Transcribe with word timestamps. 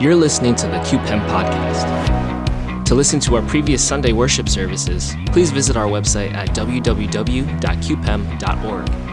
You're 0.00 0.16
listening 0.16 0.56
to 0.56 0.66
the 0.66 0.78
QPEM 0.78 1.24
podcast. 1.28 2.84
To 2.84 2.96
listen 2.96 3.20
to 3.20 3.36
our 3.36 3.42
previous 3.42 3.86
Sunday 3.86 4.12
worship 4.12 4.48
services, 4.48 5.14
please 5.26 5.52
visit 5.52 5.76
our 5.76 5.86
website 5.86 6.34
at 6.34 6.48
www.qpem.org. 6.48 7.56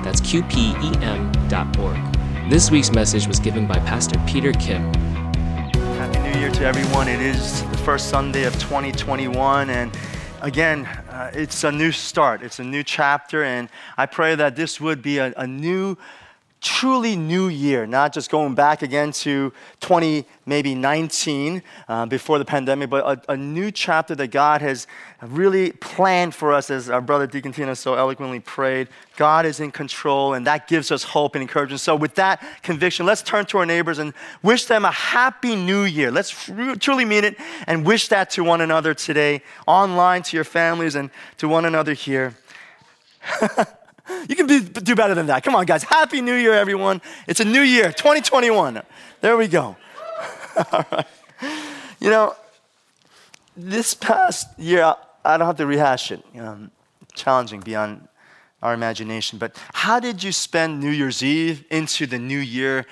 That's 0.04 0.21
qpem.org. 0.21 0.89
This 2.49 2.71
week's 2.71 2.91
message 2.91 3.28
was 3.28 3.39
given 3.39 3.67
by 3.67 3.75
Pastor 3.75 4.20
Peter 4.25 4.54
Kim. 4.54 4.91
Happy 6.00 6.20
New 6.20 6.39
Year 6.39 6.50
to 6.50 6.66
everyone. 6.66 7.07
It 7.07 7.21
is 7.21 7.61
the 7.70 7.77
first 7.77 8.09
Sunday 8.09 8.45
of 8.45 8.54
2021, 8.59 9.70
and 9.70 9.95
again, 10.41 10.88
uh, 10.88 11.29
it's 11.36 11.63
a 11.63 11.71
new 11.71 11.91
start. 11.91 12.41
It's 12.41 12.57
a 12.57 12.63
new 12.63 12.84
chapter, 12.84 13.43
and 13.43 13.70
I 13.98 14.07
pray 14.07 14.34
that 14.34 14.55
this 14.55 14.82
would 14.82 15.04
be 15.04 15.20
a, 15.20 15.32
a 15.38 15.45
new 15.45 15.95
truly 16.62 17.16
new 17.16 17.48
year, 17.48 17.88
not 17.88 18.14
just 18.14 18.30
going 18.30 18.54
back 18.54 18.84
again 18.84 19.11
to 19.11 19.52
20, 19.80 20.25
maybe 20.46 20.75
19 20.75 21.64
uh, 21.89 22.06
before 22.06 22.37
the 22.37 22.46
pandemic, 22.46 22.87
but 22.87 23.04
a, 23.28 23.34
a, 23.34 23.36
new 23.37 23.71
chapter 23.71 24.14
that 24.14 24.28
God 24.28 24.61
has 24.61 24.86
really 25.24 25.71
planned 25.71 26.36
for 26.36 26.54
us, 26.54 26.70
as 26.70 26.87
our 26.87 27.01
brother 27.01 27.25
Deacon 27.25 27.51
Tina 27.51 27.75
so 27.75 27.96
eloquently 27.96 28.39
prayed. 28.39 28.89
God 29.18 29.47
is 29.47 29.60
in 29.60 29.71
control, 29.71 30.36
and 30.36 30.46
that 30.46 30.68
gives 30.68 30.92
us 30.92 31.01
hope 31.04 31.34
and 31.34 31.42
encouragement. 31.42 31.82
So, 31.82 31.96
with 31.96 32.14
that 32.16 32.44
conviction, 32.62 33.08
let's 33.08 33.23
turn 33.23 33.45
to 33.48 33.58
our 33.58 33.66
neighbors 33.66 33.98
and 33.98 34.14
wish 34.44 34.66
them 34.66 34.86
a 34.86 34.92
happy 34.92 35.56
new 35.56 35.84
year. 35.84 36.12
Let's 36.12 36.30
truly 36.30 37.06
mean 37.06 37.23
it 37.23 37.38
and 37.66 37.84
wish 37.84 38.08
that 38.09 38.30
to 38.31 38.44
one 38.44 38.62
another 38.62 38.94
today, 38.94 39.42
online, 39.66 40.22
to 40.23 40.38
your 40.38 40.44
families, 40.44 40.94
and 40.94 41.09
to 41.38 41.48
one 41.48 41.66
another 41.66 41.94
here. 41.94 42.36
You 44.28 44.36
can 44.36 44.47
be, 44.47 44.59
do 44.59 44.95
better 44.95 45.16
than 45.16 45.28
that. 45.28 45.44
Come 45.44 45.56
on, 45.56 45.66
guys. 45.66 45.83
Happy 45.83 46.22
New 46.22 46.36
Year, 46.36 46.53
everyone. 46.53 47.02
It's 47.28 47.39
a 47.39 47.45
new 47.45 47.61
year, 47.61 47.92
2021. 47.92 48.81
There 49.22 49.38
we 49.38 49.47
go. 49.47 49.75
All 50.72 50.86
right. 50.92 51.08
You 52.00 52.09
know, 52.09 52.36
this 53.56 53.94
past 53.94 54.48
year, 54.59 54.95
I 55.23 55.38
don't 55.38 55.48
have 55.48 55.58
to 55.58 55.66
rehash 55.66 56.12
it. 56.12 56.23
Um, 56.39 56.72
challenging 57.14 57.59
beyond 57.59 58.08
our 58.62 58.73
imagination. 58.73 59.39
But 59.39 59.58
how 59.73 60.00
did 60.00 60.23
you 60.23 60.32
spend 60.32 60.80
New 60.80 60.92
Year's 60.92 61.23
Eve 61.23 61.66
into 61.70 62.06
the 62.06 62.20
new 62.20 62.39
year? 62.39 62.86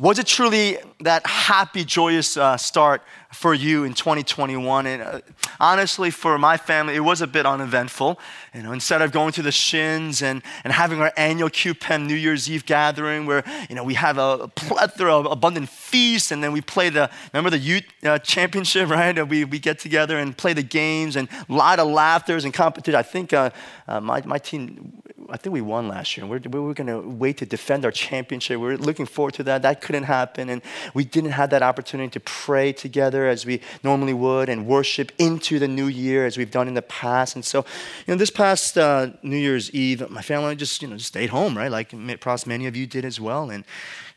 Was 0.00 0.18
it 0.18 0.26
truly 0.26 0.78
that 1.00 1.26
happy, 1.26 1.84
joyous 1.84 2.38
uh, 2.38 2.56
start 2.56 3.02
for 3.34 3.52
you 3.52 3.84
in 3.84 3.92
2021? 3.92 4.86
And 4.86 5.02
uh, 5.02 5.20
honestly, 5.60 6.10
for 6.10 6.38
my 6.38 6.56
family, 6.56 6.94
it 6.96 7.00
was 7.00 7.20
a 7.20 7.26
bit 7.26 7.44
uneventful. 7.44 8.18
You 8.54 8.62
know, 8.62 8.72
instead 8.72 9.02
of 9.02 9.12
going 9.12 9.32
to 9.32 9.42
the 9.42 9.52
shins 9.52 10.22
and, 10.22 10.42
and 10.64 10.72
having 10.72 11.02
our 11.02 11.12
annual 11.18 11.50
QPEM 11.50 12.06
New 12.06 12.14
Year's 12.14 12.50
Eve 12.50 12.64
gathering, 12.64 13.26
where 13.26 13.44
you 13.68 13.74
know 13.74 13.84
we 13.84 13.92
have 13.92 14.16
a 14.16 14.48
plethora 14.48 15.14
of 15.14 15.26
abundant 15.26 15.68
feasts, 15.68 16.32
and 16.32 16.42
then 16.42 16.52
we 16.52 16.62
play 16.62 16.88
the 16.88 17.10
remember 17.34 17.50
the 17.50 17.58
youth 17.58 17.84
uh, 18.02 18.18
championship, 18.20 18.88
right? 18.88 19.18
And 19.18 19.28
we 19.28 19.44
we 19.44 19.58
get 19.58 19.78
together 19.78 20.16
and 20.16 20.34
play 20.34 20.54
the 20.54 20.62
games, 20.62 21.14
and 21.14 21.28
a 21.46 21.52
lot 21.52 21.78
of 21.78 21.86
laughters 21.88 22.46
and 22.46 22.54
competition. 22.54 22.94
I 22.94 23.02
think 23.02 23.34
uh, 23.34 23.50
uh, 23.86 24.00
my 24.00 24.22
my 24.24 24.38
team 24.38 25.02
I 25.30 25.36
think 25.36 25.52
we 25.52 25.60
won 25.60 25.88
last 25.88 26.16
year. 26.16 26.26
We're, 26.26 26.40
we 26.40 26.60
were 26.60 26.74
going 26.74 26.88
to 26.88 27.00
wait 27.00 27.38
to 27.38 27.46
defend 27.46 27.84
our 27.84 27.90
championship. 27.90 28.58
We 28.58 28.66
were 28.66 28.76
looking 28.76 29.06
forward 29.06 29.34
to 29.34 29.42
that. 29.44 29.62
That 29.62 29.80
couldn't 29.80 30.04
happen. 30.04 30.48
And 30.48 30.62
we 30.94 31.04
didn't 31.04 31.30
have 31.32 31.50
that 31.50 31.62
opportunity 31.62 32.10
to 32.10 32.20
pray 32.20 32.72
together 32.72 33.28
as 33.28 33.46
we 33.46 33.60
normally 33.82 34.12
would 34.12 34.48
and 34.48 34.66
worship 34.66 35.12
into 35.18 35.58
the 35.58 35.68
new 35.68 35.86
year 35.86 36.26
as 36.26 36.36
we've 36.36 36.50
done 36.50 36.68
in 36.68 36.74
the 36.74 36.82
past. 36.82 37.34
And 37.34 37.44
so, 37.44 37.60
you 38.06 38.14
know, 38.14 38.16
this 38.16 38.30
past 38.30 38.76
uh, 38.76 39.10
New 39.22 39.36
Year's 39.36 39.70
Eve, 39.70 40.08
my 40.10 40.22
family 40.22 40.56
just, 40.56 40.82
you 40.82 40.88
know, 40.88 40.96
just 40.96 41.08
stayed 41.08 41.30
home, 41.30 41.56
right? 41.56 41.70
Like 41.70 41.94
perhaps 42.20 42.46
many 42.46 42.66
of 42.66 42.76
you 42.76 42.86
did 42.86 43.04
as 43.04 43.20
well. 43.20 43.50
And, 43.50 43.64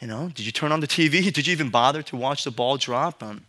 you 0.02 0.08
know, 0.08 0.30
did 0.30 0.46
you 0.46 0.52
turn 0.52 0.72
on 0.72 0.80
the 0.80 0.88
TV? 0.88 1.24
Did 1.34 1.48
you 1.48 1.54
even 1.54 1.70
bother 1.70 2.02
to 2.04 2.18
watch 2.18 2.44
the 2.44 2.52
ball 2.52 2.78
drop? 2.78 3.24
Um, 3.24 3.46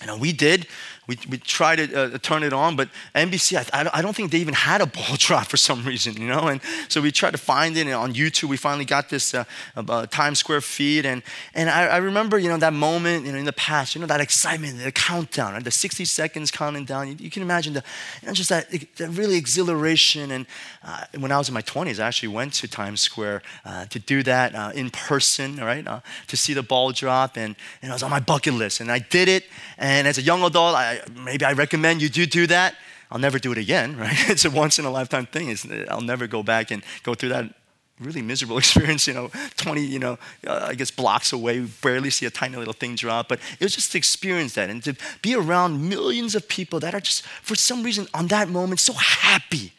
you 0.00 0.06
know, 0.06 0.16
we 0.16 0.32
did. 0.32 0.66
We, 1.10 1.18
we 1.28 1.38
tried 1.38 1.76
to 1.76 2.14
uh, 2.14 2.18
turn 2.18 2.44
it 2.44 2.52
on, 2.52 2.76
but 2.76 2.88
NBC, 3.16 3.68
I, 3.72 3.90
I, 3.92 4.00
don't 4.00 4.14
think 4.14 4.30
they 4.30 4.38
even 4.38 4.54
had 4.54 4.80
a 4.80 4.86
ball 4.86 5.16
drop 5.18 5.48
for 5.48 5.56
some 5.56 5.82
reason, 5.82 6.14
you 6.14 6.28
know? 6.28 6.46
And 6.46 6.60
so 6.88 7.00
we 7.00 7.10
tried 7.10 7.32
to 7.32 7.38
find 7.38 7.76
it, 7.76 7.80
and 7.80 7.94
on 7.94 8.14
YouTube, 8.14 8.44
we 8.44 8.56
finally 8.56 8.84
got 8.84 9.08
this 9.08 9.34
uh, 9.34 9.42
uh, 9.76 10.06
Times 10.06 10.38
Square 10.38 10.60
feed. 10.60 11.04
And, 11.04 11.24
and 11.52 11.68
I, 11.68 11.86
I, 11.86 11.96
remember, 11.96 12.38
you 12.38 12.48
know, 12.48 12.56
that 12.58 12.74
moment 12.74 13.26
you 13.26 13.32
know, 13.32 13.38
in 13.38 13.44
the 13.44 13.52
past, 13.52 13.96
you 13.96 14.00
know, 14.00 14.06
that 14.06 14.20
excitement, 14.20 14.78
the 14.78 14.92
countdown, 14.92 15.54
right? 15.54 15.64
the 15.64 15.72
60 15.72 16.04
seconds 16.04 16.52
counting 16.52 16.84
down. 16.84 17.08
You, 17.08 17.16
you 17.18 17.28
can 17.28 17.42
imagine 17.42 17.72
the, 17.72 17.82
you 18.22 18.28
know, 18.28 18.32
just 18.32 18.50
that, 18.50 18.70
that 18.70 19.08
really 19.08 19.36
exhilaration. 19.36 20.30
And 20.30 20.46
uh, 20.84 21.06
when 21.18 21.32
I 21.32 21.38
was 21.38 21.48
in 21.48 21.54
my 21.54 21.62
20s, 21.62 21.98
I 21.98 22.06
actually 22.06 22.28
went 22.28 22.54
to 22.54 22.68
Times 22.68 23.00
Square 23.00 23.42
uh, 23.64 23.86
to 23.86 23.98
do 23.98 24.22
that 24.22 24.54
uh, 24.54 24.70
in 24.76 24.90
person, 24.90 25.56
right? 25.56 25.84
to 26.28 26.36
see 26.36 26.54
the 26.54 26.62
ball 26.62 26.92
drop. 26.92 27.36
And, 27.36 27.56
and 27.82 27.90
it 27.90 27.92
was 27.92 28.04
on 28.04 28.10
my 28.10 28.20
bucket 28.20 28.54
list. 28.54 28.78
And 28.80 28.92
I 28.92 29.00
did 29.00 29.28
it. 29.28 29.46
And 29.76 30.06
as 30.06 30.18
a 30.18 30.22
young 30.22 30.44
adult, 30.44 30.76
I, 30.76 30.99
maybe 31.24 31.44
I 31.44 31.52
recommend 31.52 32.02
you 32.02 32.08
do 32.08 32.26
do 32.26 32.46
that. 32.48 32.76
I'll 33.10 33.18
never 33.18 33.38
do 33.38 33.52
it 33.52 33.58
again, 33.58 33.96
right? 34.04 34.28
It's 34.28 34.44
a 34.44 34.50
once 34.50 34.78
in 34.78 34.84
a 34.84 34.90
lifetime 34.90 35.26
thing. 35.26 35.48
It's, 35.48 35.66
I'll 35.88 36.00
never 36.00 36.26
go 36.26 36.42
back 36.42 36.70
and 36.70 36.82
go 37.02 37.14
through 37.14 37.30
that 37.30 37.54
really 38.00 38.22
miserable 38.22 38.58
experience, 38.64 39.06
you 39.06 39.14
know, 39.14 39.30
20, 39.58 39.82
you 39.82 39.98
know, 39.98 40.18
uh, 40.46 40.66
I 40.68 40.74
guess 40.74 40.90
blocks 40.90 41.32
away, 41.32 41.60
we 41.60 41.66
barely 41.82 42.10
see 42.10 42.26
a 42.26 42.30
tiny 42.30 42.56
little 42.56 42.72
thing 42.72 42.94
drop. 42.96 43.28
But 43.28 43.40
it 43.58 43.64
was 43.64 43.74
just 43.74 43.92
to 43.92 43.98
experience 43.98 44.54
that 44.54 44.70
and 44.70 44.82
to 44.84 44.96
be 45.22 45.34
around 45.34 45.88
millions 45.88 46.34
of 46.34 46.48
people 46.48 46.80
that 46.80 46.94
are 46.94 47.00
just, 47.00 47.22
for 47.42 47.54
some 47.54 47.82
reason, 47.82 48.08
on 48.14 48.28
that 48.28 48.48
moment, 48.48 48.80
so 48.80 48.94
happy. 48.94 49.72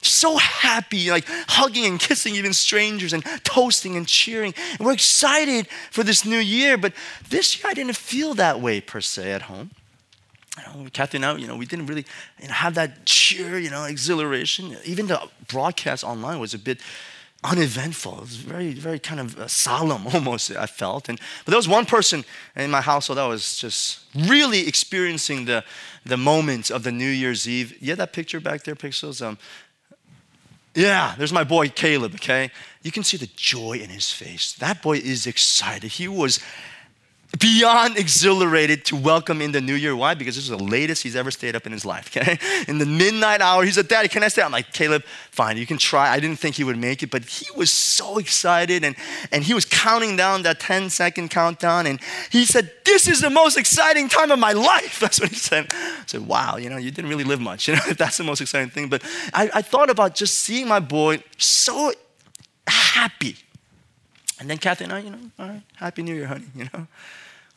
So 0.00 0.36
happy, 0.36 1.10
like 1.10 1.24
hugging 1.48 1.84
and 1.84 1.98
kissing 1.98 2.36
even 2.36 2.52
strangers 2.52 3.12
and 3.12 3.24
toasting 3.42 3.96
and 3.96 4.06
cheering. 4.06 4.54
And 4.78 4.86
we're 4.86 4.92
excited 4.92 5.66
for 5.90 6.04
this 6.04 6.24
new 6.24 6.38
year. 6.38 6.76
But 6.76 6.92
this 7.28 7.58
year, 7.58 7.70
I 7.70 7.74
didn't 7.74 7.96
feel 7.96 8.34
that 8.34 8.60
way 8.60 8.80
per 8.80 9.00
se 9.00 9.32
at 9.32 9.42
home 9.42 9.70
you 10.58 10.84
know, 10.84 10.90
Kathy 10.90 11.18
and 11.18 11.26
I, 11.26 11.36
you 11.36 11.46
know, 11.46 11.56
we 11.56 11.66
didn't 11.66 11.86
really 11.86 12.04
you 12.40 12.48
know, 12.48 12.54
have 12.54 12.74
that 12.74 13.04
cheer, 13.04 13.58
you 13.58 13.70
know, 13.70 13.84
exhilaration. 13.84 14.76
Even 14.84 15.06
the 15.06 15.20
broadcast 15.48 16.04
online 16.04 16.40
was 16.40 16.54
a 16.54 16.58
bit 16.58 16.80
uneventful. 17.44 18.14
It 18.14 18.20
was 18.20 18.36
very, 18.36 18.72
very 18.72 18.98
kind 18.98 19.20
of 19.20 19.38
uh, 19.38 19.48
solemn 19.48 20.06
almost, 20.14 20.50
I 20.50 20.66
felt. 20.66 21.08
And, 21.08 21.20
but 21.44 21.52
there 21.52 21.58
was 21.58 21.68
one 21.68 21.86
person 21.86 22.24
in 22.56 22.70
my 22.70 22.80
household 22.80 23.18
that 23.18 23.24
was 23.26 23.58
just 23.58 24.00
really 24.14 24.66
experiencing 24.66 25.44
the, 25.44 25.64
the 26.04 26.16
moment 26.16 26.70
of 26.70 26.82
the 26.82 26.92
New 26.92 27.10
Year's 27.10 27.48
Eve. 27.48 27.76
Yeah, 27.80 27.94
that 27.96 28.12
picture 28.12 28.40
back 28.40 28.64
there, 28.64 28.74
Pixels? 28.74 29.24
Um, 29.24 29.38
yeah, 30.74 31.14
there's 31.18 31.32
my 31.32 31.44
boy 31.44 31.68
Caleb, 31.68 32.14
okay? 32.14 32.50
You 32.82 32.92
can 32.92 33.02
see 33.02 33.16
the 33.16 33.28
joy 33.34 33.80
in 33.82 33.90
his 33.90 34.12
face. 34.12 34.52
That 34.54 34.82
boy 34.82 34.98
is 34.98 35.26
excited. 35.26 35.92
He 35.92 36.08
was 36.08 36.40
beyond 37.36 37.98
exhilarated 37.98 38.86
to 38.86 38.96
welcome 38.96 39.42
in 39.42 39.52
the 39.52 39.60
new 39.60 39.74
year. 39.74 39.94
Why? 39.94 40.14
Because 40.14 40.36
this 40.36 40.44
is 40.44 40.50
the 40.50 40.62
latest 40.62 41.02
he's 41.02 41.14
ever 41.14 41.30
stayed 41.30 41.54
up 41.54 41.66
in 41.66 41.72
his 41.72 41.84
life, 41.84 42.08
okay? 42.16 42.38
In 42.66 42.78
the 42.78 42.86
midnight 42.86 43.42
hour, 43.42 43.64
he's 43.64 43.76
like, 43.76 43.88
Daddy, 43.88 44.08
can 44.08 44.22
I 44.22 44.28
stay? 44.28 44.42
I'm 44.42 44.52
like, 44.52 44.72
Caleb, 44.72 45.04
fine, 45.30 45.58
you 45.58 45.66
can 45.66 45.76
try. 45.76 46.10
I 46.10 46.20
didn't 46.20 46.38
think 46.38 46.56
he 46.56 46.64
would 46.64 46.78
make 46.78 47.02
it, 47.02 47.10
but 47.10 47.24
he 47.24 47.46
was 47.54 47.70
so 47.70 48.18
excited 48.18 48.82
and, 48.82 48.96
and 49.30 49.44
he 49.44 49.52
was 49.52 49.66
counting 49.66 50.16
down 50.16 50.42
that 50.42 50.58
10 50.60 50.88
second 50.88 51.30
countdown 51.30 51.86
and 51.86 52.00
he 52.30 52.46
said, 52.46 52.70
This 52.84 53.06
is 53.06 53.20
the 53.20 53.30
most 53.30 53.58
exciting 53.58 54.08
time 54.08 54.30
of 54.30 54.38
my 54.38 54.52
life. 54.52 54.98
That's 55.00 55.20
what 55.20 55.28
he 55.28 55.36
said. 55.36 55.66
I 55.70 56.04
said, 56.06 56.26
Wow, 56.26 56.56
you 56.56 56.70
know, 56.70 56.78
you 56.78 56.90
didn't 56.90 57.10
really 57.10 57.24
live 57.24 57.40
much, 57.40 57.68
you 57.68 57.74
know, 57.74 57.80
that's 57.96 58.16
the 58.16 58.24
most 58.24 58.40
exciting 58.40 58.70
thing. 58.70 58.88
But 58.88 59.02
I, 59.34 59.50
I 59.54 59.62
thought 59.62 59.90
about 59.90 60.14
just 60.14 60.40
seeing 60.40 60.66
my 60.66 60.80
boy 60.80 61.22
so 61.36 61.92
happy. 62.66 63.36
And 64.38 64.48
then 64.48 64.58
Kathy 64.58 64.84
and 64.84 64.92
I, 64.92 65.00
you 65.00 65.10
know, 65.10 65.18
all 65.38 65.48
right, 65.48 65.62
Happy 65.76 66.02
New 66.02 66.14
Year, 66.14 66.26
honey, 66.26 66.46
you 66.54 66.68
know. 66.72 66.86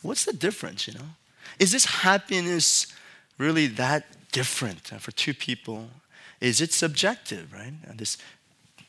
What's 0.01 0.25
the 0.25 0.33
difference, 0.33 0.87
you 0.87 0.93
know? 0.93 1.05
Is 1.59 1.71
this 1.71 1.85
happiness 1.85 2.87
really 3.37 3.67
that 3.67 4.05
different 4.31 4.87
for 4.87 5.11
two 5.11 5.33
people? 5.33 5.89
Is 6.39 6.59
it 6.59 6.73
subjective, 6.73 7.53
right? 7.53 7.73
This 7.95 8.17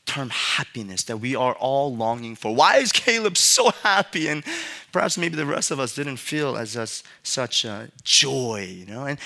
term 0.07 0.31
happiness 0.31 1.05
that 1.05 1.19
we 1.19 1.37
are 1.37 1.55
all 1.55 1.95
longing 1.95 2.35
for. 2.35 2.55
Why 2.55 2.79
is 2.79 2.93
Caleb 2.93 3.37
so 3.37 3.71
happy? 3.83 4.29
And 4.29 4.43
perhaps 4.91 5.17
maybe 5.19 5.37
the 5.37 5.47
rest 5.47 5.71
of 5.71 5.79
us 5.79 5.95
didn't 5.95 6.17
feel 6.17 6.57
as, 6.57 6.77
as 6.77 7.03
such 7.23 7.67
joy, 8.03 8.75
you 8.79 8.87
know? 8.87 9.05
And 9.05 9.19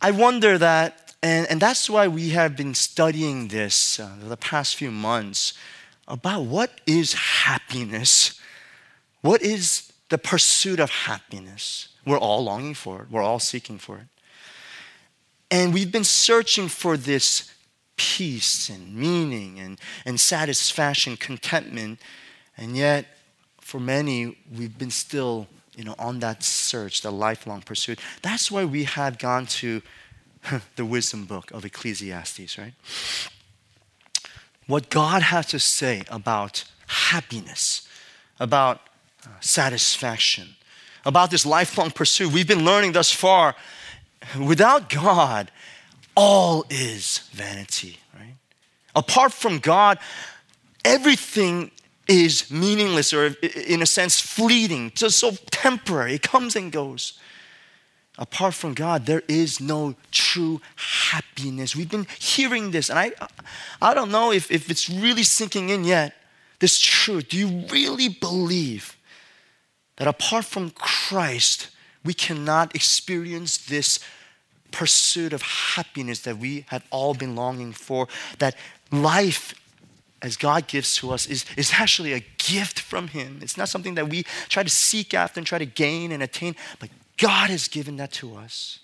I 0.00 0.10
wonder 0.10 0.58
that, 0.58 1.14
and, 1.22 1.46
and 1.48 1.60
that's 1.60 1.88
why 1.88 2.08
we 2.08 2.30
have 2.30 2.56
been 2.56 2.74
studying 2.74 3.48
this 3.48 4.00
uh, 4.00 4.16
the 4.20 4.36
past 4.36 4.76
few 4.76 4.90
months 4.90 5.54
about 6.08 6.42
what 6.42 6.80
is 6.86 7.14
happiness? 7.14 8.40
What 9.20 9.42
is 9.42 9.92
the 10.12 10.18
pursuit 10.18 10.78
of 10.78 10.90
happiness. 10.90 11.88
We're 12.04 12.18
all 12.18 12.44
longing 12.44 12.74
for 12.74 13.00
it, 13.00 13.10
we're 13.10 13.22
all 13.22 13.38
seeking 13.38 13.78
for 13.78 13.96
it. 13.96 14.06
And 15.50 15.72
we've 15.72 15.90
been 15.90 16.04
searching 16.04 16.68
for 16.68 16.98
this 16.98 17.50
peace 17.96 18.68
and 18.68 18.94
meaning 18.94 19.58
and, 19.58 19.80
and 20.04 20.20
satisfaction, 20.20 21.16
contentment, 21.16 21.98
and 22.58 22.76
yet 22.76 23.06
for 23.62 23.80
many, 23.80 24.36
we've 24.54 24.76
been 24.76 24.90
still 24.90 25.46
you 25.76 25.84
know, 25.84 25.94
on 25.98 26.20
that 26.20 26.42
search, 26.42 27.00
the 27.00 27.10
lifelong 27.10 27.62
pursuit. 27.62 27.98
That's 28.20 28.50
why 28.50 28.66
we 28.66 28.84
have 28.84 29.18
gone 29.18 29.46
to 29.46 29.80
the 30.76 30.84
wisdom 30.84 31.24
book 31.24 31.50
of 31.52 31.64
Ecclesiastes, 31.64 32.58
right? 32.58 32.74
What 34.66 34.90
God 34.90 35.22
has 35.22 35.46
to 35.46 35.58
say 35.58 36.02
about 36.08 36.64
happiness, 36.86 37.88
about 38.38 38.80
uh, 39.24 39.28
satisfaction, 39.40 40.56
about 41.04 41.30
this 41.30 41.44
lifelong 41.44 41.90
pursuit. 41.90 42.32
We've 42.32 42.46
been 42.46 42.64
learning 42.64 42.92
thus 42.92 43.10
far 43.10 43.54
without 44.38 44.88
God, 44.88 45.50
all 46.14 46.64
is 46.70 47.18
vanity, 47.32 47.98
right? 48.14 48.36
Apart 48.94 49.32
from 49.32 49.58
God, 49.58 49.98
everything 50.84 51.70
is 52.08 52.50
meaningless 52.50 53.12
or, 53.12 53.34
in 53.66 53.82
a 53.82 53.86
sense, 53.86 54.20
fleeting, 54.20 54.92
just 54.94 55.18
so 55.18 55.32
temporary. 55.50 56.14
It 56.14 56.22
comes 56.22 56.56
and 56.56 56.70
goes. 56.70 57.18
Apart 58.18 58.54
from 58.54 58.74
God, 58.74 59.06
there 59.06 59.22
is 59.26 59.58
no 59.58 59.94
true 60.10 60.60
happiness. 60.76 61.74
We've 61.74 61.90
been 61.90 62.06
hearing 62.18 62.70
this, 62.70 62.90
and 62.90 62.98
I, 62.98 63.12
I 63.80 63.94
don't 63.94 64.10
know 64.10 64.32
if, 64.32 64.50
if 64.50 64.70
it's 64.70 64.90
really 64.90 65.22
sinking 65.22 65.70
in 65.70 65.84
yet. 65.84 66.14
This 66.58 66.78
truth. 66.78 67.30
Do 67.30 67.38
you 67.38 67.66
really 67.72 68.08
believe 68.08 68.96
that 69.96 70.06
apart 70.06 70.44
from 70.44 70.70
Christ, 70.70 71.70
we 72.04 72.14
cannot 72.14 72.74
experience 72.74 73.56
this 73.56 73.98
pursuit 74.70 75.32
of 75.32 75.42
happiness 75.42 76.20
that 76.20 76.38
we 76.38 76.64
have 76.68 76.84
all 76.90 77.14
been 77.14 77.34
longing 77.34 77.72
for? 77.72 78.08
That 78.38 78.54
life 78.92 79.54
as 80.22 80.36
God 80.36 80.68
gives 80.68 80.94
to 80.96 81.10
us 81.10 81.26
is, 81.26 81.44
is 81.56 81.72
actually 81.74 82.12
a 82.12 82.20
gift 82.38 82.78
from 82.78 83.08
Him. 83.08 83.40
It's 83.42 83.56
not 83.56 83.68
something 83.68 83.96
that 83.96 84.08
we 84.08 84.22
try 84.48 84.62
to 84.62 84.70
seek 84.70 85.14
after 85.14 85.40
and 85.40 85.46
try 85.46 85.58
to 85.58 85.66
gain 85.66 86.12
and 86.12 86.22
attain, 86.22 86.54
but 86.78 86.90
God 87.22 87.50
has 87.50 87.68
given 87.68 87.96
that 87.98 88.10
to 88.12 88.34
us. 88.34 88.80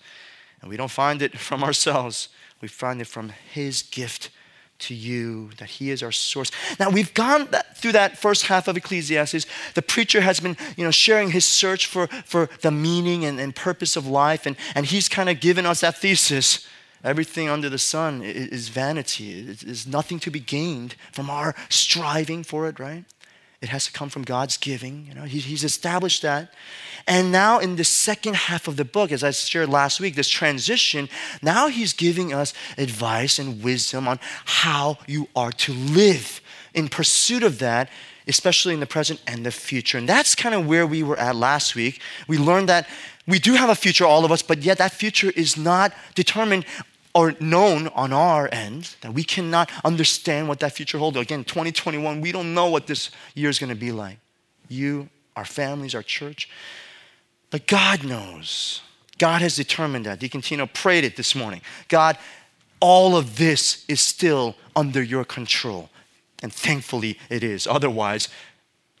And 0.61 0.69
we 0.69 0.77
don't 0.77 0.91
find 0.91 1.21
it 1.21 1.37
from 1.47 1.63
ourselves, 1.63 2.29
we 2.61 2.67
find 2.67 3.01
it 3.01 3.07
from 3.07 3.33
His 3.53 3.81
gift 3.83 4.29
to 4.79 4.95
you, 4.95 5.49
that 5.57 5.69
He 5.69 5.89
is 5.89 6.01
our 6.01 6.11
source. 6.11 6.51
Now, 6.79 6.89
we've 6.89 7.13
gone 7.13 7.47
that, 7.51 7.77
through 7.77 7.91
that 7.91 8.17
first 8.17 8.45
half 8.45 8.69
of 8.69 8.77
Ecclesiastes. 8.77 9.45
The 9.73 9.81
preacher 9.81 10.21
has 10.21 10.39
been 10.39 10.55
you 10.77 10.85
know, 10.85 10.91
sharing 10.91 11.31
his 11.31 11.45
search 11.45 11.85
for, 11.85 12.07
for 12.07 12.49
the 12.61 12.71
meaning 12.71 13.25
and, 13.25 13.41
and 13.41 13.53
purpose 13.53 13.97
of 13.97 14.07
life, 14.07 14.45
and, 14.45 14.55
and 14.73 14.85
he's 14.85 15.09
kind 15.09 15.29
of 15.29 15.41
given 15.41 15.65
us 15.65 15.81
that 15.81 15.97
thesis. 15.97 16.65
Everything 17.03 17.49
under 17.49 17.69
the 17.69 17.77
sun 17.77 18.21
is 18.21 18.67
vanity. 18.67 19.41
There's 19.41 19.87
nothing 19.87 20.19
to 20.19 20.31
be 20.31 20.41
gained 20.41 20.95
from 21.13 21.29
our 21.29 21.55
striving 21.69 22.43
for 22.43 22.67
it, 22.67 22.77
right? 22.77 23.05
It 23.61 23.69
has 23.69 23.85
to 23.85 23.91
come 23.91 24.09
from 24.09 24.23
God's 24.23 24.57
giving. 24.57 25.05
You 25.07 25.15
know, 25.15 25.23
he's 25.23 25.63
established 25.63 26.21
that. 26.21 26.53
And 27.07 27.31
now 27.31 27.59
in 27.59 27.75
the 27.75 27.83
second 27.83 28.35
half 28.35 28.67
of 28.67 28.77
the 28.77 28.85
book, 28.85 29.11
as 29.11 29.23
I 29.23 29.31
shared 29.31 29.67
last 29.67 29.99
week, 29.99 30.15
this 30.15 30.29
transition, 30.29 31.09
now 31.41 31.67
he's 31.67 31.91
giving 31.91 32.33
us 32.33 32.53
advice 32.77 33.37
and 33.37 33.61
wisdom 33.61 34.07
on 34.07 34.19
how 34.45 34.99
you 35.07 35.27
are 35.35 35.51
to 35.51 35.73
live 35.73 36.39
in 36.73 36.87
pursuit 36.87 37.43
of 37.43 37.59
that, 37.59 37.89
especially 38.27 38.73
in 38.73 38.79
the 38.79 38.85
present 38.85 39.21
and 39.27 39.45
the 39.45 39.51
future. 39.51 39.97
And 39.97 40.07
that's 40.07 40.35
kind 40.35 40.55
of 40.55 40.65
where 40.65 40.87
we 40.87 41.03
were 41.03 41.19
at 41.19 41.35
last 41.35 41.75
week. 41.75 42.01
We 42.27 42.37
learned 42.37 42.69
that 42.69 42.87
we 43.27 43.39
do 43.39 43.55
have 43.55 43.69
a 43.69 43.75
future, 43.75 44.05
all 44.05 44.23
of 44.23 44.31
us, 44.31 44.41
but 44.41 44.59
yet 44.59 44.77
that 44.77 44.93
future 44.93 45.31
is 45.35 45.57
not 45.57 45.93
determined 46.15 46.65
or 47.19 47.35
known 47.41 47.89
on 47.89 48.13
our 48.13 48.47
end, 48.49 48.95
that 49.01 49.13
we 49.13 49.25
cannot 49.25 49.69
understand 49.83 50.47
what 50.47 50.61
that 50.61 50.71
future 50.71 50.97
holds. 50.97 51.17
Again, 51.17 51.43
2021, 51.43 52.21
we 52.21 52.31
don't 52.31 52.53
know 52.53 52.69
what 52.69 52.87
this 52.87 53.11
year 53.35 53.49
is 53.49 53.59
going 53.59 53.69
to 53.69 53.75
be 53.75 53.91
like. 53.91 54.19
You, 54.69 55.09
our 55.35 55.43
families, 55.43 55.93
our 55.93 56.01
church. 56.01 56.49
But 57.49 57.67
God 57.67 58.05
knows. 58.05 58.81
God 59.17 59.41
has 59.41 59.57
determined 59.57 60.05
that. 60.05 60.19
Deacon 60.19 60.39
Tino 60.39 60.65
prayed 60.65 61.03
it 61.03 61.17
this 61.17 61.35
morning. 61.35 61.59
God, 61.89 62.17
all 62.79 63.17
of 63.17 63.35
this 63.35 63.83
is 63.89 63.99
still 63.99 64.55
under 64.73 65.03
your 65.03 65.25
control. 65.25 65.89
And 66.41 66.53
thankfully 66.53 67.19
it 67.29 67.43
is. 67.43 67.67
Otherwise, 67.67 68.29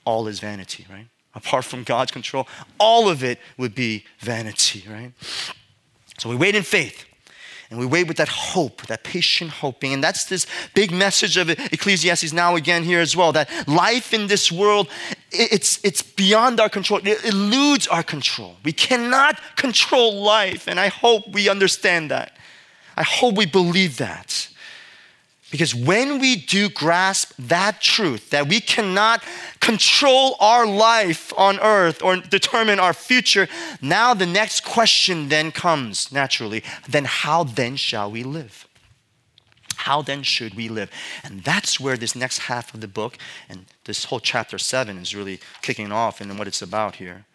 all 0.03 0.27
is 0.27 0.41
vanity, 0.41 0.85
right? 0.91 1.07
Apart 1.33 1.63
from 1.63 1.83
God's 1.83 2.11
control, 2.11 2.49
all 2.81 3.07
of 3.07 3.23
it 3.23 3.39
would 3.57 3.73
be 3.73 4.03
vanity, 4.19 4.83
right? 4.89 5.13
So 6.17 6.27
we 6.27 6.35
wait 6.35 6.55
in 6.55 6.63
faith. 6.63 7.05
And 7.69 7.79
we 7.79 7.85
wait 7.85 8.07
with 8.07 8.17
that 8.17 8.29
hope, 8.29 8.87
that 8.87 9.03
patient 9.03 9.51
hoping. 9.51 9.93
And 9.93 10.03
that's 10.03 10.25
this 10.25 10.47
big 10.73 10.91
message 10.91 11.37
of 11.37 11.49
Ecclesiastes 11.49 12.33
now 12.33 12.55
again 12.55 12.83
here 12.83 12.99
as 12.99 13.15
well 13.15 13.31
that 13.33 13.49
life 13.67 14.11
in 14.11 14.25
this 14.25 14.51
world, 14.51 14.89
it's, 15.31 15.79
it's 15.83 16.01
beyond 16.01 16.59
our 16.59 16.69
control. 16.69 16.99
It 17.03 17.23
eludes 17.23 17.87
our 17.87 18.01
control. 18.01 18.55
We 18.63 18.73
cannot 18.73 19.39
control 19.55 20.19
life. 20.23 20.67
And 20.67 20.79
I 20.79 20.87
hope 20.87 21.27
we 21.29 21.47
understand 21.47 22.09
that. 22.09 22.35
I 22.97 23.03
hope 23.03 23.35
we 23.35 23.45
believe 23.45 23.97
that. 23.97 24.48
Because 25.51 25.73
when 25.73 26.19
we 26.19 26.35
do 26.35 26.69
grasp 26.69 27.33
that 27.39 27.81
truth, 27.81 28.29
that 28.29 28.47
we 28.47 28.61
cannot 28.61 29.23
control 29.59 30.35
our 30.39 30.65
life 30.65 31.33
on 31.37 31.59
earth 31.59 32.03
or 32.03 32.17
determine 32.17 32.79
our 32.79 32.93
future, 32.93 33.47
now 33.81 34.13
the 34.13 34.27
next 34.27 34.63
question 34.63 35.29
then 35.29 35.51
comes 35.51 36.11
naturally 36.11 36.63
then 36.87 37.05
how 37.05 37.43
then 37.43 37.75
shall 37.75 38.11
we 38.11 38.23
live? 38.23 38.67
How 39.75 40.01
then 40.01 40.23
should 40.23 40.55
we 40.55 40.67
live? 40.67 40.91
And 41.23 41.43
that's 41.43 41.79
where 41.79 41.97
this 41.97 42.15
next 42.15 42.39
half 42.39 42.73
of 42.73 42.81
the 42.81 42.87
book 42.87 43.17
and 43.47 43.65
this 43.85 44.05
whole 44.05 44.19
chapter 44.19 44.57
seven 44.57 44.97
is 44.97 45.15
really 45.15 45.39
kicking 45.61 45.91
off 45.91 46.19
and 46.19 46.37
what 46.37 46.47
it's 46.47 46.61
about 46.61 46.97
here. 46.97 47.25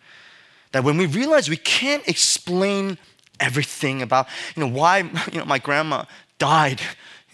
That 0.73 0.85
when 0.85 0.97
we 0.97 1.07
realize 1.07 1.49
we 1.49 1.57
can't 1.57 2.07
explain 2.07 2.99
everything 3.41 4.03
about, 4.03 4.27
you 4.55 4.61
know, 4.61 4.69
why, 4.69 4.99
you 5.33 5.39
know, 5.39 5.45
my 5.47 5.59
grandma 5.59 6.05
died 6.39 6.81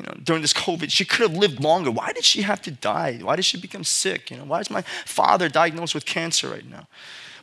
you 0.01 0.07
know, 0.07 0.15
during 0.23 0.41
this 0.41 0.55
COVID, 0.55 0.91
she 0.91 1.05
could 1.05 1.29
have 1.29 1.37
lived 1.37 1.61
longer. 1.61 1.91
Why 1.91 2.13
did 2.13 2.25
she 2.25 2.43
have 2.43 2.63
to 2.63 2.71
die? 2.71 3.19
Why 3.21 3.37
did 3.37 3.45
she 3.45 3.59
become 3.61 3.85
sick? 3.85 4.31
You 4.31 4.39
know, 4.39 4.45
why 4.45 4.61
is 4.61 4.71
my 4.71 4.83
father 5.05 5.49
diagnosed 5.49 5.95
with 5.95 6.07
cancer 6.07 6.49
right 6.49 6.69
now? 6.69 6.89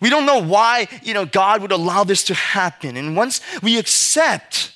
We 0.01 0.09
don't 0.09 0.25
know 0.25 0.41
why, 0.41 0.87
you 1.03 1.13
know, 1.13 1.25
God 1.25 1.61
would 1.61 1.71
allow 1.71 2.03
this 2.03 2.23
to 2.25 2.33
happen. 2.33 2.97
And 2.97 3.15
once 3.15 3.41
we 3.61 3.77
accept, 3.77 4.73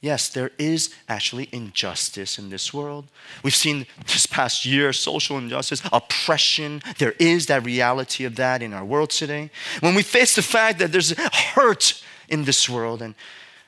yes, 0.00 0.28
there 0.28 0.50
is 0.58 0.94
actually 1.08 1.48
injustice 1.52 2.38
in 2.38 2.50
this 2.50 2.74
world. 2.74 3.06
We've 3.42 3.54
seen 3.54 3.86
this 4.06 4.26
past 4.26 4.66
year 4.66 4.92
social 4.92 5.38
injustice, 5.38 5.82
oppression. 5.90 6.82
There 6.98 7.14
is 7.18 7.46
that 7.46 7.64
reality 7.64 8.24
of 8.24 8.36
that 8.36 8.62
in 8.62 8.74
our 8.74 8.84
world 8.84 9.10
today. 9.10 9.50
When 9.80 9.94
we 9.94 10.02
face 10.02 10.34
the 10.34 10.42
fact 10.42 10.78
that 10.80 10.92
there's 10.92 11.12
hurt 11.12 12.02
in 12.28 12.44
this 12.44 12.68
world 12.68 13.00
and 13.00 13.14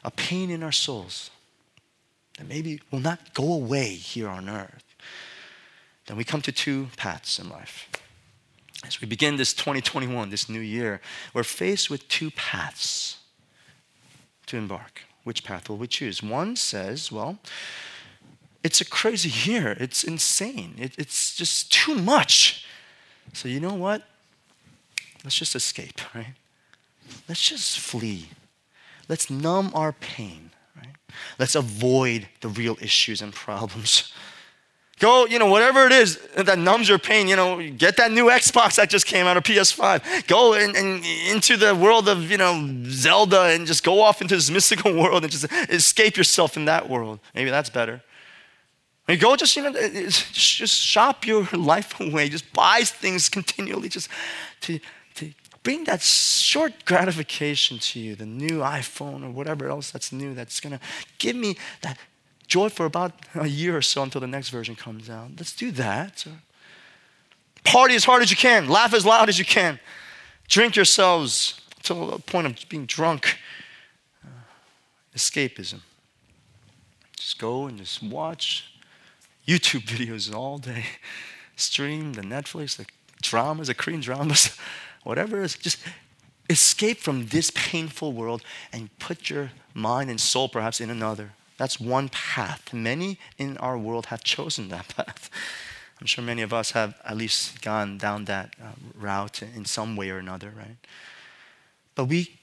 a 0.05 0.11
pain 0.11 0.51
in 0.51 0.63
our 0.63 0.73
souls, 0.73 1.31
that 2.39 2.49
maybe 2.49 2.81
will 2.91 3.01
not 3.01 3.35
go 3.35 3.53
away 3.53 3.89
here 3.89 4.29
on 4.29 4.49
earth, 4.49 4.85
then 6.07 6.17
we 6.17 6.25
come 6.25 6.43
to 6.43 6.53
two 6.53 6.89
paths 6.97 7.39
in 7.39 7.49
life. 7.49 7.89
As 8.87 9.01
we 9.01 9.07
begin 9.07 9.37
this 9.37 9.55
2021, 9.55 10.29
this 10.31 10.49
new 10.49 10.61
year, 10.61 11.01
we're 11.33 11.43
faced 11.43 11.89
with 11.89 12.07
two 12.09 12.31
paths 12.33 13.19
to 14.47 14.57
embark. 14.57 15.03
Which 15.23 15.43
path 15.43 15.69
will 15.69 15.79
we 15.79 15.87
choose? 15.87 16.23
One 16.23 16.55
says, 16.55 17.11
well, 17.11 17.39
it's 18.63 18.81
a 18.81 18.85
crazy 18.85 19.51
year. 19.51 19.77
It's 19.81 20.05
insane. 20.05 20.75
It, 20.79 20.93
it's 20.99 21.35
just 21.35 21.73
too 21.73 21.95
much. 21.95 22.67
So, 23.33 23.49
you 23.49 23.61
know 23.61 23.75
what? 23.75 24.03
Let's 25.23 25.37
just 25.37 25.55
escape, 25.55 26.01
right? 26.15 26.35
Let's 27.27 27.49
just 27.49 27.79
flee. 27.79 28.29
Let's 29.09 29.31
numb 29.31 29.71
our 29.75 29.93
pain. 29.93 30.51
Let's 31.39 31.55
avoid 31.55 32.29
the 32.41 32.49
real 32.49 32.77
issues 32.81 33.23
and 33.23 33.33
problems. 33.33 34.13
Go, 35.01 35.27
you 35.27 35.41
know, 35.41 35.47
whatever 35.47 35.87
it 35.87 35.93
is 35.93 36.19
that 36.37 36.57
numbs 36.57 36.89
your 36.89 37.01
pain, 37.01 37.27
you 37.27 37.35
know, 37.35 37.61
get 37.71 37.97
that 37.97 38.13
new 38.13 38.27
Xbox 38.27 38.77
that 38.77 38.89
just 38.89 39.07
came 39.07 39.27
out 39.27 39.37
or 39.37 39.41
PS5. 39.41 40.27
Go 40.29 40.55
in, 40.55 40.75
into 41.29 41.57
the 41.57 41.75
world 41.75 42.09
of, 42.09 42.31
you 42.31 42.39
know, 42.39 42.85
Zelda 42.85 43.43
and 43.43 43.67
just 43.67 43.83
go 43.83 44.01
off 44.01 44.23
into 44.23 44.37
this 44.37 44.51
mystical 44.59 44.95
world 44.95 45.25
and 45.25 45.33
just 45.33 45.53
escape 45.69 46.17
yourself 46.17 46.57
in 46.57 46.67
that 46.67 46.89
world. 46.89 47.19
Maybe 47.35 47.51
that's 47.51 47.71
better. 47.71 48.03
You 49.09 49.17
go 49.17 49.37
just, 49.37 49.55
you 49.57 49.65
know, 49.65 49.73
just 49.73 50.81
shop 50.81 51.27
your 51.27 51.45
life 51.53 51.99
away. 52.01 52.29
Just 52.29 52.51
buy 52.53 52.83
things 52.85 53.29
continually 53.29 53.89
just 53.89 54.09
to 54.63 54.79
bring 55.65 55.85
that 55.85 56.03
short 56.03 56.85
gratification 56.85 57.79
to 57.79 57.99
you, 57.99 58.15
the 58.15 58.27
new 58.27 58.59
iPhone 58.61 59.25
or 59.25 59.31
whatever 59.31 59.69
else 59.69 59.91
that's 59.91 60.13
new 60.13 60.35
that's 60.35 60.61
going 60.61 60.75
to 60.75 60.81
give 61.19 61.35
me 61.35 61.57
that 61.81 61.99
joy 62.47 62.69
for 62.69 62.87
about 62.87 63.13
a 63.35 63.49
year 63.49 63.77
or 63.77 63.83
so 63.83 64.03
until 64.03 64.21
the 64.21 64.27
next 64.27 64.51
version 64.51 64.77
comes 64.77 65.11
out. 65.11 65.31
Let's 65.37 65.57
do 65.57 65.73
that. 65.73 66.25
Party 67.65 67.95
as 67.95 68.05
hard 68.05 68.23
as 68.23 68.31
you 68.31 68.37
can, 68.37 68.69
laugh 68.69 68.93
as 68.93 69.07
loud 69.07 69.31
as 69.31 69.39
you 69.39 69.45
can, 69.45 69.81
drink 70.49 70.77
yourselves 70.77 71.61
to 71.83 71.95
the 71.95 72.19
point 72.19 72.47
of 72.47 72.69
being 72.69 72.85
drunk. 72.85 73.39
Uh, 74.23 74.29
escapism. 75.17 75.81
Just 77.17 77.39
go 77.39 77.67
and 77.67 77.79
just 77.79 78.03
watch 78.03 78.71
YouTube 79.49 79.83
videos 79.87 80.33
all 80.33 80.59
day, 80.59 80.85
stream 81.57 82.13
the 82.13 82.23
Netflix, 82.23 82.77
the 82.77 82.85
dramas, 83.23 83.69
the 83.69 83.75
Korean 83.75 84.03
dramas 84.03 84.59
whatever 85.05 85.41
it 85.41 85.45
is, 85.45 85.57
just 85.57 85.79
escape 86.51 86.99
from 86.99 87.27
this 87.29 87.51
painful 87.55 88.13
world 88.13 88.43
and 88.73 88.97
put 88.99 89.31
your 89.31 89.53
mind 89.73 90.11
and 90.11 90.21
soul 90.21 90.49
perhaps 90.49 90.81
in 90.81 90.91
another. 90.91 91.31
That's 91.57 91.79
one 91.79 92.09
path. 92.09 92.73
Many 92.73 93.19
in 93.39 93.57
our 93.59 93.79
world 93.79 94.07
have 94.07 94.25
chosen 94.25 94.69
that 94.69 94.89
path. 94.97 95.31
I'm 96.01 96.07
sure 96.07 96.25
many 96.25 96.43
of 96.43 96.53
us 96.53 96.73
have 96.73 96.97
at 97.05 97.17
least 97.17 97.63
gone 97.63 97.99
down 97.99 98.25
that 98.25 98.55
uh, 98.61 98.73
route 98.95 99.43
in 99.43 99.65
some 99.65 99.97
way 99.97 100.11
or 100.11 100.19
another, 100.19 100.53
right? 100.57 100.77
But 101.95 102.07
we 102.07 102.37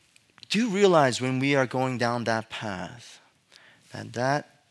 do 0.49 0.69
realize 0.69 1.21
when 1.21 1.39
we 1.39 1.55
are 1.55 1.65
going 1.65 1.97
down 1.97 2.23
that 2.23 2.49
path 2.49 3.19
that 3.91 4.13
that 4.13 4.61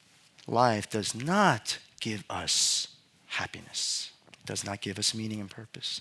life 0.47 0.89
does 0.91 1.15
not 1.15 1.79
give 2.01 2.25
us 2.31 2.89
happiness, 3.27 4.11
does 4.47 4.65
not 4.65 4.81
give 4.81 4.99
us 4.99 5.15
meaning 5.15 5.41
and 5.41 5.51
purpose. 5.51 6.01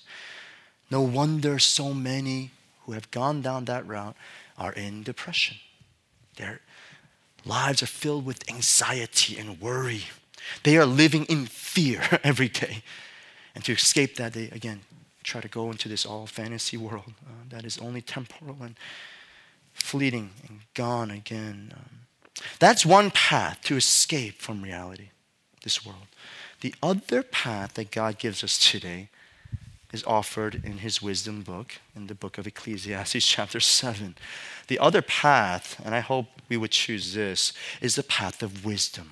No 0.90 1.02
wonder 1.02 1.60
so 1.60 1.94
many 1.94 2.52
who 2.86 2.94
have 2.94 3.12
gone 3.12 3.42
down 3.42 3.66
that 3.66 3.88
route 3.88 4.16
are 4.58 4.74
in 4.74 5.04
depression. 5.04 5.58
Their 6.38 6.62
lives 7.46 7.84
are 7.84 7.88
filled 7.88 8.26
with 8.26 8.50
anxiety 8.50 9.38
and 9.38 9.62
worry. 9.62 10.04
They 10.64 10.78
are 10.78 10.86
living 10.86 11.26
in 11.26 11.46
fear 11.46 12.02
every 12.24 12.50
day. 12.50 12.84
And 13.56 13.64
to 13.66 13.74
escape 13.74 14.16
that, 14.16 14.34
they 14.34 14.46
again 14.50 14.82
try 15.24 15.42
to 15.42 15.48
go 15.48 15.70
into 15.70 15.90
this 15.90 16.06
all 16.06 16.26
fantasy 16.26 16.78
world 16.78 17.14
uh, 17.26 17.32
that 17.50 17.66
is 17.66 17.78
only 17.78 18.02
temporal 18.02 18.58
and 18.62 18.76
fleeting 19.74 20.32
and 20.48 20.62
gone 20.74 21.12
again. 21.12 21.74
Um, 21.76 22.44
that's 22.58 22.86
one 22.86 23.12
path 23.12 23.60
to 23.64 23.76
escape 23.76 24.42
from 24.42 24.62
reality, 24.62 25.10
this 25.64 25.86
world. 25.86 26.08
The 26.62 26.74
other 26.82 27.22
path 27.22 27.76
that 27.76 27.92
God 27.92 28.18
gives 28.18 28.44
us 28.44 28.58
today 28.58 29.10
is 29.92 30.04
offered 30.04 30.62
in 30.64 30.80
his 30.80 31.02
wisdom 31.02 31.42
book, 31.42 31.76
in 31.96 32.08
the 32.08 32.16
book 32.16 32.38
of 32.38 32.46
Ecclesiastes, 32.46 33.26
chapter 33.26 33.60
7. 33.60 34.16
The 34.68 34.80
other 34.80 35.02
path, 35.02 35.82
and 35.84 35.96
I 35.96 36.00
hope 36.00 36.28
we 36.48 36.58
would 36.58 36.72
choose 36.72 37.14
this, 37.14 37.54
is 37.82 37.96
the 37.96 38.04
path 38.04 38.44
of 38.44 38.66
wisdom. 38.66 39.12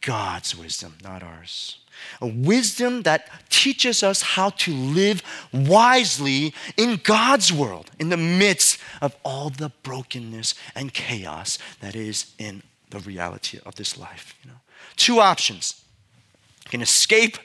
God's 0.00 0.56
wisdom, 0.56 0.96
not 1.02 1.22
ours. 1.22 1.78
A 2.20 2.26
wisdom 2.26 3.02
that 3.02 3.28
teaches 3.48 4.02
us 4.02 4.20
how 4.20 4.50
to 4.50 4.72
live 4.72 5.22
wisely 5.52 6.52
in 6.76 7.00
God's 7.02 7.52
world, 7.52 7.90
in 7.98 8.08
the 8.08 8.16
midst 8.16 8.78
of 9.00 9.16
all 9.24 9.50
the 9.50 9.70
brokenness 9.82 10.54
and 10.74 10.92
chaos 10.92 11.58
that 11.80 11.94
is 11.94 12.32
in 12.38 12.62
the 12.90 12.98
reality 13.00 13.58
of 13.64 13.76
this 13.76 13.96
life. 13.98 14.34
You 14.42 14.50
know? 14.50 14.56
Two 14.96 15.20
options. 15.20 15.82
You 16.64 16.70
can 16.70 16.82
escape, 16.82 17.38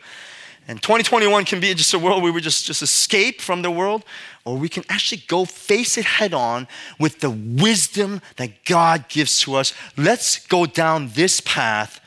and 0.69 0.79
2021 0.83 1.45
can 1.45 1.59
be 1.59 1.73
just 1.73 1.95
a 1.95 1.99
world 1.99 2.21
where 2.21 2.31
we 2.31 2.41
just, 2.41 2.67
just 2.67 2.83
escape 2.83 3.41
from 3.41 3.63
the 3.63 3.71
world, 3.71 4.05
or 4.45 4.55
we 4.55 4.69
can 4.69 4.83
actually 4.88 5.23
go 5.27 5.43
face 5.43 5.97
it 5.97 6.05
head 6.05 6.31
on 6.31 6.67
with 6.99 7.21
the 7.21 7.31
wisdom 7.31 8.21
that 8.35 8.65
God 8.65 9.09
gives 9.09 9.41
to 9.41 9.55
us. 9.55 9.73
Let's 9.97 10.45
go 10.45 10.67
down 10.67 11.09
this 11.15 11.41
path, 11.41 11.99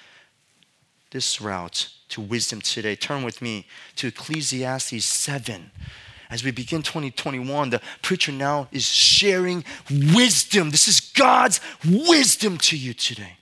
this 1.10 1.40
route 1.40 1.88
to 2.10 2.20
wisdom 2.20 2.60
today. 2.60 2.94
Turn 2.94 3.24
with 3.24 3.42
me 3.42 3.66
to 3.96 4.06
Ecclesiastes 4.06 5.04
7. 5.04 5.72
As 6.30 6.44
we 6.44 6.52
begin 6.52 6.82
2021, 6.82 7.70
the 7.70 7.80
preacher 8.00 8.30
now 8.30 8.68
is 8.70 8.84
sharing 8.84 9.64
wisdom. 10.14 10.70
This 10.70 10.86
is 10.86 11.00
God's 11.00 11.60
wisdom 11.84 12.58
to 12.58 12.78
you 12.78 12.94
today. 12.94 13.38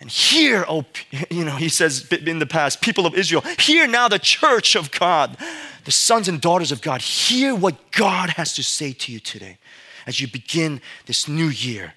And 0.00 0.10
hear, 0.10 0.64
oh, 0.66 0.86
you 1.30 1.44
know, 1.44 1.56
he 1.56 1.68
says 1.68 2.10
in 2.10 2.38
the 2.38 2.46
past, 2.46 2.80
people 2.80 3.06
of 3.06 3.14
Israel, 3.14 3.42
hear 3.58 3.86
now 3.86 4.08
the 4.08 4.18
church 4.18 4.74
of 4.74 4.90
God, 4.90 5.36
the 5.84 5.92
sons 5.92 6.26
and 6.28 6.40
daughters 6.40 6.72
of 6.72 6.80
God, 6.80 7.02
hear 7.02 7.54
what 7.54 7.92
God 7.92 8.30
has 8.30 8.54
to 8.54 8.62
say 8.62 8.92
to 8.92 9.12
you 9.12 9.20
today 9.20 9.58
as 10.06 10.20
you 10.20 10.26
begin 10.26 10.80
this 11.06 11.28
new 11.28 11.48
year. 11.48 11.94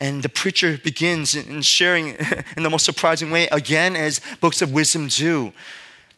And 0.00 0.22
the 0.22 0.28
preacher 0.28 0.78
begins 0.78 1.34
in 1.34 1.62
sharing 1.62 2.08
in 2.56 2.62
the 2.62 2.70
most 2.70 2.84
surprising 2.84 3.30
way, 3.30 3.48
again, 3.48 3.96
as 3.96 4.20
books 4.40 4.62
of 4.62 4.72
wisdom 4.72 5.08
do. 5.08 5.52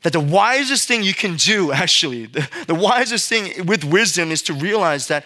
That 0.02 0.12
the 0.12 0.20
wisest 0.20 0.86
thing 0.86 1.02
you 1.02 1.14
can 1.14 1.36
do, 1.36 1.72
actually, 1.84 2.26
the, 2.26 2.48
the 2.66 2.74
wisest 2.74 3.28
thing 3.28 3.66
with 3.66 3.84
wisdom 3.84 4.30
is 4.30 4.42
to 4.42 4.52
realize 4.52 5.08
that 5.08 5.24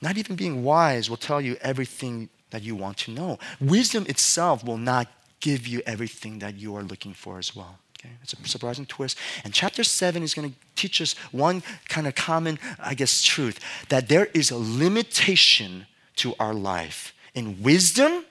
not 0.00 0.18
even 0.18 0.36
being 0.36 0.62
wise 0.64 1.08
will 1.08 1.16
tell 1.16 1.40
you 1.40 1.56
everything 1.60 2.28
that 2.54 2.62
you 2.62 2.76
want 2.76 2.96
to 2.96 3.10
know. 3.10 3.36
Wisdom 3.60 4.06
itself 4.08 4.62
will 4.64 4.78
not 4.78 5.08
give 5.40 5.66
you 5.66 5.82
everything 5.86 6.38
that 6.38 6.54
you 6.54 6.76
are 6.76 6.84
looking 6.84 7.12
for 7.12 7.36
as 7.36 7.56
well. 7.56 7.80
Okay? 7.98 8.14
It's 8.22 8.32
a 8.32 8.48
surprising 8.48 8.86
twist. 8.86 9.18
And 9.42 9.52
chapter 9.52 9.82
7 9.82 10.22
is 10.22 10.34
going 10.34 10.50
to 10.50 10.56
teach 10.76 11.00
us 11.00 11.14
one 11.32 11.64
kind 11.88 12.06
of 12.06 12.14
common, 12.14 12.60
I 12.78 12.94
guess, 12.94 13.22
truth 13.22 13.58
that 13.88 14.08
there 14.08 14.26
is 14.26 14.52
a 14.52 14.56
limitation 14.56 15.88
to 16.16 16.36
our 16.38 16.54
life 16.54 17.12
in 17.34 17.60
wisdom 17.60 18.24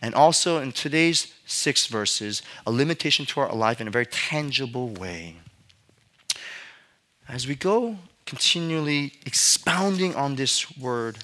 and 0.00 0.14
also 0.14 0.60
in 0.60 0.70
today's 0.70 1.34
six 1.44 1.88
verses, 1.88 2.42
a 2.68 2.70
limitation 2.70 3.26
to 3.26 3.40
our 3.40 3.52
life 3.52 3.80
in 3.80 3.88
a 3.88 3.90
very 3.90 4.06
tangible 4.06 4.88
way. 4.90 5.38
As 7.28 7.48
we 7.48 7.56
go 7.56 7.98
continually 8.24 9.14
expounding 9.26 10.14
on 10.14 10.36
this 10.36 10.76
word, 10.78 11.18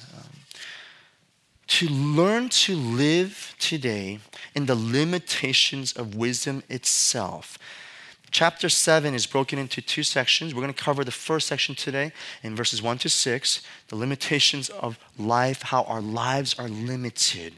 to 1.71 1.89
learn 1.89 2.49
to 2.49 2.77
live 2.77 3.55
today 3.59 4.21
in 4.55 4.67
the 4.67 4.75
limitations 4.75 5.93
of 5.93 6.15
wisdom 6.15 6.63
itself 6.69 7.59
Chapter 8.31 8.69
7 8.69 9.13
is 9.13 9.27
broken 9.27 9.59
into 9.59 9.83
two 9.83 10.05
sections. 10.05 10.55
We're 10.55 10.63
going 10.63 10.73
to 10.73 10.83
cover 10.83 11.03
the 11.03 11.11
first 11.11 11.49
section 11.49 11.75
today 11.75 12.13
in 12.45 12.55
verses 12.55 12.81
1 12.81 12.99
to 12.99 13.09
6, 13.09 13.63
the 13.89 13.97
limitations 13.97 14.69
of 14.69 14.99
life, 15.19 15.63
how 15.63 15.83
our 15.85 16.01
lives 16.01 16.57
are 16.57 16.69
limited. 16.69 17.55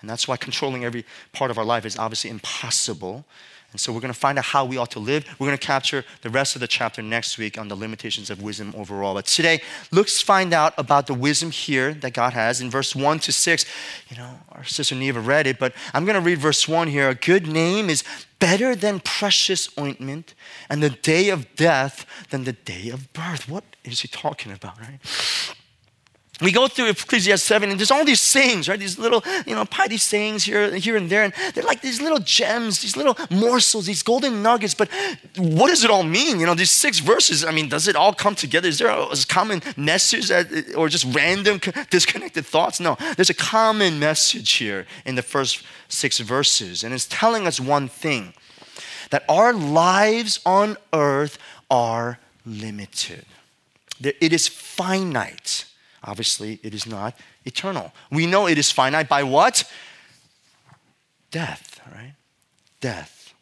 And 0.00 0.08
that's 0.08 0.26
why 0.26 0.36
controlling 0.36 0.84
every 0.84 1.04
part 1.32 1.50
of 1.50 1.58
our 1.58 1.64
life 1.64 1.84
is 1.84 1.98
obviously 1.98 2.30
impossible. 2.30 3.24
And 3.72 3.80
so 3.80 3.92
we're 3.92 4.00
going 4.00 4.12
to 4.12 4.18
find 4.18 4.36
out 4.36 4.46
how 4.46 4.64
we 4.64 4.76
ought 4.78 4.90
to 4.92 4.98
live. 4.98 5.24
We're 5.38 5.46
going 5.46 5.58
to 5.58 5.66
capture 5.66 6.04
the 6.22 6.30
rest 6.30 6.56
of 6.56 6.60
the 6.60 6.66
chapter 6.66 7.02
next 7.02 7.38
week 7.38 7.56
on 7.56 7.68
the 7.68 7.76
limitations 7.76 8.28
of 8.28 8.42
wisdom 8.42 8.74
overall. 8.76 9.14
But 9.14 9.26
today, 9.26 9.62
let's 9.92 10.20
find 10.20 10.52
out 10.52 10.74
about 10.76 11.06
the 11.06 11.14
wisdom 11.14 11.52
here 11.52 11.94
that 11.94 12.12
God 12.12 12.32
has 12.32 12.60
in 12.60 12.68
verse 12.68 12.96
1 12.96 13.20
to 13.20 13.32
6. 13.32 13.64
You 14.08 14.16
know, 14.16 14.40
our 14.50 14.64
sister 14.64 14.96
Neva 14.96 15.20
read 15.20 15.46
it, 15.46 15.60
but 15.60 15.72
I'm 15.94 16.04
going 16.04 16.16
to 16.16 16.20
read 16.20 16.38
verse 16.38 16.66
1 16.66 16.88
here. 16.88 17.08
A 17.08 17.14
good 17.14 17.46
name 17.46 17.88
is 17.88 18.02
better 18.40 18.74
than 18.74 18.98
precious 19.00 19.68
ointment, 19.78 20.34
and 20.68 20.82
the 20.82 20.90
day 20.90 21.28
of 21.28 21.54
death 21.54 22.06
than 22.30 22.44
the 22.44 22.54
day 22.54 22.88
of 22.88 23.12
birth. 23.12 23.48
What 23.48 23.64
is 23.84 24.00
he 24.00 24.08
talking 24.08 24.50
about, 24.50 24.80
right? 24.80 24.98
We 26.40 26.52
go 26.52 26.68
through 26.68 26.88
Ecclesiastes 26.88 27.46
7, 27.46 27.70
and 27.70 27.78
there's 27.78 27.90
all 27.90 28.04
these 28.04 28.20
sayings, 28.20 28.68
right? 28.68 28.78
These 28.78 28.98
little, 28.98 29.22
you 29.46 29.54
know, 29.54 29.64
piety 29.64 29.98
sayings 29.98 30.44
here, 30.44 30.74
here 30.74 30.96
and 30.96 31.10
there. 31.10 31.24
And 31.24 31.34
they're 31.54 31.64
like 31.64 31.82
these 31.82 32.00
little 32.00 32.18
gems, 32.18 32.80
these 32.80 32.96
little 32.96 33.16
morsels, 33.30 33.86
these 33.86 34.02
golden 34.02 34.42
nuggets. 34.42 34.74
But 34.74 34.88
what 35.36 35.68
does 35.68 35.84
it 35.84 35.90
all 35.90 36.02
mean? 36.02 36.40
You 36.40 36.46
know, 36.46 36.54
these 36.54 36.70
six 36.70 36.98
verses, 36.98 37.44
I 37.44 37.50
mean, 37.50 37.68
does 37.68 37.88
it 37.88 37.96
all 37.96 38.14
come 38.14 38.34
together? 38.34 38.68
Is 38.68 38.78
there 38.78 38.88
a, 38.88 39.06
common 39.28 39.62
message 39.76 40.28
that, 40.28 40.74
or 40.76 40.88
just 40.88 41.04
random 41.14 41.60
disconnected 41.90 42.46
thoughts? 42.46 42.80
No, 42.80 42.96
there's 43.16 43.30
a 43.30 43.34
common 43.34 43.98
message 43.98 44.52
here 44.52 44.86
in 45.04 45.14
the 45.14 45.22
first 45.22 45.62
six 45.88 46.18
verses. 46.18 46.82
And 46.82 46.94
it's 46.94 47.06
telling 47.06 47.46
us 47.46 47.60
one 47.60 47.88
thing 47.88 48.32
that 49.10 49.24
our 49.28 49.52
lives 49.52 50.40
on 50.46 50.76
earth 50.92 51.38
are 51.70 52.18
limited, 52.46 53.26
it 54.00 54.32
is 54.32 54.48
finite. 54.48 55.66
Obviously, 56.02 56.58
it 56.62 56.74
is 56.74 56.86
not 56.86 57.14
eternal. 57.44 57.92
We 58.10 58.26
know 58.26 58.46
it 58.46 58.58
is 58.58 58.70
finite 58.70 59.08
by 59.08 59.22
what? 59.22 59.70
Death, 61.30 61.80
right? 61.94 62.14
Death. 62.80 63.34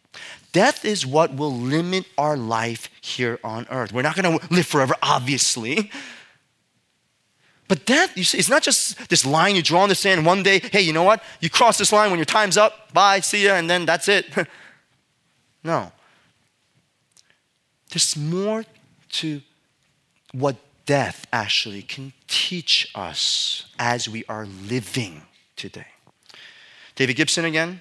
Death 0.52 0.84
is 0.84 1.06
what 1.06 1.34
will 1.34 1.52
limit 1.52 2.06
our 2.16 2.36
life 2.36 2.90
here 3.00 3.38
on 3.44 3.66
earth. 3.70 3.92
We're 3.92 4.02
not 4.02 4.16
going 4.16 4.38
to 4.38 4.54
live 4.54 4.66
forever, 4.66 4.94
obviously. 5.02 5.90
But 7.68 7.84
death, 7.84 8.16
you 8.16 8.24
see, 8.24 8.38
it's 8.38 8.48
not 8.48 8.62
just 8.62 9.10
this 9.10 9.26
line 9.26 9.54
you 9.54 9.62
draw 9.62 9.82
in 9.82 9.90
the 9.90 9.94
sand. 9.94 10.24
One 10.24 10.42
day, 10.42 10.58
hey, 10.58 10.80
you 10.80 10.94
know 10.94 11.02
what? 11.02 11.22
You 11.40 11.50
cross 11.50 11.76
this 11.76 11.92
line 11.92 12.10
when 12.10 12.18
your 12.18 12.24
time's 12.24 12.56
up. 12.56 12.92
Bye, 12.94 13.20
see 13.20 13.44
ya, 13.44 13.54
and 13.54 13.68
then 13.68 13.84
that's 13.84 14.08
it. 14.08 14.26
no. 15.64 15.92
There's 17.90 18.16
more 18.16 18.64
to 19.10 19.42
what 20.32 20.56
death 20.86 21.26
actually 21.30 21.82
can 21.82 22.14
teach 22.28 22.90
us 22.94 23.66
as 23.78 24.08
we 24.08 24.24
are 24.28 24.46
living 24.46 25.22
today. 25.56 25.86
David 26.94 27.16
Gibson 27.16 27.44
again, 27.44 27.80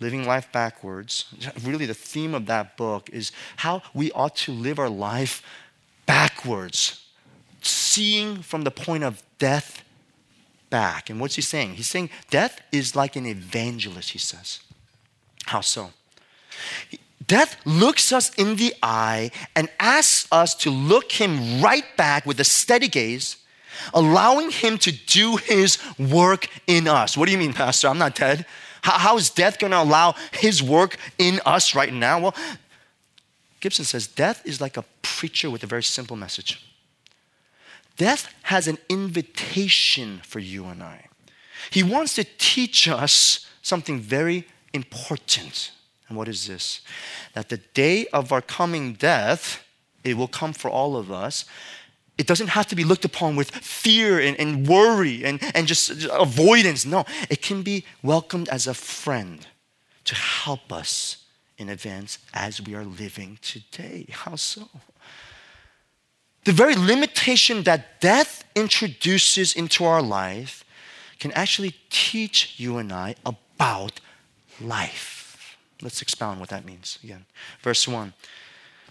Living 0.00 0.26
Life 0.26 0.50
Backwards. 0.52 1.26
Really, 1.64 1.86
the 1.86 1.94
theme 1.94 2.34
of 2.34 2.46
that 2.46 2.76
book 2.76 3.08
is 3.10 3.32
how 3.56 3.82
we 3.94 4.12
ought 4.12 4.36
to 4.36 4.52
live 4.52 4.78
our 4.78 4.88
life 4.88 5.42
backwards, 6.06 7.04
seeing 7.62 8.42
from 8.42 8.62
the 8.62 8.70
point 8.70 9.04
of 9.04 9.22
death 9.38 9.82
back. 10.70 11.10
And 11.10 11.20
what's 11.20 11.36
he 11.36 11.42
saying? 11.42 11.74
He's 11.74 11.88
saying 11.88 12.10
death 12.30 12.60
is 12.72 12.96
like 12.96 13.14
an 13.16 13.26
evangelist, 13.26 14.10
he 14.10 14.18
says. 14.18 14.60
How 15.46 15.60
so? 15.60 15.90
Death 17.26 17.56
looks 17.64 18.12
us 18.12 18.34
in 18.34 18.56
the 18.56 18.74
eye 18.82 19.30
and 19.54 19.68
asks 19.78 20.26
us 20.32 20.54
to 20.56 20.70
look 20.70 21.12
him 21.12 21.62
right 21.62 21.84
back 21.96 22.26
with 22.26 22.40
a 22.40 22.44
steady 22.44 22.88
gaze, 22.88 23.36
allowing 23.94 24.50
him 24.50 24.78
to 24.78 24.92
do 24.92 25.36
his 25.36 25.78
work 25.98 26.48
in 26.66 26.88
us. 26.88 27.16
What 27.16 27.26
do 27.26 27.32
you 27.32 27.38
mean, 27.38 27.52
Pastor? 27.52 27.88
I'm 27.88 27.98
not 27.98 28.14
dead. 28.14 28.46
how, 28.82 28.98
how 28.98 29.16
is 29.16 29.30
death 29.30 29.58
going 29.58 29.70
to 29.70 29.80
allow 29.80 30.14
his 30.32 30.62
work 30.62 30.96
in 31.18 31.40
us 31.46 31.74
right 31.74 31.92
now? 31.92 32.20
Well, 32.20 32.34
Gibson 33.60 33.84
says 33.84 34.06
death 34.06 34.42
is 34.44 34.60
like 34.60 34.76
a 34.76 34.84
preacher 35.02 35.48
with 35.48 35.62
a 35.62 35.66
very 35.66 35.84
simple 35.84 36.16
message. 36.16 36.60
death 37.96 38.32
has 38.42 38.66
an 38.66 38.78
invitation 38.88 40.20
for 40.24 40.40
you 40.40 40.66
and 40.66 40.82
I. 40.82 41.06
He 41.70 41.82
wants 41.82 42.14
to 42.16 42.24
teach 42.38 42.88
us 42.88 43.46
something 43.62 44.00
very 44.00 44.46
important. 44.72 45.70
And 46.08 46.18
what 46.18 46.28
is 46.28 46.46
this? 46.46 46.80
That 47.34 47.48
the 47.48 47.58
day 47.58 48.06
of 48.12 48.32
our 48.32 48.42
coming 48.42 48.94
death, 48.94 49.64
it 50.02 50.16
will 50.16 50.28
come 50.28 50.52
for 50.52 50.68
all 50.68 50.96
of 50.96 51.12
us. 51.12 51.44
It 52.18 52.26
doesn't 52.26 52.48
have 52.48 52.66
to 52.68 52.76
be 52.76 52.84
looked 52.84 53.04
upon 53.04 53.36
with 53.36 53.50
fear 53.50 54.20
and, 54.20 54.38
and 54.38 54.66
worry 54.66 55.24
and, 55.24 55.40
and 55.54 55.66
just 55.66 56.06
avoidance. 56.10 56.84
No, 56.84 57.04
it 57.30 57.42
can 57.42 57.62
be 57.62 57.84
welcomed 58.02 58.48
as 58.48 58.66
a 58.66 58.74
friend 58.74 59.46
to 60.04 60.14
help 60.14 60.72
us 60.72 61.24
in 61.58 61.68
advance 61.68 62.18
as 62.34 62.60
we 62.60 62.74
are 62.74 62.84
living 62.84 63.38
today. 63.40 64.06
How 64.10 64.36
so? 64.36 64.68
The 66.44 66.52
very 66.52 66.74
limitation 66.74 67.62
that 67.62 68.00
death 68.00 68.44
introduces 68.54 69.54
into 69.54 69.84
our 69.84 70.02
life 70.02 70.64
can 71.18 71.32
actually 71.32 71.76
teach 71.88 72.58
you 72.58 72.78
and 72.78 72.92
I 72.92 73.14
about 73.24 74.00
life. 74.60 75.56
Let's 75.80 76.02
expound 76.02 76.40
what 76.40 76.48
that 76.48 76.64
means 76.64 76.98
again. 77.02 77.26
Verse 77.62 77.86
1. 77.86 78.12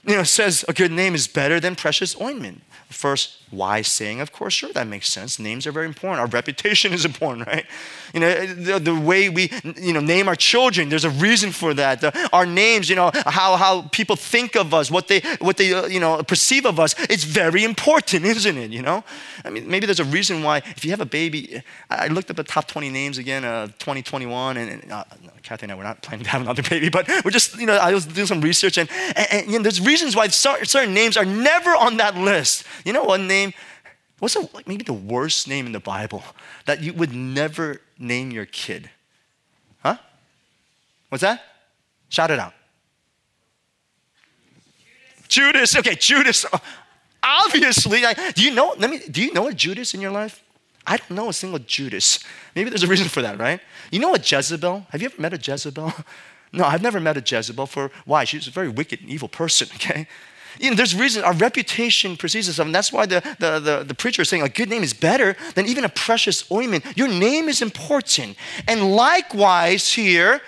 You 0.05 0.15
know, 0.15 0.23
says 0.23 0.65
a 0.67 0.73
good 0.73 0.91
name 0.91 1.13
is 1.13 1.27
better 1.27 1.59
than 1.59 1.75
precious 1.75 2.19
ointment. 2.19 2.63
First 2.89 3.40
wise 3.51 3.87
saying. 3.87 4.21
Of 4.21 4.31
course, 4.31 4.53
sure, 4.53 4.71
that 4.73 4.87
makes 4.87 5.07
sense. 5.09 5.39
Names 5.39 5.67
are 5.67 5.71
very 5.71 5.85
important. 5.85 6.19
Our 6.19 6.27
reputation 6.27 6.93
is 6.97 7.05
important, 7.05 7.47
right? 7.47 7.65
You 8.13 8.19
know, 8.19 8.45
the, 8.45 8.79
the 8.79 8.95
way 8.95 9.29
we, 9.29 9.51
you 9.77 9.93
know, 9.93 9.99
name 9.99 10.27
our 10.27 10.35
children, 10.35 10.89
there's 10.89 11.05
a 11.05 11.09
reason 11.09 11.51
for 11.51 11.73
that. 11.73 12.01
The, 12.01 12.29
our 12.33 12.45
names, 12.45 12.89
you 12.89 12.95
know, 12.95 13.11
how, 13.13 13.55
how 13.55 13.83
people 13.91 14.15
think 14.15 14.55
of 14.55 14.73
us, 14.73 14.91
what 14.91 15.07
they, 15.07 15.21
what 15.39 15.57
they, 15.57 15.73
uh, 15.73 15.85
you 15.87 15.99
know, 15.99 16.21
perceive 16.23 16.65
of 16.65 16.79
us, 16.79 16.95
it's 17.09 17.23
very 17.23 17.63
important, 17.63 18.25
isn't 18.37 18.57
it, 18.57 18.71
you 18.71 18.81
know? 18.81 19.03
I 19.45 19.49
mean, 19.49 19.69
maybe 19.69 19.85
there's 19.85 19.99
a 19.99 20.05
reason 20.05 20.43
why, 20.43 20.57
if 20.57 20.83
you 20.83 20.91
have 20.91 21.01
a 21.01 21.05
baby, 21.05 21.61
I 21.89 22.07
looked 22.07 22.29
up 22.29 22.37
the 22.37 22.43
top 22.43 22.67
20 22.67 22.89
names 22.89 23.17
again, 23.17 23.45
uh, 23.45 23.67
2021, 23.79 24.57
and, 24.57 24.71
and 24.71 24.91
uh, 24.91 25.03
Kathy 25.43 25.63
and 25.63 25.71
I, 25.71 25.75
we're 25.75 25.83
not 25.83 26.01
planning 26.01 26.23
to 26.23 26.29
have 26.29 26.41
another 26.41 26.63
baby, 26.69 26.89
but 26.89 27.07
we're 27.23 27.31
just, 27.31 27.57
you 27.57 27.65
know, 27.65 27.75
I 27.75 27.93
was 27.93 28.05
doing 28.05 28.27
some 28.27 28.41
research, 28.41 28.77
and, 28.77 28.89
and, 29.15 29.27
and 29.31 29.47
you 29.47 29.57
know, 29.57 29.63
there's 29.63 29.81
reasons 29.81 30.15
why 30.15 30.27
certain 30.27 30.93
names 30.93 31.17
are 31.17 31.25
never 31.25 31.71
on 31.71 31.97
that 31.97 32.15
list. 32.15 32.65
You 32.85 32.93
know 32.93 33.03
one 33.03 33.27
name? 33.27 33.40
What's 34.19 34.35
the, 34.35 34.47
maybe 34.67 34.83
the 34.83 34.93
worst 34.93 35.47
name 35.47 35.65
in 35.65 35.71
the 35.71 35.79
Bible 35.79 36.23
that 36.65 36.81
you 36.81 36.93
would 36.93 37.13
never 37.13 37.81
name 37.97 38.31
your 38.31 38.45
kid? 38.45 38.89
Huh? 39.83 39.97
What's 41.09 41.23
that? 41.23 41.41
Shout 42.09 42.29
it 42.29 42.39
out. 42.39 42.53
Judas. 45.27 45.71
Judas. 45.71 45.75
Okay, 45.77 45.95
Judas. 45.95 46.45
Obviously, 47.23 48.05
I, 48.05 48.13
do 48.35 48.43
you 48.43 48.53
know? 48.53 48.75
Let 48.77 48.89
me. 48.89 48.99
Do 48.99 49.21
you 49.23 49.33
know 49.33 49.47
a 49.47 49.53
Judas 49.53 49.93
in 49.93 50.01
your 50.01 50.11
life? 50.11 50.43
I 50.85 50.97
don't 50.97 51.11
know 51.11 51.29
a 51.29 51.33
single 51.33 51.59
Judas. 51.59 52.19
Maybe 52.55 52.69
there's 52.69 52.83
a 52.83 52.87
reason 52.87 53.07
for 53.07 53.21
that, 53.21 53.39
right? 53.39 53.59
You 53.91 53.99
know 53.99 54.15
a 54.15 54.19
Jezebel? 54.19 54.87
Have 54.89 55.01
you 55.01 55.09
ever 55.11 55.21
met 55.21 55.33
a 55.33 55.51
Jezebel? 55.51 55.93
No, 56.53 56.65
I've 56.65 56.81
never 56.81 56.99
met 56.99 57.15
a 57.15 57.23
Jezebel. 57.25 57.65
For 57.65 57.91
why? 58.03 58.25
She's 58.25 58.45
a 58.45 58.51
very 58.51 58.67
wicked 58.67 58.99
and 58.99 59.09
evil 59.09 59.29
person. 59.29 59.69
Okay, 59.75 60.05
you 60.59 60.69
know, 60.69 60.75
there's 60.75 60.95
reason 60.95 61.23
our 61.23 61.33
reputation 61.33 62.17
precedes 62.17 62.49
us, 62.49 62.59
and 62.59 62.73
that's 62.73 62.91
why 62.91 63.05
the, 63.05 63.21
the, 63.39 63.59
the, 63.59 63.83
the 63.83 63.93
preacher 63.93 64.21
is 64.21 64.29
saying 64.29 64.43
a 64.43 64.49
good 64.49 64.69
name 64.69 64.83
is 64.83 64.93
better 64.93 65.35
than 65.55 65.65
even 65.65 65.83
a 65.83 65.89
precious 65.89 66.49
ointment. 66.51 66.85
Your 66.95 67.07
name 67.07 67.49
is 67.49 67.61
important. 67.61 68.37
And 68.67 68.91
likewise, 68.91 69.93
here, 69.93 70.41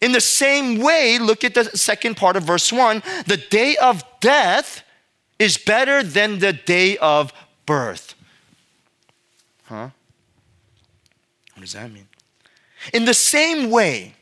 in 0.00 0.12
the 0.12 0.20
same 0.20 0.78
way, 0.78 1.18
look 1.18 1.44
at 1.44 1.54
the 1.54 1.64
second 1.76 2.16
part 2.16 2.36
of 2.36 2.42
verse 2.42 2.72
1 2.72 3.02
the 3.26 3.36
day 3.36 3.76
of 3.76 4.04
death 4.20 4.82
is 5.38 5.56
better 5.56 6.02
than 6.02 6.38
the 6.38 6.52
day 6.52 6.96
of 6.98 7.32
birth. 7.66 8.14
Huh? 9.64 9.90
What 11.54 11.60
does 11.60 11.72
that 11.72 11.90
mean? 11.90 12.08
In 12.92 13.04
the 13.04 13.14
same 13.14 13.70
way, 13.70 14.14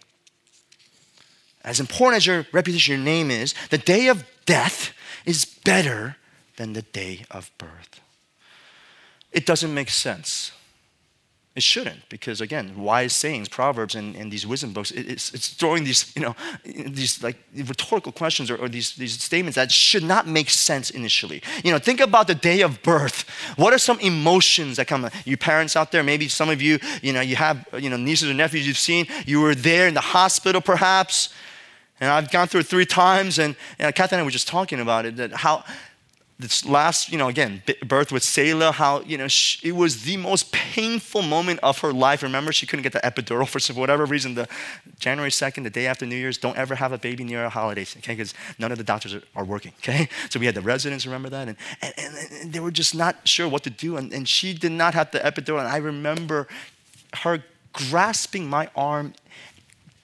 as 1.65 1.81
important 1.81 2.19
as 2.19 2.27
your 2.27 2.47
reputation, 2.53 2.97
your 2.97 3.05
name 3.05 3.31
is, 3.31 3.55
the 3.71 3.79
day 3.79 4.09
of 4.09 4.25
death 4.47 4.93
is 5.25 5.45
better 5.45 6.17
than 6.57 6.73
the 6.73 6.83
day 6.83 7.25
of 7.31 7.51
birth. 7.59 8.01
It 9.33 9.47
doesn't 9.47 9.73
make 9.73 9.91
sense. 9.91 10.53
It 11.57 11.65
shouldn't, 11.65 12.09
because 12.09 12.41
again, 12.41 12.81
wise 12.81 13.13
sayings, 13.13 13.49
proverbs, 13.49 13.97
and, 13.97 14.15
and 14.15 14.31
these 14.31 14.47
wisdom 14.47 14.73
books, 14.73 14.93
it, 14.93 15.11
it's, 15.11 15.35
it's 15.35 15.49
throwing 15.49 15.83
these, 15.83 16.15
you 16.15 16.23
know, 16.23 16.37
these 16.65 17.25
like 17.25 17.37
rhetorical 17.55 18.13
questions 18.13 18.53
or, 18.53 18.57
or 18.57 18.69
these, 18.69 18.95
these 18.95 19.21
statements 19.21 19.57
that 19.57 19.73
should 19.73 20.05
not 20.05 20.29
make 20.29 20.49
sense 20.49 20.91
initially. 20.91 21.43
You 21.65 21.73
know, 21.73 21.79
think 21.81 22.01
about 22.01 22.29
the 22.29 22.37
day 22.37 22.61
of 22.61 22.83
birth. 22.83 23.29
What 23.57 23.73
are 23.73 23.79
some 23.79 23.99
emotions 23.99 24.77
that 24.77 24.87
come? 24.87 25.11
You 25.25 25.37
parents 25.37 25.75
out 25.75 25.91
there, 25.91 26.05
maybe 26.05 26.29
some 26.29 26.51
of 26.51 26.63
you, 26.63 26.79
you 27.03 27.13
know, 27.13 27.21
you 27.21 27.35
have, 27.35 27.67
you 27.77 27.91
know, 27.91 27.97
nieces 27.97 28.31
or 28.31 28.35
nephews 28.35 28.65
you've 28.65 28.79
seen. 28.79 29.07
You 29.27 29.41
were 29.41 29.57
there 29.57 29.89
in 29.89 29.95
the 29.95 30.01
hospital, 30.01 30.61
perhaps, 30.61 31.31
and 32.01 32.11
I've 32.11 32.31
gone 32.31 32.49
through 32.49 32.61
it 32.61 32.67
three 32.67 32.87
times, 32.87 33.39
and, 33.39 33.55
and 33.79 33.95
Kathy 33.95 34.17
and 34.17 34.21
I 34.21 34.25
were 34.25 34.31
just 34.31 34.49
talking 34.49 34.81
about 34.81 35.07
it, 35.07 35.17
that 35.17 35.33
how 35.33 35.65
this 36.41 36.65
last, 36.65 37.13
you 37.13 37.19
know, 37.19 37.29
again, 37.29 37.63
birth 37.87 38.11
with 38.11 38.23
Selah, 38.23 38.73
how, 38.73 39.01
you 39.03 39.19
know, 39.19 39.29
she, 39.29 39.69
it 39.69 39.73
was 39.73 40.05
the 40.05 40.17
most 40.17 40.53
painful 40.53 41.23
moment 41.23 41.61
of 41.63 41.81
her 41.81 41.93
life. 41.93 42.23
Remember, 42.23 42.51
she 42.51 42.67
couldn't 42.67 42.83
get 42.83 42.93
the 42.93 43.01
epidural 43.01 43.47
for 43.47 43.61
whatever 43.79 44.07
reason. 44.07 44.35
The 44.35 44.49
January 44.99 45.31
2nd, 45.31 45.65
the 45.65 45.71
day 45.71 45.87
after 45.87 46.07
New 46.07 46.17
Year's, 46.17 46.39
don't 46.39 46.57
ever 46.57 46.75
have 46.77 46.93
a 46.93 46.99
baby 46.99 47.25
near 47.25 47.45
a 47.45 47.51
holiday, 47.51 47.83
okay? 47.83 48.15
Because 48.15 48.33
none 48.59 48.73
of 48.73 48.79
the 48.79 48.85
doctors 48.85 49.15
are, 49.15 49.23
are, 49.37 49.45
working, 49.45 49.73
okay? 49.81 50.09
So 50.31 50.41
we 50.41 50.47
had 50.47 50.55
the 50.55 50.63
residents, 50.63 51.05
remember 51.05 51.29
that? 51.29 51.49
And, 51.49 51.57
and, 51.83 52.15
and 52.33 52.53
they 52.53 52.61
were 52.61 52.71
just 52.71 52.95
not 52.95 53.29
sure 53.29 53.49
what 53.49 53.63
to 53.65 53.71
do. 53.71 53.97
And, 53.97 54.13
and 54.13 54.27
she 54.27 54.55
did 54.55 54.73
not 54.73 54.95
have 54.95 55.11
the 55.11 55.19
epidural. 55.19 55.59
And 55.59 55.69
I 55.69 55.77
remember 55.77 56.49
her 57.19 57.45
grasping 57.73 58.49
my 58.49 58.71
arm, 58.75 59.15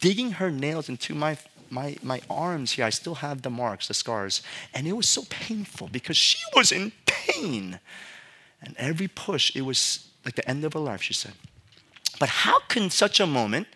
digging 0.01 0.33
her 0.33 0.51
nails 0.51 0.89
into 0.89 1.15
my 1.15 1.39
my, 1.71 1.97
my 2.03 2.21
arms 2.29 2.73
here, 2.73 2.85
I 2.85 2.91
still 2.91 3.17
have 3.17 3.43
the 3.43 3.51
marks, 3.51 3.89
the 3.89 3.95
scars. 3.95 4.43
And 4.75 4.87
it 4.87 4.93
was 4.93 5.09
so 5.09 5.23
painful 5.29 5.89
because 5.89 6.17
she 6.17 6.39
was 6.55 6.73
in 6.73 6.93
pain. 7.07 7.81
And 8.63 8.77
every 8.79 9.09
push, 9.09 9.55
it 9.55 9.63
was 9.63 10.09
like 10.25 10.35
the 10.35 10.49
end 10.49 10.65
of 10.65 10.73
her 10.73 10.81
life, 10.81 11.03
she 11.03 11.15
said. 11.15 11.33
But 12.19 12.29
how 12.29 12.61
can 12.69 12.91
such 12.91 13.21
a 13.21 13.27
moment, 13.27 13.67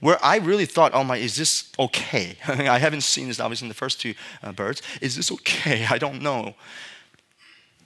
where 0.00 0.18
I 0.22 0.38
really 0.38 0.66
thought, 0.66 0.92
oh 0.94 1.04
my, 1.04 1.16
is 1.16 1.36
this 1.36 1.72
okay? 1.78 2.36
I 2.48 2.78
haven't 2.78 3.02
seen 3.02 3.28
this 3.28 3.40
obviously 3.40 3.66
in 3.66 3.70
the 3.70 3.74
first 3.74 4.00
two 4.00 4.14
uh, 4.42 4.52
birds. 4.52 4.82
Is 5.00 5.16
this 5.16 5.30
okay? 5.32 5.86
I 5.90 5.98
don't 5.98 6.22
know. 6.22 6.54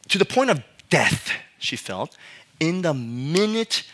To 0.08 0.18
the 0.18 0.24
point 0.24 0.50
of 0.50 0.62
death, 0.88 1.30
she 1.58 1.76
felt, 1.76 2.16
in 2.58 2.82
the 2.82 2.94
minute 2.94 3.84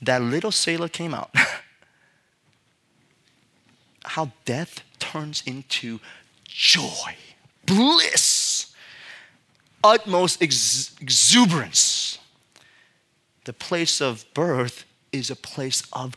that 0.00 0.22
little 0.22 0.52
Selah 0.52 0.88
came 0.88 1.14
out. 1.14 1.34
how 4.04 4.30
death 4.44 4.82
turns 5.14 5.44
into 5.46 6.00
joy, 6.44 7.14
bliss, 7.66 8.74
utmost 9.84 10.42
ex- 10.42 10.94
exuberance. 11.00 12.18
The 13.44 13.52
place 13.52 14.00
of 14.00 14.24
birth 14.34 14.84
is 15.12 15.30
a 15.30 15.36
place 15.36 15.84
of 15.92 16.16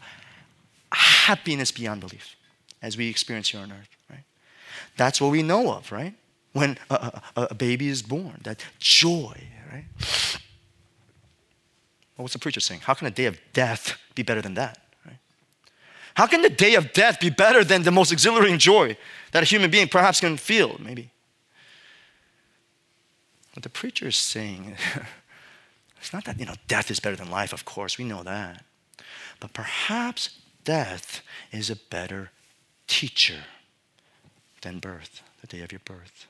happiness 0.92 1.72
beyond 1.72 2.02
belief, 2.02 2.36
as 2.82 2.98
we 2.98 3.08
experience 3.08 3.50
here 3.50 3.62
on 3.62 3.72
earth, 3.72 3.90
right? 4.10 4.24
That's 4.96 5.22
what 5.22 5.32
we 5.32 5.44
know 5.44 5.74
of, 5.74 5.92
right? 5.92 6.16
When 6.54 6.80
a, 6.90 7.22
a, 7.36 7.48
a 7.52 7.56
baby 7.56 7.90
is 7.90 8.02
born, 8.02 8.40
that 8.46 8.66
joy, 8.80 9.36
right? 9.72 9.86
Well, 12.16 12.24
what's 12.24 12.34
the 12.34 12.40
preacher 12.40 12.62
saying? 12.62 12.82
How 12.84 12.96
can 12.96 13.06
a 13.06 13.12
day 13.12 13.26
of 13.26 13.38
death 13.54 13.96
be 14.16 14.24
better 14.24 14.42
than 14.42 14.56
that? 14.56 14.87
How 16.18 16.26
can 16.26 16.42
the 16.42 16.50
day 16.50 16.74
of 16.74 16.94
death 16.94 17.20
be 17.20 17.30
better 17.30 17.64
than 17.64 17.84
the 17.84 17.92
most 17.92 18.12
exhilarating 18.12 18.58
joy 18.58 18.98
that 19.34 19.44
a 19.44 19.46
human 19.46 19.70
being 19.70 19.88
perhaps 19.88 20.20
can 20.20 20.36
feel, 20.36 20.76
maybe? 20.84 21.12
What 23.54 23.62
the 23.62 23.70
preacher 23.70 24.08
is 24.08 24.18
saying, 24.18 24.78
it's 26.02 26.12
not 26.12 26.26
that, 26.26 26.40
you 26.40 26.48
know, 26.48 26.56
death 26.68 26.90
is 26.90 27.00
better 27.00 27.16
than 27.16 27.30
life, 27.30 27.54
of 27.54 27.66
course, 27.66 28.00
we 28.00 28.04
know 28.04 28.24
that. 28.24 28.64
But 29.40 29.54
perhaps 29.54 30.40
death 30.64 31.22
is 31.52 31.70
a 31.70 31.76
better 31.76 32.32
teacher 32.88 33.44
than 34.64 34.80
birth, 34.80 35.22
the 35.42 35.46
day 35.46 35.62
of 35.62 35.72
your 35.72 35.82
birth. 35.86 36.26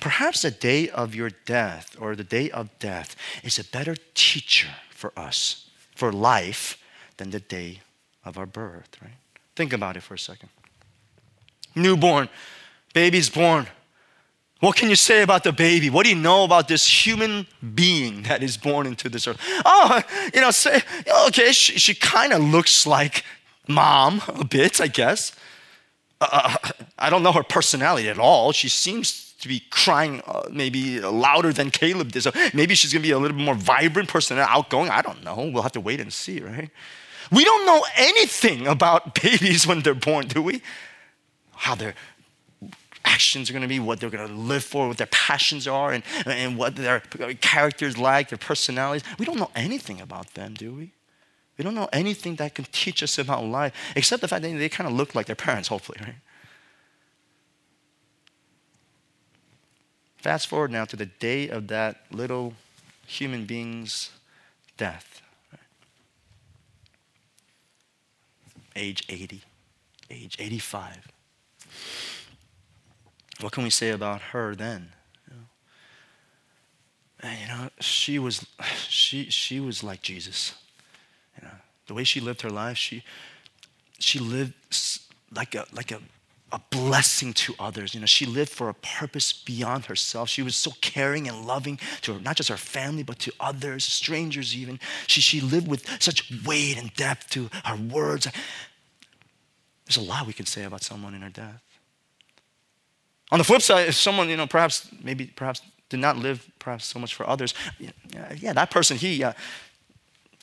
Perhaps 0.00 0.40
the 0.40 0.50
day 0.50 0.88
of 0.88 1.14
your 1.14 1.28
death 1.44 1.94
or 2.00 2.16
the 2.16 2.24
day 2.24 2.50
of 2.50 2.70
death 2.78 3.14
is 3.42 3.58
a 3.58 3.64
better 3.64 3.96
teacher 4.14 4.70
for 4.88 5.12
us, 5.18 5.68
for 5.94 6.10
life, 6.10 6.82
than 7.18 7.28
the 7.28 7.40
day 7.40 7.80
of 8.26 8.36
our 8.36 8.46
birth, 8.46 8.88
right? 9.00 9.14
Think 9.54 9.72
about 9.72 9.96
it 9.96 10.02
for 10.02 10.14
a 10.14 10.18
second. 10.18 10.50
Newborn, 11.74 12.28
baby's 12.92 13.30
born. 13.30 13.66
What 14.60 14.76
can 14.76 14.88
you 14.88 14.96
say 14.96 15.22
about 15.22 15.44
the 15.44 15.52
baby? 15.52 15.90
What 15.90 16.04
do 16.04 16.10
you 16.10 16.16
know 16.16 16.44
about 16.44 16.66
this 16.66 17.06
human 17.06 17.46
being 17.74 18.22
that 18.22 18.42
is 18.42 18.56
born 18.56 18.86
into 18.86 19.08
this 19.08 19.26
earth? 19.26 19.38
Oh, 19.64 20.02
you 20.34 20.40
know, 20.40 20.50
say, 20.50 20.80
okay, 21.26 21.52
she, 21.52 21.78
she 21.78 21.94
kind 21.94 22.32
of 22.32 22.42
looks 22.42 22.86
like 22.86 23.22
mom 23.68 24.22
a 24.28 24.44
bit, 24.44 24.80
I 24.80 24.88
guess. 24.88 25.32
Uh, 26.20 26.28
uh, 26.32 26.70
I 26.98 27.10
don't 27.10 27.22
know 27.22 27.32
her 27.32 27.42
personality 27.42 28.08
at 28.08 28.18
all. 28.18 28.52
She 28.52 28.70
seems 28.70 29.34
to 29.40 29.48
be 29.48 29.62
crying 29.68 30.22
uh, 30.26 30.48
maybe 30.50 31.00
louder 31.00 31.52
than 31.52 31.70
Caleb 31.70 32.12
did. 32.12 32.22
So 32.22 32.32
maybe 32.54 32.74
she's 32.74 32.94
going 32.94 33.02
to 33.02 33.06
be 33.06 33.12
a 33.12 33.18
little 33.18 33.36
bit 33.36 33.44
more 33.44 33.54
vibrant 33.54 34.08
person, 34.08 34.38
outgoing. 34.38 34.88
I 34.88 35.02
don't 35.02 35.22
know. 35.22 35.50
We'll 35.52 35.62
have 35.62 35.72
to 35.72 35.80
wait 35.80 36.00
and 36.00 36.10
see, 36.10 36.40
right? 36.40 36.70
We 37.30 37.44
don't 37.44 37.66
know 37.66 37.84
anything 37.96 38.66
about 38.66 39.14
babies 39.22 39.66
when 39.66 39.80
they're 39.80 39.94
born, 39.94 40.28
do 40.28 40.42
we? 40.42 40.62
How 41.54 41.74
their 41.74 41.94
actions 43.04 43.48
are 43.48 43.52
going 43.52 43.62
to 43.62 43.68
be, 43.68 43.80
what 43.80 44.00
they're 44.00 44.10
going 44.10 44.28
to 44.28 44.34
live 44.34 44.64
for, 44.64 44.88
what 44.88 44.98
their 44.98 45.06
passions 45.06 45.66
are, 45.66 45.92
and, 45.92 46.02
and 46.26 46.58
what 46.58 46.76
their 46.76 47.00
characters 47.40 47.96
like, 47.96 48.28
their 48.28 48.38
personalities. 48.38 49.04
We 49.18 49.24
don't 49.24 49.38
know 49.38 49.50
anything 49.54 50.00
about 50.00 50.34
them, 50.34 50.54
do 50.54 50.74
we? 50.74 50.92
We 51.56 51.64
don't 51.64 51.74
know 51.74 51.88
anything 51.92 52.36
that 52.36 52.54
can 52.54 52.66
teach 52.72 53.02
us 53.02 53.18
about 53.18 53.44
life, 53.44 53.72
except 53.94 54.20
the 54.20 54.28
fact 54.28 54.42
that 54.42 54.48
they 54.48 54.68
kind 54.68 54.88
of 54.88 54.94
look 54.94 55.14
like 55.14 55.26
their 55.26 55.36
parents, 55.36 55.68
hopefully, 55.68 55.98
right? 56.02 56.16
Fast 60.18 60.48
forward 60.48 60.70
now 60.70 60.84
to 60.84 60.96
the 60.96 61.06
day 61.06 61.48
of 61.48 61.68
that 61.68 62.02
little 62.10 62.54
human 63.06 63.46
being's 63.46 64.10
death. 64.76 65.22
Age 68.76 69.04
80, 69.08 69.42
age 70.10 70.36
85. 70.38 71.08
What 73.40 73.52
can 73.52 73.64
we 73.64 73.70
say 73.70 73.90
about 73.90 74.20
her 74.20 74.54
then? 74.54 74.92
And, 77.20 77.40
you 77.40 77.48
know 77.48 77.70
she 77.80 78.18
was, 78.18 78.46
she, 78.88 79.30
she 79.30 79.58
was 79.58 79.82
like 79.82 80.02
Jesus. 80.02 80.54
You 81.40 81.48
know, 81.48 81.54
the 81.86 81.94
way 81.94 82.04
she 82.04 82.20
lived 82.20 82.42
her 82.42 82.50
life, 82.50 82.76
she, 82.76 83.02
she 83.98 84.18
lived 84.18 84.52
like 85.34 85.54
a, 85.54 85.64
like 85.72 85.90
a, 85.90 86.00
a 86.52 86.60
blessing 86.70 87.32
to 87.32 87.54
others. 87.58 87.94
You 87.94 88.00
know, 88.00 88.06
she 88.06 88.24
lived 88.24 88.50
for 88.50 88.68
a 88.68 88.74
purpose 88.74 89.32
beyond 89.32 89.86
herself. 89.86 90.28
She 90.28 90.42
was 90.42 90.56
so 90.56 90.70
caring 90.80 91.28
and 91.28 91.44
loving 91.44 91.78
to 92.02 92.14
her, 92.14 92.20
not 92.20 92.36
just 92.36 92.48
her 92.48 92.56
family, 92.56 93.02
but 93.02 93.18
to 93.20 93.32
others, 93.40 93.84
strangers 93.84 94.54
even. 94.56 94.78
She, 95.08 95.20
she 95.20 95.40
lived 95.40 95.66
with 95.66 96.00
such 96.00 96.32
weight 96.44 96.78
and 96.78 96.94
depth 96.94 97.30
to 97.30 97.50
her 97.64 97.76
words. 97.76 98.28
There's 99.86 99.96
a 99.96 100.08
lot 100.08 100.26
we 100.26 100.32
can 100.32 100.46
say 100.46 100.64
about 100.64 100.82
someone 100.82 101.14
in 101.14 101.22
her 101.22 101.30
death. 101.30 101.62
On 103.32 103.38
the 103.38 103.44
flip 103.44 103.62
side, 103.62 103.88
if 103.88 103.96
someone, 103.96 104.28
you 104.28 104.36
know, 104.36 104.46
perhaps, 104.46 104.88
maybe, 105.02 105.26
perhaps 105.26 105.60
did 105.88 105.98
not 105.98 106.16
live 106.16 106.48
perhaps 106.60 106.86
so 106.86 107.00
much 107.00 107.14
for 107.14 107.28
others, 107.28 107.54
yeah, 107.78 108.52
that 108.52 108.70
person, 108.70 108.96
he, 108.96 109.22
uh, 109.24 109.32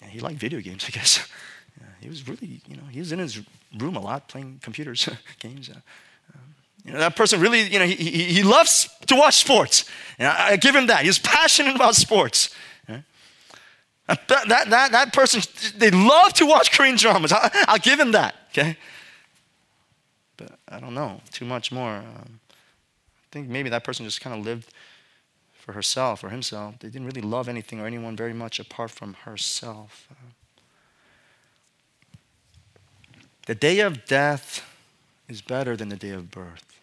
he 0.10 0.20
liked 0.20 0.38
video 0.38 0.60
games, 0.60 0.84
I 0.86 0.92
guess. 0.92 1.28
He 2.04 2.10
was 2.10 2.28
really, 2.28 2.62
you 2.68 2.76
know, 2.76 2.84
he 2.92 3.00
was 3.00 3.12
in 3.12 3.20
his 3.20 3.42
room 3.78 3.96
a 3.96 4.02
lot 4.02 4.28
playing 4.28 4.60
computers 4.62 5.10
games. 5.40 5.70
Uh, 5.70 5.74
um, 6.34 6.42
you 6.86 6.92
know, 6.94 7.00
that 7.00 7.16
person 7.16 7.40
really, 7.40 7.62
you 7.62 7.80
know, 7.80 7.86
he, 7.86 7.96
he, 7.96 8.24
he 8.26 8.44
loves 8.44 8.90
to 9.08 9.16
watch 9.16 9.38
sports. 9.38 9.90
And 10.20 10.28
I, 10.28 10.50
I, 10.52 10.56
give 10.58 10.76
him 10.76 10.88
that. 10.88 11.04
He's 11.06 11.20
passionate 11.20 11.76
about 11.76 11.96
sports. 11.96 12.54
That, 14.08 14.28
that, 14.28 14.70
that, 14.70 14.92
that 14.92 15.14
person, 15.14 15.42
they 15.78 15.90
love 15.90 16.34
to 16.34 16.46
watch 16.46 16.72
Korean 16.72 16.98
dramas. 16.98 17.32
I, 17.32 17.50
will 17.70 17.78
give 17.78 18.00
him 18.00 18.12
that, 18.12 18.36
okay? 18.50 18.78
But 20.36 20.52
I 20.68 20.80
don't 20.80 20.94
know, 20.94 21.22
too 21.32 21.46
much 21.46 21.72
more. 21.72 21.96
Um, 21.96 22.40
I 22.50 23.28
think 23.32 23.48
maybe 23.48 23.70
that 23.70 23.84
person 23.84 24.06
just 24.06 24.20
kind 24.20 24.38
of 24.38 24.46
lived 24.46 24.68
for 25.54 25.72
herself 25.72 26.24
or 26.24 26.30
himself. 26.30 26.80
They 26.80 26.90
didn't 26.90 27.08
really 27.08 27.22
love 27.22 27.48
anything 27.48 27.80
or 27.80 27.88
anyone 27.88 28.18
very 28.18 28.34
much 28.34 28.60
apart 28.60 28.92
from 28.92 29.14
herself. 29.14 30.08
Uh, 30.12 30.16
the 33.46 33.56
day 33.56 33.80
of 33.80 34.06
death 34.06 34.66
is 35.28 35.42
better 35.42 35.76
than 35.76 35.90
the 35.90 35.96
day 35.96 36.12
of 36.12 36.32
birth. 36.32 36.80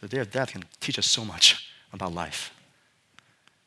The 0.00 0.08
day 0.08 0.18
of 0.18 0.30
death 0.32 0.50
can 0.50 0.64
teach 0.80 0.98
us 0.98 1.06
so 1.06 1.24
much 1.24 1.68
about 1.92 2.12
life. 2.12 2.52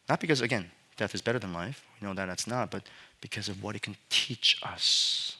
Not 0.09 0.19
because, 0.19 0.41
again, 0.41 0.69
death 0.97 1.15
is 1.15 1.21
better 1.21 1.39
than 1.39 1.53
life. 1.53 1.85
We 1.99 2.07
know 2.07 2.13
that 2.13 2.25
that's 2.25 2.45
not, 2.45 2.71
but 2.71 2.83
because 3.21 3.47
of 3.47 3.63
what 3.63 3.75
it 3.75 3.81
can 3.81 3.95
teach 4.09 4.59
us 4.61 5.37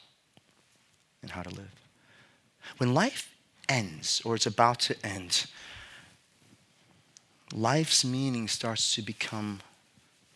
and 1.22 1.30
how 1.30 1.42
to 1.42 1.50
live. 1.50 1.70
When 2.78 2.94
life 2.94 3.34
ends 3.68 4.22
or 4.24 4.34
it's 4.34 4.46
about 4.46 4.80
to 4.80 4.96
end, 5.06 5.46
life's 7.52 8.04
meaning 8.04 8.48
starts 8.48 8.94
to 8.94 9.02
become 9.02 9.60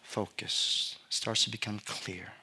focused, 0.02 0.98
starts 1.08 1.44
to 1.44 1.50
become 1.50 1.80
clear. 1.86 2.34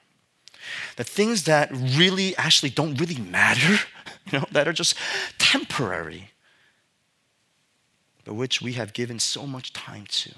The 0.96 1.04
things 1.04 1.44
that 1.44 1.70
really 1.72 2.36
actually 2.36 2.70
don't 2.70 2.98
really 3.00 3.20
matter, 3.20 3.84
you 4.30 4.38
know, 4.38 4.46
that 4.52 4.68
are 4.68 4.72
just 4.72 4.94
temporary, 5.38 6.30
but 8.24 8.34
which 8.34 8.60
we 8.60 8.74
have 8.74 8.92
given 8.92 9.18
so 9.18 9.46
much 9.46 9.72
time 9.72 10.06
to, 10.06 10.32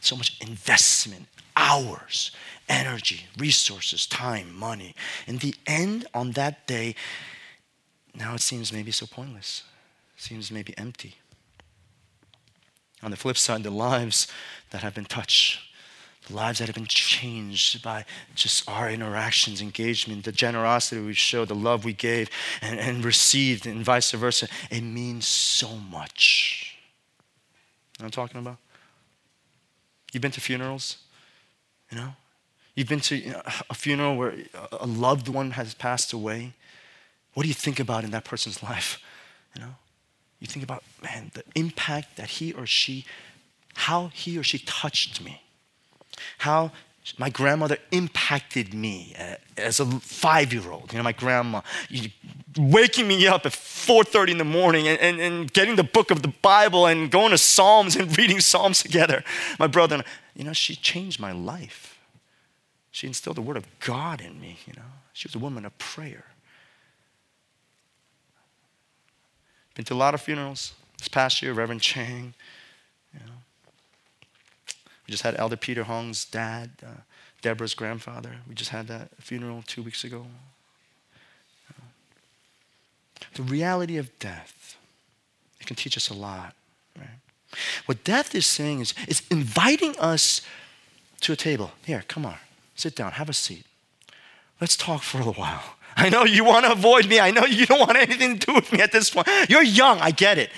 so 0.00 0.16
much 0.16 0.38
investment, 0.40 1.26
hours, 1.56 2.30
energy, 2.68 3.26
resources, 3.38 4.06
time, 4.06 4.54
money. 4.54 4.94
In 5.26 5.38
the 5.38 5.54
end, 5.66 6.06
on 6.14 6.32
that 6.32 6.66
day, 6.66 6.94
now 8.14 8.34
it 8.34 8.40
seems 8.40 8.72
maybe 8.72 8.90
so 8.90 9.06
pointless, 9.06 9.64
seems 10.16 10.50
maybe 10.50 10.76
empty. 10.78 11.16
On 13.02 13.10
the 13.10 13.16
flip 13.16 13.36
side, 13.36 13.62
the 13.62 13.70
lives 13.70 14.26
that 14.70 14.82
have 14.82 14.94
been 14.94 15.04
touched 15.04 15.60
lives 16.30 16.58
that 16.58 16.66
have 16.66 16.74
been 16.74 16.86
changed 16.86 17.82
by 17.82 18.04
just 18.34 18.68
our 18.68 18.90
interactions, 18.90 19.60
engagement, 19.60 20.24
the 20.24 20.32
generosity 20.32 21.00
we 21.00 21.12
showed, 21.12 21.48
the 21.48 21.54
love 21.54 21.84
we 21.84 21.92
gave 21.92 22.30
and, 22.60 22.78
and 22.78 23.04
received, 23.04 23.66
and 23.66 23.84
vice 23.84 24.10
versa. 24.12 24.48
It 24.70 24.82
means 24.82 25.26
so 25.26 25.76
much. 25.76 26.76
You 27.98 28.02
know 28.02 28.06
I'm 28.06 28.10
talking 28.10 28.40
about? 28.40 28.58
You've 30.12 30.22
been 30.22 30.32
to 30.32 30.40
funerals, 30.40 30.98
you 31.90 31.98
know? 31.98 32.14
You've 32.74 32.88
been 32.88 33.00
to 33.00 33.16
you 33.16 33.32
know, 33.32 33.42
a 33.70 33.74
funeral 33.74 34.16
where 34.16 34.34
a 34.72 34.86
loved 34.86 35.28
one 35.28 35.52
has 35.52 35.74
passed 35.74 36.12
away. 36.12 36.52
What 37.32 37.42
do 37.42 37.48
you 37.48 37.54
think 37.54 37.80
about 37.80 38.04
in 38.04 38.10
that 38.10 38.24
person's 38.24 38.62
life? 38.62 39.00
You 39.54 39.62
know? 39.62 39.74
You 40.40 40.46
think 40.46 40.62
about, 40.62 40.84
man, 41.02 41.30
the 41.32 41.44
impact 41.54 42.16
that 42.16 42.28
he 42.28 42.52
or 42.52 42.66
she, 42.66 43.06
how 43.74 44.08
he 44.08 44.38
or 44.38 44.42
she 44.42 44.58
touched 44.58 45.22
me 45.24 45.42
how 46.38 46.72
my 47.18 47.30
grandmother 47.30 47.78
impacted 47.92 48.74
me 48.74 49.14
uh, 49.18 49.36
as 49.56 49.78
a 49.78 49.86
five-year-old. 49.86 50.92
You 50.92 50.98
know, 50.98 51.04
my 51.04 51.12
grandma 51.12 51.60
waking 52.58 53.06
me 53.06 53.26
up 53.26 53.46
at 53.46 53.52
4.30 53.52 54.32
in 54.32 54.38
the 54.38 54.44
morning 54.44 54.88
and, 54.88 54.98
and, 54.98 55.20
and, 55.20 55.52
getting 55.52 55.76
the 55.76 55.84
book 55.84 56.10
of 56.10 56.22
the 56.22 56.32
Bible 56.42 56.86
and 56.86 57.10
going 57.10 57.30
to 57.30 57.38
Psalms 57.38 57.94
and 57.94 58.16
reading 58.18 58.40
Psalms 58.40 58.82
together. 58.82 59.22
My 59.58 59.66
brother, 59.66 59.96
and 59.96 60.04
I, 60.04 60.06
you 60.34 60.44
know, 60.44 60.52
she 60.52 60.74
changed 60.74 61.20
my 61.20 61.32
life. 61.32 61.98
She 62.90 63.06
instilled 63.06 63.36
the 63.36 63.42
word 63.42 63.56
of 63.56 63.66
God 63.80 64.20
in 64.20 64.40
me, 64.40 64.58
you 64.66 64.72
know. 64.74 64.82
She 65.12 65.28
was 65.28 65.34
a 65.34 65.38
woman 65.38 65.64
of 65.64 65.76
prayer. 65.78 66.24
Been 69.74 69.84
to 69.84 69.94
a 69.94 69.96
lot 69.96 70.14
of 70.14 70.22
funerals. 70.22 70.72
This 70.98 71.08
past 71.08 71.42
year, 71.42 71.52
Reverend 71.52 71.82
Chang, 71.82 72.34
we 75.06 75.12
just 75.12 75.22
had 75.22 75.36
Elder 75.38 75.56
Peter 75.56 75.84
Hong's 75.84 76.24
dad, 76.24 76.70
uh, 76.82 77.00
Deborah's 77.42 77.74
grandfather. 77.74 78.36
We 78.48 78.54
just 78.54 78.70
had 78.70 78.88
that 78.88 79.10
funeral 79.20 79.62
two 79.66 79.82
weeks 79.82 80.04
ago. 80.04 80.26
The 83.34 83.42
reality 83.42 83.98
of 83.98 84.18
death, 84.18 84.76
it 85.60 85.66
can 85.66 85.76
teach 85.76 85.96
us 85.96 86.08
a 86.08 86.14
lot, 86.14 86.54
right? 86.98 87.18
What 87.84 88.02
death 88.02 88.34
is 88.34 88.46
saying 88.46 88.80
is 88.80 88.94
it's 89.06 89.22
inviting 89.28 89.94
us 89.98 90.40
to 91.20 91.32
a 91.32 91.36
table. 91.36 91.72
Here, 91.84 92.02
come 92.08 92.24
on, 92.24 92.36
sit 92.74 92.96
down, 92.96 93.12
have 93.12 93.28
a 93.28 93.34
seat. 93.34 93.66
Let's 94.60 94.76
talk 94.76 95.02
for 95.02 95.18
a 95.18 95.20
little 95.20 95.34
while. 95.34 95.62
I 95.96 96.08
know 96.08 96.24
you 96.24 96.44
want 96.44 96.64
to 96.64 96.72
avoid 96.72 97.08
me. 97.08 97.20
I 97.20 97.30
know 97.30 97.44
you 97.44 97.66
don't 97.66 97.80
want 97.80 97.96
anything 97.96 98.38
to 98.38 98.46
do 98.46 98.54
with 98.54 98.72
me 98.72 98.80
at 98.80 98.92
this 98.92 99.10
point. 99.10 99.28
You're 99.48 99.62
young, 99.62 99.98
I 100.00 100.10
get 100.10 100.38
it. 100.38 100.50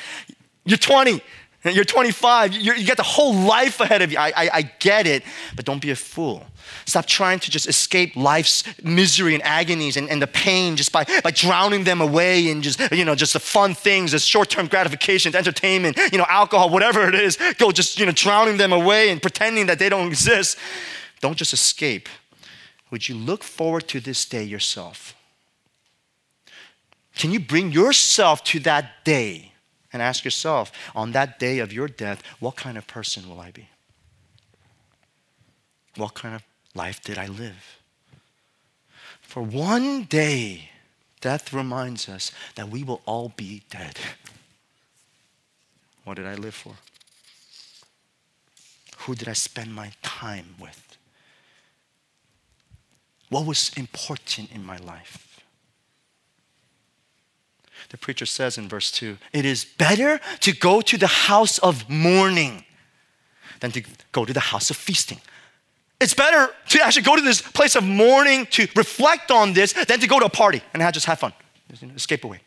You're 0.64 0.78
20. 0.78 1.20
You're 1.64 1.84
25, 1.84 2.52
you're, 2.54 2.76
you 2.76 2.86
got 2.86 2.96
the 2.96 3.02
whole 3.02 3.34
life 3.34 3.80
ahead 3.80 4.00
of 4.00 4.12
you. 4.12 4.18
I, 4.18 4.28
I, 4.28 4.50
I 4.54 4.62
get 4.78 5.08
it, 5.08 5.24
but 5.56 5.64
don't 5.64 5.82
be 5.82 5.90
a 5.90 5.96
fool. 5.96 6.46
Stop 6.86 7.06
trying 7.06 7.40
to 7.40 7.50
just 7.50 7.68
escape 7.68 8.14
life's 8.14 8.62
misery 8.84 9.34
and 9.34 9.42
agonies 9.42 9.96
and, 9.96 10.08
and 10.08 10.22
the 10.22 10.28
pain 10.28 10.76
just 10.76 10.92
by, 10.92 11.04
by 11.24 11.32
drowning 11.32 11.82
them 11.82 12.00
away 12.00 12.48
in 12.48 12.62
just, 12.62 12.80
you 12.92 13.04
know, 13.04 13.16
just 13.16 13.32
the 13.32 13.40
fun 13.40 13.74
things, 13.74 14.12
the 14.12 14.20
short-term 14.20 14.68
gratifications, 14.68 15.34
entertainment, 15.34 15.98
you 16.12 16.18
know, 16.18 16.26
alcohol, 16.28 16.70
whatever 16.70 17.08
it 17.08 17.16
is. 17.16 17.36
Go 17.58 17.72
just, 17.72 17.98
you 17.98 18.06
know, 18.06 18.12
drowning 18.12 18.56
them 18.56 18.72
away 18.72 19.10
and 19.10 19.20
pretending 19.20 19.66
that 19.66 19.80
they 19.80 19.88
don't 19.88 20.06
exist. 20.06 20.56
Don't 21.20 21.36
just 21.36 21.52
escape. 21.52 22.08
Would 22.92 23.08
you 23.08 23.16
look 23.16 23.42
forward 23.42 23.88
to 23.88 23.98
this 23.98 24.24
day 24.24 24.44
yourself? 24.44 25.16
Can 27.16 27.32
you 27.32 27.40
bring 27.40 27.72
yourself 27.72 28.44
to 28.44 28.60
that 28.60 29.04
day? 29.04 29.47
And 29.92 30.02
ask 30.02 30.24
yourself 30.24 30.72
on 30.94 31.12
that 31.12 31.38
day 31.38 31.58
of 31.58 31.72
your 31.72 31.88
death, 31.88 32.22
what 32.40 32.56
kind 32.56 32.76
of 32.76 32.86
person 32.86 33.28
will 33.28 33.40
I 33.40 33.50
be? 33.50 33.68
What 35.96 36.14
kind 36.14 36.34
of 36.34 36.42
life 36.74 37.02
did 37.02 37.18
I 37.18 37.26
live? 37.26 37.78
For 39.20 39.42
one 39.42 40.04
day, 40.04 40.70
death 41.20 41.52
reminds 41.52 42.08
us 42.08 42.32
that 42.54 42.68
we 42.68 42.82
will 42.84 43.02
all 43.04 43.32
be 43.36 43.62
dead. 43.70 43.98
What 46.04 46.16
did 46.16 46.26
I 46.26 46.34
live 46.34 46.54
for? 46.54 46.74
Who 49.00 49.14
did 49.14 49.28
I 49.28 49.34
spend 49.34 49.74
my 49.74 49.92
time 50.02 50.54
with? 50.58 50.96
What 53.28 53.44
was 53.44 53.70
important 53.76 54.50
in 54.52 54.64
my 54.64 54.78
life? 54.78 55.27
The 57.90 57.98
preacher 57.98 58.26
says 58.26 58.58
in 58.58 58.68
verse 58.68 58.90
2 58.90 59.18
It 59.32 59.44
is 59.44 59.64
better 59.64 60.20
to 60.40 60.52
go 60.52 60.80
to 60.80 60.96
the 60.96 61.06
house 61.06 61.58
of 61.58 61.88
mourning 61.88 62.64
than 63.60 63.72
to 63.72 63.82
go 64.12 64.24
to 64.24 64.32
the 64.32 64.40
house 64.40 64.70
of 64.70 64.76
feasting. 64.76 65.20
It's 66.00 66.14
better 66.14 66.52
to 66.68 66.84
actually 66.84 67.02
go 67.02 67.16
to 67.16 67.22
this 67.22 67.42
place 67.42 67.74
of 67.74 67.84
mourning 67.84 68.46
to 68.46 68.68
reflect 68.76 69.30
on 69.30 69.52
this 69.52 69.72
than 69.72 69.98
to 69.98 70.06
go 70.06 70.20
to 70.20 70.26
a 70.26 70.30
party 70.30 70.62
and 70.72 70.94
just 70.94 71.06
have 71.06 71.18
fun, 71.18 71.32
escape 71.96 72.24
away. 72.24 72.40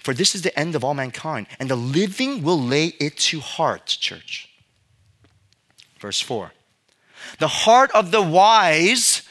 For 0.00 0.12
this 0.12 0.34
is 0.34 0.42
the 0.42 0.58
end 0.58 0.74
of 0.74 0.82
all 0.82 0.94
mankind, 0.94 1.46
and 1.60 1.70
the 1.70 1.76
living 1.76 2.42
will 2.42 2.60
lay 2.60 2.86
it 2.98 3.16
to 3.18 3.40
heart, 3.40 3.86
church. 3.86 4.48
Verse 6.00 6.20
4 6.20 6.52
The 7.38 7.48
heart 7.48 7.90
of 7.92 8.10
the 8.10 8.22
wise 8.22 9.22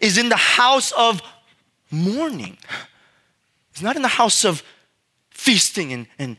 is 0.00 0.16
in 0.16 0.28
the 0.28 0.36
house 0.36 0.92
of 0.92 1.22
mourning. 1.90 2.58
It's 3.76 3.82
not 3.82 3.94
in 3.94 4.00
the 4.00 4.08
house 4.08 4.46
of 4.46 4.62
feasting 5.28 5.92
and, 5.92 6.06
and 6.18 6.38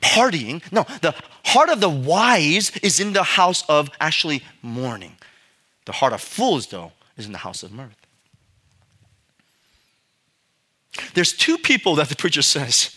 partying. 0.00 0.62
No, 0.72 0.86
the 1.02 1.14
heart 1.44 1.68
of 1.68 1.82
the 1.82 1.90
wise 1.90 2.74
is 2.78 2.98
in 2.98 3.12
the 3.12 3.22
house 3.22 3.62
of 3.68 3.90
actually 4.00 4.42
mourning. 4.62 5.14
The 5.84 5.92
heart 5.92 6.14
of 6.14 6.22
fools, 6.22 6.66
though, 6.68 6.92
is 7.18 7.26
in 7.26 7.32
the 7.32 7.38
house 7.38 7.62
of 7.62 7.72
mirth. 7.72 7.94
There's 11.12 11.34
two 11.34 11.58
people 11.58 11.94
that 11.96 12.08
the 12.08 12.16
preacher 12.16 12.40
says 12.40 12.96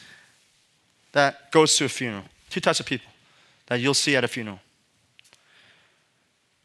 that 1.11 1.51
goes 1.51 1.75
to 1.75 1.83
a 1.83 1.89
funeral. 1.89 2.23
Two 2.49 2.61
types 2.61 2.79
of 2.79 2.85
people 2.85 3.11
that 3.65 3.81
you'll 3.81 3.93
see 3.93 4.15
at 4.15 4.23
a 4.23 4.29
funeral. 4.29 4.61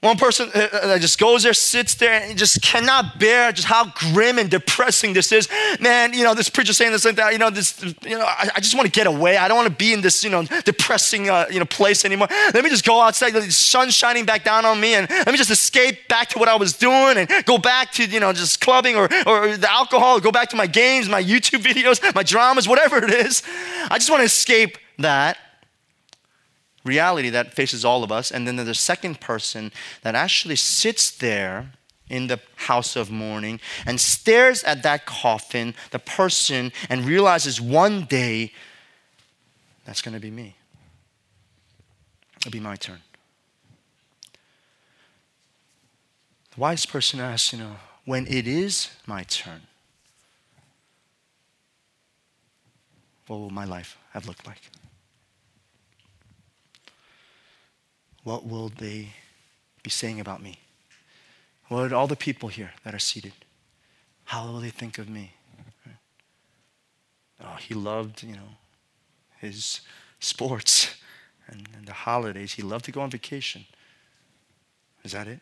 One 0.02 0.18
person 0.18 0.50
uh, 0.54 0.68
uh, 0.72 0.86
that 0.88 1.00
just 1.00 1.18
goes 1.18 1.42
there, 1.42 1.54
sits 1.54 1.94
there, 1.94 2.20
and 2.20 2.36
just 2.36 2.60
cannot 2.60 3.18
bear 3.18 3.50
just 3.50 3.66
how 3.66 3.86
grim 3.86 4.38
and 4.38 4.50
depressing 4.50 5.14
this 5.14 5.32
is. 5.32 5.48
Man, 5.80 6.12
you 6.12 6.22
know, 6.22 6.34
this 6.34 6.50
preacher 6.50 6.74
saying 6.74 6.92
this 6.92 7.06
like 7.06 7.16
that, 7.16 7.32
you 7.32 7.38
know, 7.38 7.48
this, 7.48 7.82
you 8.02 8.18
know, 8.18 8.24
I, 8.24 8.50
I 8.56 8.60
just 8.60 8.74
want 8.74 8.84
to 8.84 8.92
get 8.92 9.06
away. 9.06 9.38
I 9.38 9.48
don't 9.48 9.56
want 9.56 9.70
to 9.70 9.74
be 9.74 9.94
in 9.94 10.02
this, 10.02 10.22
you 10.22 10.28
know, 10.28 10.44
depressing, 10.64 11.30
uh, 11.30 11.46
you 11.50 11.58
know, 11.58 11.64
place 11.64 12.04
anymore. 12.04 12.28
Let 12.52 12.62
me 12.62 12.68
just 12.68 12.84
go 12.84 13.00
outside, 13.00 13.30
the 13.32 13.50
sun 13.50 13.88
shining 13.88 14.26
back 14.26 14.44
down 14.44 14.66
on 14.66 14.78
me, 14.78 14.94
and 14.94 15.08
let 15.08 15.28
me 15.28 15.38
just 15.38 15.50
escape 15.50 16.08
back 16.08 16.28
to 16.28 16.38
what 16.38 16.48
I 16.48 16.56
was 16.56 16.74
doing 16.74 17.16
and 17.16 17.44
go 17.46 17.56
back 17.56 17.90
to, 17.92 18.04
you 18.04 18.20
know, 18.20 18.34
just 18.34 18.60
clubbing 18.60 18.96
or, 18.96 19.08
or 19.26 19.56
the 19.56 19.70
alcohol, 19.70 20.18
or 20.18 20.20
go 20.20 20.30
back 20.30 20.50
to 20.50 20.56
my 20.56 20.66
games, 20.66 21.08
my 21.08 21.22
YouTube 21.22 21.62
videos, 21.62 22.14
my 22.14 22.22
dramas, 22.22 22.68
whatever 22.68 22.98
it 23.02 23.10
is. 23.10 23.42
I 23.90 23.96
just 23.96 24.10
want 24.10 24.20
to 24.20 24.26
escape 24.26 24.76
that 24.98 25.38
reality 26.86 27.28
that 27.30 27.52
faces 27.54 27.84
all 27.84 28.02
of 28.02 28.10
us. 28.10 28.30
And 28.30 28.46
then 28.46 28.56
there's 28.56 28.68
a 28.68 28.74
second 28.74 29.20
person 29.20 29.72
that 30.02 30.14
actually 30.14 30.56
sits 30.56 31.10
there 31.10 31.72
in 32.08 32.28
the 32.28 32.40
house 32.54 32.96
of 32.96 33.10
mourning 33.10 33.60
and 33.84 34.00
stares 34.00 34.62
at 34.64 34.82
that 34.84 35.06
coffin, 35.06 35.74
the 35.90 35.98
person, 35.98 36.72
and 36.88 37.04
realizes 37.04 37.60
one 37.60 38.04
day 38.04 38.52
that's 39.84 40.02
going 40.02 40.14
to 40.14 40.20
be 40.20 40.30
me. 40.30 40.56
It'll 42.38 42.52
be 42.52 42.60
my 42.60 42.76
turn. 42.76 43.00
The 46.54 46.60
wise 46.60 46.86
person 46.86 47.20
asks, 47.20 47.52
you 47.52 47.58
know, 47.58 47.76
when 48.04 48.26
it 48.26 48.46
is 48.46 48.90
my 49.06 49.24
turn, 49.24 49.62
what 53.26 53.38
will 53.38 53.50
my 53.50 53.64
life 53.64 53.98
have 54.12 54.26
looked 54.26 54.46
like? 54.46 54.60
What 58.26 58.44
will 58.44 58.68
they 58.68 59.10
be 59.84 59.90
saying 59.90 60.18
about 60.18 60.42
me? 60.42 60.58
What 61.68 61.92
all 61.92 62.08
the 62.08 62.16
people 62.16 62.48
here 62.48 62.72
that 62.82 62.92
are 62.92 62.98
seated, 62.98 63.32
how 64.24 64.46
will 64.46 64.58
they 64.58 64.70
think 64.70 64.98
of 64.98 65.08
me? 65.08 65.34
Oh, 67.40 67.54
he 67.60 67.72
loved, 67.72 68.24
you 68.24 68.32
know, 68.32 68.56
his 69.38 69.80
sports 70.18 70.96
and, 71.46 71.68
and 71.76 71.86
the 71.86 71.92
holidays. 71.92 72.54
He 72.54 72.62
loved 72.62 72.86
to 72.86 72.90
go 72.90 73.02
on 73.02 73.10
vacation. 73.10 73.64
Is 75.04 75.12
that 75.12 75.28
it? 75.28 75.38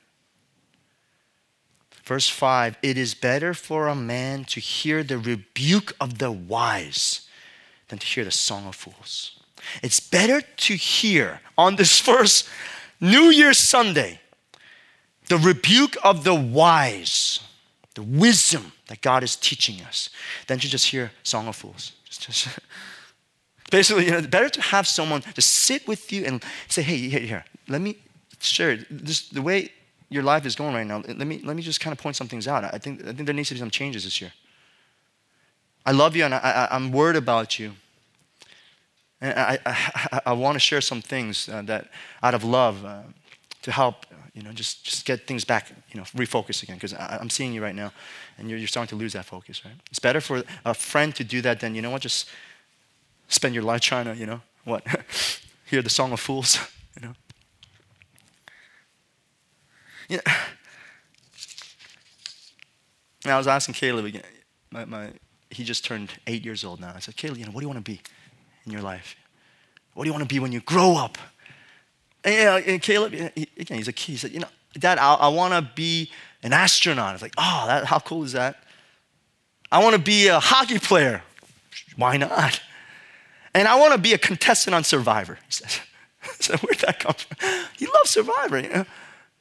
Verse 2.04 2.28
5 2.28 2.76
It 2.82 2.98
is 2.98 3.14
better 3.14 3.54
for 3.54 3.88
a 3.88 3.94
man 3.94 4.44
to 4.46 4.60
hear 4.60 5.02
the 5.02 5.16
rebuke 5.16 5.96
of 5.98 6.18
the 6.18 6.30
wise 6.30 7.28
than 7.88 7.98
to 7.98 8.06
hear 8.06 8.24
the 8.26 8.30
song 8.30 8.66
of 8.66 8.74
fools. 8.74 9.40
It's 9.82 10.00
better 10.00 10.40
to 10.40 10.74
hear 10.74 11.40
on 11.56 11.76
this 11.76 11.98
first 12.10 12.48
New 13.00 13.30
Year's 13.30 13.58
Sunday, 13.58 14.20
the 15.28 15.36
rebuke 15.36 15.96
of 16.02 16.24
the 16.24 16.34
wise, 16.34 17.40
the 17.94 18.02
wisdom 18.02 18.72
that 18.88 19.00
God 19.00 19.22
is 19.22 19.36
teaching 19.36 19.82
us, 19.82 20.10
than 20.46 20.58
to 20.58 20.68
just 20.68 20.86
hear 20.86 21.12
Song 21.22 21.48
of 21.48 21.56
Fools. 21.56 21.92
Just, 22.04 22.22
just 22.22 22.48
basically, 23.72 24.04
you 24.04 24.12
know, 24.12 24.18
it's 24.18 24.28
better 24.28 24.48
to 24.48 24.60
have 24.60 24.86
someone 24.86 25.20
just 25.34 25.50
sit 25.50 25.88
with 25.88 26.12
you 26.12 26.24
and 26.24 26.44
say, 26.68 26.80
hey, 26.80 26.96
here, 26.96 27.18
here 27.18 27.44
let 27.68 27.80
me 27.80 27.96
share 28.40 28.78
this, 28.90 29.28
the 29.28 29.42
way 29.42 29.70
your 30.08 30.22
life 30.22 30.46
is 30.46 30.54
going 30.54 30.74
right 30.74 30.86
now. 30.86 31.02
Let 31.06 31.26
me, 31.26 31.40
let 31.42 31.56
me 31.56 31.62
just 31.62 31.80
kind 31.80 31.92
of 31.92 31.98
point 31.98 32.16
some 32.16 32.28
things 32.28 32.46
out. 32.46 32.64
I 32.64 32.78
think, 32.78 33.02
I 33.02 33.12
think 33.12 33.26
there 33.26 33.34
needs 33.34 33.48
to 33.48 33.54
be 33.54 33.60
some 33.60 33.70
changes 33.70 34.04
this 34.04 34.20
year. 34.20 34.32
I 35.86 35.92
love 35.92 36.16
you 36.16 36.24
and 36.24 36.34
I, 36.34 36.38
I, 36.38 36.68
I'm 36.74 36.92
worried 36.92 37.16
about 37.16 37.58
you. 37.58 37.72
And 39.24 39.38
I, 39.38 39.58
I, 39.64 40.20
I 40.26 40.32
want 40.34 40.54
to 40.56 40.60
share 40.60 40.82
some 40.82 41.00
things 41.00 41.48
uh, 41.48 41.62
that 41.62 41.88
out 42.22 42.34
of 42.34 42.44
love 42.44 42.84
uh, 42.84 43.00
to 43.62 43.72
help, 43.72 44.04
you 44.34 44.42
know, 44.42 44.52
just, 44.52 44.84
just 44.84 45.06
get 45.06 45.26
things 45.26 45.46
back, 45.46 45.72
you 45.90 45.98
know, 45.98 46.04
refocus 46.14 46.62
again. 46.62 46.76
Because 46.76 46.92
I'm 46.92 47.30
seeing 47.30 47.54
you 47.54 47.62
right 47.62 47.74
now, 47.74 47.90
and 48.36 48.50
you're, 48.50 48.58
you're 48.58 48.68
starting 48.68 48.90
to 48.90 49.02
lose 49.02 49.14
that 49.14 49.24
focus, 49.24 49.64
right? 49.64 49.72
It's 49.90 49.98
better 49.98 50.20
for 50.20 50.42
a 50.66 50.74
friend 50.74 51.14
to 51.14 51.24
do 51.24 51.40
that 51.40 51.60
than, 51.60 51.74
you 51.74 51.80
know 51.80 51.88
what, 51.88 52.02
just 52.02 52.28
spend 53.28 53.54
your 53.54 53.64
life 53.64 53.80
trying 53.80 54.04
to, 54.04 54.14
you 54.14 54.26
know, 54.26 54.42
what, 54.64 54.86
hear 55.64 55.80
the 55.80 55.88
song 55.88 56.12
of 56.12 56.20
fools, 56.20 56.58
you 57.00 57.08
know. 57.08 57.14
Yeah. 60.10 60.20
And 63.24 63.32
I 63.32 63.38
was 63.38 63.46
asking 63.46 63.74
Caleb 63.74 64.04
again, 64.04 64.22
my, 64.70 64.84
my, 64.84 65.12
he 65.48 65.64
just 65.64 65.82
turned 65.82 66.10
eight 66.26 66.44
years 66.44 66.62
old 66.62 66.78
now. 66.78 66.92
I 66.94 66.98
said, 66.98 67.16
Caleb, 67.16 67.38
you 67.38 67.46
know, 67.46 67.52
what 67.52 67.62
do 67.62 67.64
you 67.64 67.70
want 67.70 67.82
to 67.82 67.90
be? 67.90 68.02
In 68.66 68.72
your 68.72 68.82
life? 68.82 69.16
What 69.94 70.04
do 70.04 70.08
you 70.08 70.12
want 70.12 70.28
to 70.28 70.32
be 70.32 70.40
when 70.40 70.52
you 70.52 70.60
grow 70.60 70.96
up? 70.96 71.18
And, 72.24 72.64
and 72.64 72.82
Caleb, 72.82 73.12
he, 73.12 73.48
again, 73.58 73.78
he's 73.78 73.88
a 73.88 73.92
kid. 73.92 74.12
He 74.12 74.16
said, 74.18 74.32
You 74.32 74.40
know, 74.40 74.48
Dad, 74.78 74.98
I, 74.98 75.14
I 75.14 75.28
want 75.28 75.52
to 75.54 75.70
be 75.74 76.10
an 76.42 76.52
astronaut. 76.52 77.14
It's 77.14 77.22
like, 77.22 77.34
Oh, 77.36 77.64
that, 77.66 77.84
how 77.84 77.98
cool 77.98 78.24
is 78.24 78.32
that? 78.32 78.64
I 79.70 79.82
want 79.82 79.94
to 79.94 80.02
be 80.02 80.28
a 80.28 80.40
hockey 80.40 80.78
player. 80.78 81.22
Why 81.96 82.16
not? 82.16 82.60
And 83.54 83.68
I 83.68 83.76
want 83.76 83.92
to 83.92 83.98
be 83.98 84.12
a 84.12 84.18
contestant 84.18 84.74
on 84.74 84.84
Survivor. 84.84 85.38
He 85.46 85.52
said, 85.52 85.70
so 86.40 86.56
where'd 86.58 86.78
that 86.80 87.00
come 87.00 87.14
from? 87.14 87.66
He 87.76 87.86
loves 87.86 88.10
Survivor, 88.10 88.58
you 88.58 88.68
know. 88.68 88.86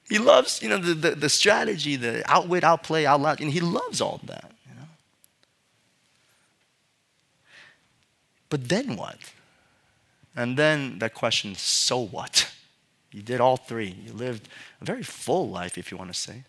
He 0.09 0.19
loves, 0.19 0.61
you 0.61 0.69
know, 0.69 0.77
the, 0.77 0.93
the, 0.93 1.11
the 1.15 1.29
strategy, 1.29 1.95
the 1.95 2.29
outwit, 2.31 2.63
outplay, 2.63 3.05
outlast, 3.05 3.39
and 3.39 3.49
he 3.49 3.61
loves 3.61 4.01
all 4.01 4.19
that. 4.25 4.51
But 8.53 8.69
then 8.69 8.97
what? 8.97 9.17
And 10.35 10.55
then 10.55 10.99
that 10.99 11.15
question, 11.15 11.55
so 11.55 11.97
what? 11.97 12.53
You 13.11 13.23
did 13.23 13.41
all 13.41 13.57
three. 13.57 13.95
You 14.05 14.13
lived 14.13 14.47
a 14.79 14.85
very 14.85 15.01
full 15.01 15.49
life, 15.49 15.75
if 15.75 15.89
you 15.91 15.97
want 15.97 16.13
to 16.13 16.19
say. 16.19 16.43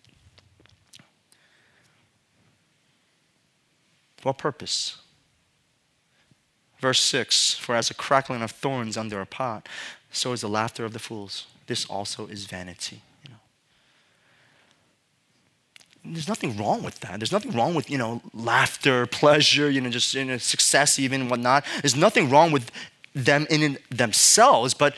What 4.21 4.37
purpose? 4.37 4.97
Verse 6.79 7.01
6 7.01 7.55
For 7.55 7.75
as 7.75 7.89
a 7.89 7.95
crackling 7.95 8.43
of 8.43 8.51
thorns 8.51 8.97
under 8.97 9.19
a 9.19 9.25
pot, 9.25 9.67
so 10.11 10.31
is 10.31 10.41
the 10.41 10.47
laughter 10.47 10.85
of 10.85 10.93
the 10.93 10.99
fools. 10.99 11.47
This 11.65 11.87
also 11.87 12.27
is 12.27 12.45
vanity 12.45 13.01
there's 16.05 16.27
nothing 16.27 16.57
wrong 16.57 16.83
with 16.83 16.99
that. 17.01 17.19
There's 17.19 17.31
nothing 17.31 17.51
wrong 17.51 17.73
with, 17.73 17.89
you 17.89 17.97
know, 17.97 18.21
laughter, 18.33 19.05
pleasure, 19.05 19.69
you 19.69 19.81
know, 19.81 19.89
just 19.89 20.13
you 20.13 20.25
know, 20.25 20.37
success 20.37 20.99
even 20.99 21.29
whatnot. 21.29 21.65
There's 21.81 21.95
nothing 21.95 22.29
wrong 22.29 22.51
with 22.51 22.71
them 23.13 23.47
in 23.49 23.77
themselves, 23.89 24.73
but 24.73 24.95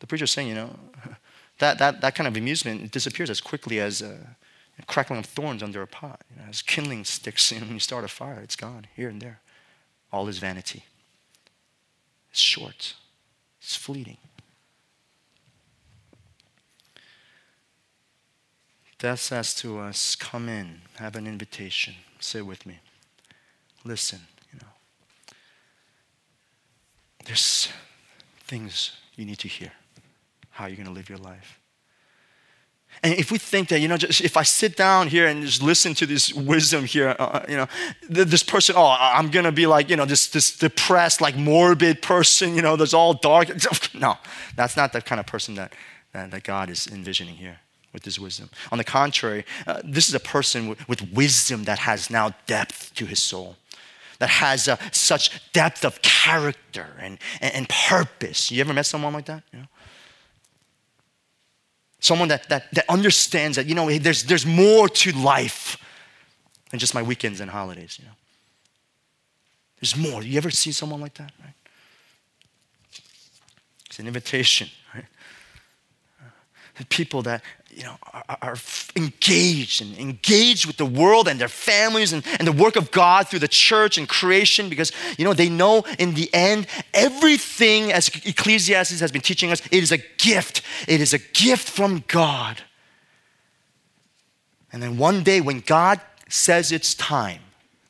the 0.00 0.06
preacher's 0.06 0.30
saying, 0.30 0.48
you 0.48 0.54
know, 0.54 0.70
that, 1.58 1.78
that, 1.78 2.00
that 2.00 2.14
kind 2.14 2.28
of 2.28 2.36
amusement 2.36 2.90
disappears 2.90 3.30
as 3.30 3.40
quickly 3.40 3.80
as 3.80 4.02
a 4.02 4.18
crackling 4.86 5.18
of 5.18 5.26
thorns 5.26 5.62
under 5.62 5.82
a 5.82 5.86
pot. 5.86 6.20
You 6.30 6.42
know, 6.42 6.48
as 6.48 6.62
kindling 6.62 7.04
sticks 7.04 7.50
you 7.50 7.58
when 7.60 7.74
you 7.74 7.80
start 7.80 8.04
a 8.04 8.08
fire, 8.08 8.40
it's 8.42 8.56
gone 8.56 8.86
here 8.94 9.08
and 9.08 9.20
there. 9.20 9.40
All 10.12 10.28
is 10.28 10.38
vanity. 10.38 10.84
It's 12.30 12.40
short. 12.40 12.94
It's 13.60 13.76
fleeting. 13.76 14.18
Death 18.98 19.20
says 19.20 19.54
to 19.54 19.78
us, 19.78 20.16
Come 20.16 20.48
in, 20.48 20.82
have 20.96 21.14
an 21.14 21.26
invitation, 21.26 21.94
sit 22.18 22.44
with 22.44 22.66
me, 22.66 22.80
listen. 23.84 24.20
You 24.52 24.58
know, 24.60 25.36
there's 27.24 27.68
things 28.40 28.92
you 29.14 29.24
need 29.24 29.38
to 29.38 29.48
hear 29.48 29.72
how 30.50 30.66
you're 30.66 30.76
going 30.76 30.86
to 30.86 30.92
live 30.92 31.08
your 31.08 31.18
life. 31.18 31.60
And 33.02 33.14
if 33.14 33.30
we 33.30 33.38
think 33.38 33.68
that, 33.68 33.78
you 33.78 33.86
know, 33.86 33.96
just 33.96 34.22
if 34.22 34.36
I 34.36 34.42
sit 34.42 34.76
down 34.76 35.06
here 35.06 35.28
and 35.28 35.44
just 35.44 35.62
listen 35.62 35.94
to 35.94 36.06
this 36.06 36.32
wisdom 36.32 36.84
here, 36.84 37.14
uh, 37.20 37.22
uh 37.22 37.46
you 37.48 37.56
know, 37.56 37.68
this 38.08 38.42
person, 38.42 38.74
oh, 38.76 38.96
I'm 38.98 39.30
gonna 39.30 39.52
be 39.52 39.66
like, 39.66 39.88
you 39.88 39.94
know, 39.94 40.06
this 40.06 40.26
this 40.26 40.56
depressed, 40.56 41.20
like 41.20 41.36
morbid 41.36 42.02
person, 42.02 42.56
you 42.56 42.62
know, 42.62 42.74
that's 42.74 42.94
all 42.94 43.14
dark. 43.14 43.50
No, 43.94 44.16
that's 44.56 44.76
not 44.76 44.92
the 44.92 45.00
kind 45.00 45.20
of 45.20 45.26
person 45.26 45.54
that, 45.56 45.74
that, 46.12 46.30
that 46.30 46.42
God 46.42 46.70
is 46.70 46.86
envisioning 46.86 47.36
here 47.36 47.60
with 47.98 48.04
his 48.04 48.20
wisdom. 48.20 48.48
On 48.70 48.78
the 48.78 48.84
contrary, 48.84 49.44
uh, 49.66 49.80
this 49.82 50.08
is 50.08 50.14
a 50.14 50.20
person 50.20 50.68
with, 50.68 50.88
with, 50.88 51.12
wisdom 51.12 51.64
that 51.64 51.80
has 51.80 52.10
now 52.10 52.30
depth 52.46 52.94
to 52.94 53.06
his 53.06 53.20
soul, 53.20 53.56
that 54.20 54.28
has 54.28 54.68
uh, 54.68 54.76
such 54.92 55.52
depth 55.52 55.84
of 55.84 56.00
character 56.00 56.86
and, 57.00 57.18
and, 57.40 57.54
and, 57.54 57.68
purpose. 57.68 58.52
You 58.52 58.60
ever 58.60 58.72
met 58.72 58.86
someone 58.86 59.12
like 59.12 59.26
that? 59.26 59.42
You 59.52 59.58
know? 59.58 59.64
Someone 61.98 62.28
that, 62.28 62.48
that, 62.50 62.72
that 62.72 62.84
understands 62.88 63.56
that, 63.56 63.66
you 63.66 63.74
know, 63.74 63.90
there's, 63.98 64.22
there's 64.22 64.46
more 64.46 64.88
to 64.88 65.10
life 65.18 65.76
than 66.70 66.78
just 66.78 66.94
my 66.94 67.02
weekends 67.02 67.40
and 67.40 67.50
holidays, 67.50 67.98
you 67.98 68.04
know. 68.04 68.14
There's 69.80 69.96
more. 69.96 70.22
You 70.22 70.36
ever 70.38 70.50
see 70.50 70.70
someone 70.70 71.00
like 71.00 71.14
that, 71.14 71.32
right? 71.40 71.54
It's 73.86 73.98
an 73.98 74.06
invitation, 74.06 74.68
right? 74.94 75.04
People 76.88 77.22
that 77.22 77.42
you 77.70 77.84
know, 77.84 77.96
are, 78.12 78.38
are, 78.42 78.56
engaged 78.96 79.82
and 79.82 79.96
engaged 79.98 80.66
with 80.66 80.76
the 80.78 80.86
world 80.86 81.28
and 81.28 81.40
their 81.40 81.48
families 81.48 82.12
and, 82.12 82.26
and 82.38 82.48
the 82.48 82.52
work 82.52 82.76
of 82.76 82.90
God 82.90 83.28
through 83.28 83.38
the 83.38 83.48
church 83.48 83.98
and 83.98 84.08
creation 84.08 84.68
because, 84.68 84.90
you 85.16 85.24
know, 85.24 85.34
they 85.34 85.48
know 85.48 85.84
in 85.98 86.14
the 86.14 86.32
end, 86.34 86.66
everything, 86.94 87.92
as 87.92 88.08
Ecclesiastes 88.08 89.00
has 89.00 89.12
been 89.12 89.20
teaching 89.20 89.52
us, 89.52 89.60
it 89.70 89.82
is 89.82 89.92
a 89.92 89.98
gift. 90.16 90.62
It 90.88 91.00
is 91.00 91.12
a 91.12 91.18
gift 91.18 91.68
from 91.68 92.04
God. 92.08 92.62
And 94.72 94.82
then 94.82 94.98
one 94.98 95.22
day 95.22 95.40
when 95.40 95.60
God 95.60 96.00
says 96.28 96.72
it's 96.72 96.94
time, 96.94 97.40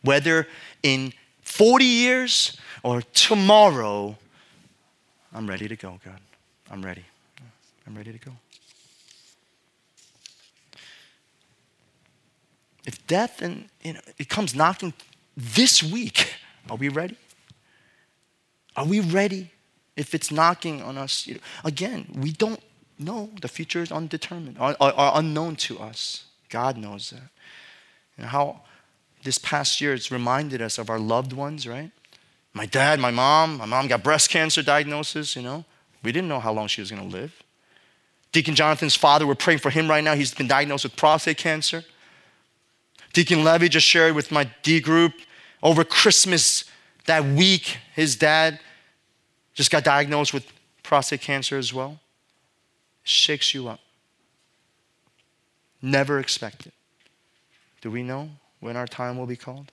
whether 0.02 0.46
in 0.82 1.12
40 1.42 1.84
years 1.84 2.56
or 2.82 3.02
tomorrow, 3.02 4.16
I'm 5.32 5.48
ready 5.48 5.68
to 5.68 5.76
go, 5.76 5.98
God. 6.04 6.20
I'm 6.70 6.84
ready. 6.84 7.04
I'm 7.86 7.94
ready 7.94 8.12
to 8.12 8.18
go. 8.18 8.32
If 12.88 13.06
death 13.06 13.42
and 13.42 13.68
you 13.82 13.92
know 13.92 14.00
it 14.16 14.30
comes 14.30 14.54
knocking 14.54 14.94
this 15.36 15.82
week, 15.82 16.34
are 16.70 16.76
we 16.76 16.88
ready? 16.88 17.16
Are 18.74 18.86
we 18.86 19.00
ready 19.00 19.50
if 19.94 20.14
it's 20.14 20.32
knocking 20.32 20.80
on 20.82 20.96
us? 20.96 21.26
You 21.26 21.34
know, 21.34 21.40
again, 21.64 22.06
we 22.14 22.32
don't 22.32 22.60
know. 22.98 23.30
The 23.42 23.48
future 23.48 23.82
is 23.82 23.92
undetermined, 23.92 24.56
or, 24.58 24.74
unknown 24.80 25.56
to 25.56 25.78
us. 25.78 26.24
God 26.48 26.78
knows 26.78 27.10
that. 27.10 27.28
And 28.16 28.26
how 28.26 28.62
this 29.22 29.36
past 29.36 29.82
year 29.82 29.92
it's 29.92 30.10
reminded 30.10 30.62
us 30.62 30.78
of 30.78 30.88
our 30.88 30.98
loved 30.98 31.34
ones, 31.34 31.68
right? 31.68 31.90
My 32.54 32.64
dad, 32.64 32.98
my 33.00 33.10
mom, 33.10 33.58
my 33.58 33.66
mom 33.66 33.88
got 33.88 34.02
breast 34.02 34.30
cancer 34.30 34.62
diagnosis, 34.62 35.36
you 35.36 35.42
know. 35.42 35.66
We 36.02 36.10
didn't 36.10 36.28
know 36.28 36.40
how 36.40 36.54
long 36.54 36.68
she 36.68 36.80
was 36.80 36.90
going 36.90 37.02
to 37.10 37.16
live. 37.16 37.34
Deacon 38.32 38.54
Jonathan's 38.54 38.94
father, 38.96 39.26
we're 39.26 39.34
praying 39.34 39.58
for 39.58 39.70
him 39.70 39.88
right 39.90 40.02
now. 40.02 40.14
He's 40.14 40.32
been 40.32 40.48
diagnosed 40.48 40.84
with 40.84 40.96
prostate 40.96 41.36
cancer. 41.36 41.84
Deacon 43.12 43.44
Levy 43.44 43.68
just 43.68 43.86
shared 43.86 44.14
with 44.14 44.30
my 44.30 44.50
D 44.62 44.80
group 44.80 45.12
over 45.62 45.84
Christmas 45.84 46.64
that 47.06 47.24
week, 47.24 47.78
his 47.94 48.16
dad 48.16 48.60
just 49.54 49.70
got 49.70 49.82
diagnosed 49.82 50.32
with 50.32 50.46
prostate 50.82 51.20
cancer 51.20 51.56
as 51.56 51.72
well. 51.72 52.00
Shakes 53.02 53.54
you 53.54 53.66
up. 53.68 53.80
Never 55.80 56.18
expected. 56.18 56.72
Do 57.80 57.90
we 57.90 58.02
know 58.02 58.30
when 58.60 58.76
our 58.76 58.86
time 58.86 59.16
will 59.16 59.26
be 59.26 59.36
called? 59.36 59.72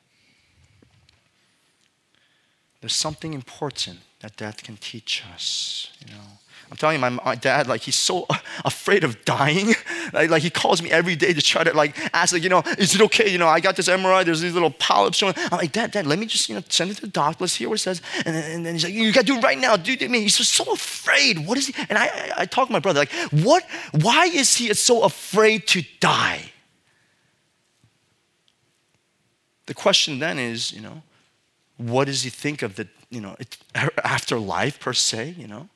There's 2.85 2.93
something 2.93 3.33
important 3.33 4.01
that 4.19 4.37
death 4.37 4.61
can 4.61 4.77
teach 4.77 5.23
us, 5.33 5.89
you 6.05 6.13
know. 6.13 6.21
I'm 6.69 6.77
telling 6.77 6.97
you, 6.97 7.01
my, 7.01 7.09
my 7.09 7.33
dad, 7.33 7.65
like, 7.65 7.81
he's 7.81 7.95
so 7.95 8.27
afraid 8.63 9.03
of 9.03 9.25
dying. 9.25 9.73
Like, 10.13 10.29
like, 10.29 10.43
he 10.43 10.51
calls 10.51 10.83
me 10.83 10.91
every 10.91 11.15
day 11.15 11.33
to 11.33 11.41
try 11.41 11.63
to, 11.63 11.73
like, 11.73 11.97
ask, 12.13 12.31
like, 12.31 12.43
you 12.43 12.49
know, 12.49 12.61
is 12.77 12.93
it 12.93 13.01
okay? 13.01 13.27
You 13.27 13.39
know, 13.39 13.47
I 13.47 13.59
got 13.59 13.75
this 13.75 13.87
MRI, 13.87 14.23
there's 14.23 14.39
these 14.39 14.53
little 14.53 14.69
polyps 14.69 15.17
showing. 15.17 15.33
I'm 15.35 15.57
like, 15.57 15.71
Dad, 15.71 15.89
Dad, 15.89 16.05
let 16.05 16.19
me 16.19 16.27
just, 16.27 16.47
you 16.47 16.53
know, 16.53 16.61
send 16.69 16.91
it 16.91 16.95
to 16.97 17.01
the 17.01 17.07
doctor. 17.07 17.43
Let's 17.43 17.55
hear 17.55 17.69
what 17.69 17.79
it 17.79 17.81
says. 17.81 18.03
And 18.23 18.35
then, 18.35 18.51
and 18.51 18.63
then 18.63 18.75
he's 18.75 18.83
like, 18.83 18.93
you 18.93 19.11
got 19.11 19.21
to 19.21 19.25
do 19.25 19.37
it 19.37 19.43
right 19.43 19.57
now. 19.57 19.77
Dude, 19.77 20.03
I 20.03 20.07
mean, 20.07 20.21
he's 20.21 20.37
just 20.37 20.53
so 20.53 20.71
afraid. 20.71 21.47
What 21.47 21.57
is 21.57 21.65
he? 21.65 21.73
And 21.89 21.97
I, 21.97 22.05
I, 22.05 22.31
I 22.37 22.45
talk 22.45 22.67
to 22.67 22.71
my 22.71 22.79
brother, 22.79 22.99
like, 22.99 23.11
what, 23.31 23.63
why 23.99 24.25
is 24.25 24.55
he 24.57 24.71
so 24.75 25.03
afraid 25.03 25.65
to 25.69 25.81
die? 25.99 26.51
The 29.65 29.73
question 29.73 30.19
then 30.19 30.37
is, 30.37 30.71
you 30.71 30.81
know, 30.81 31.01
what 31.77 32.05
does 32.05 32.23
he 32.23 32.29
think 32.29 32.61
of 32.61 32.75
the, 32.75 32.87
you 33.09 33.21
know, 33.21 33.35
afterlife 34.03 34.79
per 34.79 34.93
se, 34.93 35.35
you 35.37 35.47
know? 35.47 35.69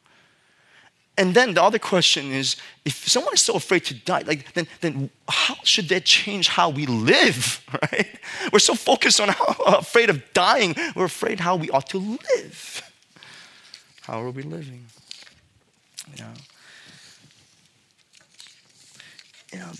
And 1.18 1.34
then 1.34 1.54
the 1.54 1.62
other 1.62 1.80
question 1.80 2.32
is 2.32 2.56
if 2.86 3.06
someone 3.08 3.34
is 3.34 3.42
so 3.42 3.56
afraid 3.56 3.84
to 3.86 3.94
die, 3.94 4.24
like 4.26 4.54
then, 4.54 4.68
then 4.80 5.10
how 5.28 5.56
should 5.64 5.90
that 5.90 6.06
change 6.06 6.48
how 6.48 6.70
we 6.70 6.86
live, 6.86 7.62
right? 7.92 8.08
We're 8.54 8.60
so 8.60 8.74
focused 8.74 9.20
on 9.20 9.28
how 9.28 9.46
afraid 9.68 10.10
of 10.10 10.24
dying, 10.34 10.76
we're 10.96 11.06
afraid 11.06 11.42
how 11.42 11.58
we 11.58 11.70
ought 11.72 11.88
to 11.90 11.98
live. 11.98 12.82
How 14.02 14.22
are 14.22 14.32
we 14.32 14.44
living? 14.44 14.86
You 16.16 16.24
know, 16.24 16.34
you 19.52 19.60
know 19.60 19.72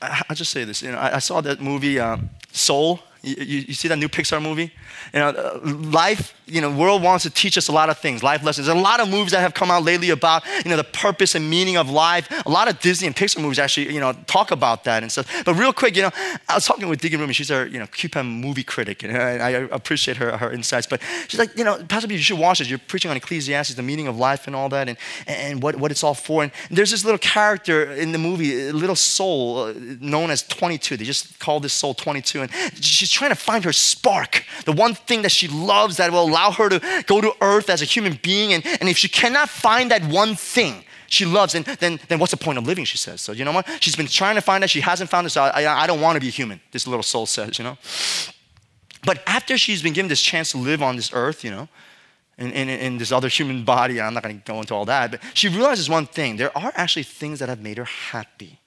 I, 0.00 0.22
I 0.30 0.34
just 0.34 0.50
say 0.50 0.64
this. 0.64 0.82
You 0.82 0.92
know, 0.92 0.98
I, 0.98 1.16
I 1.16 1.18
saw 1.18 1.40
that 1.40 1.60
movie 1.60 1.98
um, 1.98 2.30
Soul 2.52 3.00
you, 3.22 3.58
you, 3.68 3.74
see 3.74 3.88
that 3.88 3.96
new 3.96 4.08
Pixar 4.08 4.40
movie? 4.40 4.72
You 5.12 5.20
know, 5.20 5.28
uh, 5.28 5.60
life, 5.62 6.34
you 6.46 6.60
know, 6.60 6.70
world 6.70 7.02
wants 7.02 7.24
to 7.24 7.30
teach 7.30 7.58
us 7.58 7.68
a 7.68 7.72
lot 7.72 7.90
of 7.90 7.98
things, 7.98 8.22
life 8.22 8.44
lessons. 8.44 8.66
There's 8.66 8.78
a 8.78 8.80
lot 8.80 9.00
of 9.00 9.08
movies 9.08 9.32
that 9.32 9.40
have 9.40 9.54
come 9.54 9.70
out 9.70 9.82
lately 9.82 10.10
about, 10.10 10.44
you 10.64 10.70
know, 10.70 10.76
the 10.76 10.84
purpose 10.84 11.34
and 11.34 11.48
meaning 11.48 11.76
of 11.76 11.90
life. 11.90 12.28
A 12.46 12.50
lot 12.50 12.68
of 12.68 12.78
Disney 12.80 13.06
and 13.06 13.16
Pixar 13.16 13.40
movies 13.40 13.58
actually, 13.58 13.92
you 13.92 14.00
know, 14.00 14.12
talk 14.26 14.50
about 14.50 14.84
that 14.84 15.02
and 15.02 15.10
stuff. 15.10 15.44
But 15.44 15.54
real 15.54 15.72
quick, 15.72 15.96
you 15.96 16.02
know, 16.02 16.10
I 16.48 16.54
was 16.54 16.66
talking 16.66 16.88
with 16.88 17.00
Deacon 17.00 17.20
Rumi. 17.20 17.32
She's 17.32 17.50
our, 17.50 17.66
you 17.66 17.78
know, 17.78 17.86
QPEM 17.86 18.40
movie 18.40 18.62
critic, 18.62 19.02
and 19.02 19.16
I, 19.16 19.32
I, 19.36 19.50
appreciate 19.70 20.16
her, 20.18 20.36
her 20.36 20.52
insights. 20.52 20.86
But 20.86 21.00
she's 21.26 21.38
like, 21.38 21.56
you 21.56 21.64
know, 21.64 21.82
Pastor 21.88 22.08
P, 22.08 22.14
you 22.14 22.20
should 22.20 22.38
watch 22.38 22.60
this. 22.60 22.70
You're 22.70 22.78
preaching 22.78 23.10
on 23.10 23.16
Ecclesiastes, 23.16 23.74
the 23.74 23.82
meaning 23.82 24.06
of 24.06 24.16
life 24.16 24.46
and 24.46 24.54
all 24.54 24.68
that, 24.68 24.88
and, 24.88 24.98
and 25.26 25.62
what, 25.62 25.76
what 25.76 25.90
it's 25.90 26.04
all 26.04 26.14
for. 26.14 26.42
And 26.44 26.52
there's 26.70 26.90
this 26.90 27.04
little 27.04 27.18
character 27.18 27.92
in 27.92 28.12
the 28.12 28.18
movie, 28.18 28.68
a 28.68 28.72
little 28.72 28.96
soul 28.96 29.58
uh, 29.58 29.74
known 30.00 30.30
as 30.30 30.42
22. 30.42 30.96
They 30.96 31.04
just 31.04 31.38
call 31.38 31.60
this 31.60 31.72
soul 31.72 31.94
22. 31.94 32.42
And 32.42 32.50
she's 32.80 33.07
trying 33.10 33.30
to 33.30 33.36
find 33.36 33.64
her 33.64 33.72
spark, 33.72 34.44
the 34.64 34.72
one 34.72 34.94
thing 34.94 35.22
that 35.22 35.32
she 35.32 35.48
loves 35.48 35.96
that 35.96 36.10
will 36.10 36.24
allow 36.24 36.50
her 36.52 36.68
to 36.68 37.04
go 37.06 37.20
to 37.20 37.32
earth 37.40 37.70
as 37.70 37.82
a 37.82 37.84
human 37.84 38.18
being. 38.22 38.52
And, 38.52 38.66
and 38.66 38.88
if 38.88 38.98
she 38.98 39.08
cannot 39.08 39.48
find 39.48 39.90
that 39.90 40.02
one 40.04 40.34
thing, 40.34 40.84
she 41.08 41.24
loves, 41.24 41.54
and 41.54 41.64
then, 41.64 41.98
then 42.08 42.18
what's 42.18 42.32
the 42.32 42.36
point 42.36 42.58
of 42.58 42.66
living, 42.66 42.84
she 42.84 42.98
says. 42.98 43.20
So, 43.20 43.32
you 43.32 43.44
know 43.44 43.52
what? 43.52 43.66
She's 43.82 43.96
been 43.96 44.06
trying 44.06 44.34
to 44.34 44.42
find 44.42 44.62
it. 44.62 44.68
She 44.68 44.80
hasn't 44.80 45.08
found 45.08 45.26
it. 45.26 45.30
So, 45.30 45.42
I, 45.42 45.62
I, 45.62 45.82
I 45.84 45.86
don't 45.86 46.00
want 46.00 46.16
to 46.16 46.20
be 46.20 46.28
human, 46.30 46.60
this 46.70 46.86
little 46.86 47.02
soul 47.02 47.24
says, 47.26 47.58
you 47.58 47.64
know? 47.64 47.78
But 49.04 49.22
after 49.26 49.56
she's 49.56 49.82
been 49.82 49.94
given 49.94 50.08
this 50.08 50.20
chance 50.20 50.50
to 50.52 50.58
live 50.58 50.82
on 50.82 50.96
this 50.96 51.10
earth, 51.14 51.44
you 51.44 51.50
know, 51.50 51.68
in, 52.36 52.52
in, 52.52 52.68
in 52.68 52.98
this 52.98 53.10
other 53.10 53.28
human 53.28 53.64
body, 53.64 53.98
and 53.98 54.06
I'm 54.06 54.14
not 54.14 54.22
going 54.22 54.38
to 54.38 54.44
go 54.44 54.60
into 54.60 54.74
all 54.74 54.84
that, 54.84 55.10
but 55.10 55.20
she 55.34 55.48
realizes 55.48 55.88
one 55.88 56.06
thing 56.06 56.36
there 56.36 56.56
are 56.56 56.72
actually 56.74 57.02
things 57.02 57.38
that 57.40 57.48
have 57.48 57.60
made 57.60 57.78
her 57.78 57.84
happy. 57.84 58.57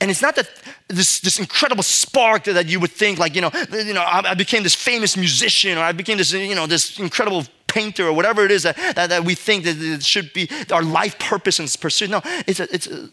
And 0.00 0.10
it's 0.10 0.20
not 0.20 0.36
that 0.36 0.50
this, 0.88 1.20
this 1.20 1.38
incredible 1.38 1.82
spark 1.82 2.44
that, 2.44 2.66
you 2.66 2.80
would 2.80 2.90
think, 2.90 3.18
like, 3.18 3.34
you 3.34 3.40
know, 3.40 3.50
you 3.72 3.94
know, 3.94 4.02
I, 4.02 4.30
I, 4.30 4.34
became 4.34 4.62
this 4.62 4.74
famous 4.74 5.16
musician 5.16 5.78
or 5.78 5.80
I 5.80 5.92
became 5.92 6.18
this, 6.18 6.32
you 6.32 6.54
know, 6.54 6.66
this 6.66 6.98
incredible 6.98 7.44
painter 7.66 8.06
or 8.06 8.12
whatever 8.12 8.44
it 8.44 8.50
is 8.50 8.64
that, 8.64 8.76
that, 8.94 9.08
that 9.08 9.24
we 9.24 9.34
think 9.34 9.64
that 9.64 9.80
it 9.80 10.04
should 10.04 10.32
be 10.34 10.48
our 10.70 10.82
life 10.82 11.18
purpose 11.18 11.58
and 11.58 11.74
pursuit. 11.80 12.10
No, 12.10 12.20
it's 12.46 12.60
a, 12.60 12.74
it's 12.74 12.86
a 12.86 13.04
uh, 13.04 13.08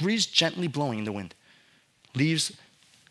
breeze 0.00 0.24
gently 0.26 0.68
blowing 0.68 1.00
in 1.00 1.04
the 1.04 1.12
wind. 1.12 1.34
Leaves 2.14 2.52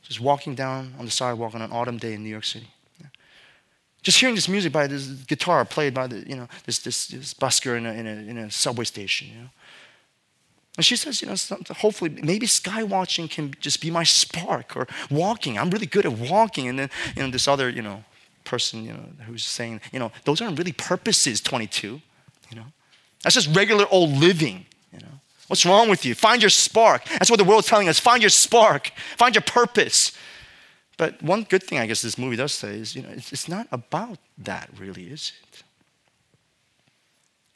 just 0.03 0.19
walking 0.19 0.55
down 0.55 0.93
on 0.97 1.05
the 1.05 1.11
sidewalk 1.11 1.53
on 1.53 1.61
an 1.61 1.71
autumn 1.71 1.97
day 1.97 2.13
in 2.13 2.23
New 2.23 2.29
York 2.29 2.45
City. 2.45 2.69
Just 4.01 4.19
hearing 4.19 4.35
this 4.35 4.47
music 4.47 4.71
by 4.71 4.87
this 4.87 5.07
guitar 5.07 5.65
played 5.65 5.93
by 5.93 6.07
the, 6.07 6.27
you 6.27 6.35
know, 6.35 6.47
this, 6.65 6.79
this, 6.79 7.07
this 7.07 7.33
busker 7.33 7.77
in 7.77 7.85
a, 7.85 7.91
in, 7.91 8.07
a, 8.07 8.29
in 8.31 8.37
a 8.37 8.51
subway 8.51 8.85
station, 8.85 9.27
you 9.27 9.41
know. 9.41 9.49
And 10.77 10.85
she 10.85 10.95
says, 10.95 11.21
you 11.21 11.27
know, 11.27 11.35
hopefully, 11.75 12.11
maybe 12.23 12.45
sky 12.45 12.83
watching 12.83 13.27
can 13.27 13.53
just 13.59 13.81
be 13.81 13.91
my 13.91 14.03
spark 14.03 14.77
or 14.77 14.87
walking. 15.09 15.57
I'm 15.57 15.69
really 15.69 15.85
good 15.85 16.05
at 16.05 16.13
walking. 16.13 16.67
And 16.69 16.79
then, 16.79 16.89
you 17.15 17.23
know, 17.23 17.29
this 17.29 17.47
other, 17.47 17.69
you 17.69 17.81
know, 17.81 18.03
person, 18.45 18.85
you 18.85 18.93
know, 18.93 19.03
who's 19.25 19.43
saying, 19.43 19.81
you 19.91 19.99
know, 19.99 20.11
those 20.23 20.41
aren't 20.41 20.57
really 20.57 20.71
purposes, 20.71 21.41
22, 21.41 22.01
you 22.49 22.55
know. 22.55 22.65
That's 23.23 23.35
just 23.35 23.53
regular 23.55 23.85
old 23.91 24.11
living, 24.11 24.65
you 24.93 24.99
know. 24.99 25.19
What's 25.47 25.65
wrong 25.65 25.89
with 25.89 26.05
you? 26.05 26.15
Find 26.15 26.41
your 26.41 26.49
spark. 26.49 27.05
That's 27.05 27.29
what 27.29 27.37
the 27.37 27.43
world's 27.43 27.67
telling 27.67 27.89
us. 27.89 27.99
Find 27.99 28.21
your 28.21 28.29
spark. 28.29 28.91
Find 29.17 29.35
your 29.35 29.41
purpose. 29.41 30.13
But 30.97 31.21
one 31.23 31.43
good 31.43 31.63
thing 31.63 31.79
I 31.79 31.87
guess 31.87 32.01
this 32.01 32.17
movie 32.17 32.35
does 32.35 32.51
say 32.53 32.75
is, 32.75 32.95
you 32.95 33.01
know, 33.01 33.09
it's, 33.09 33.31
it's 33.33 33.47
not 33.47 33.67
about 33.71 34.19
that 34.37 34.69
really, 34.77 35.05
is 35.07 35.31
it? 35.43 35.63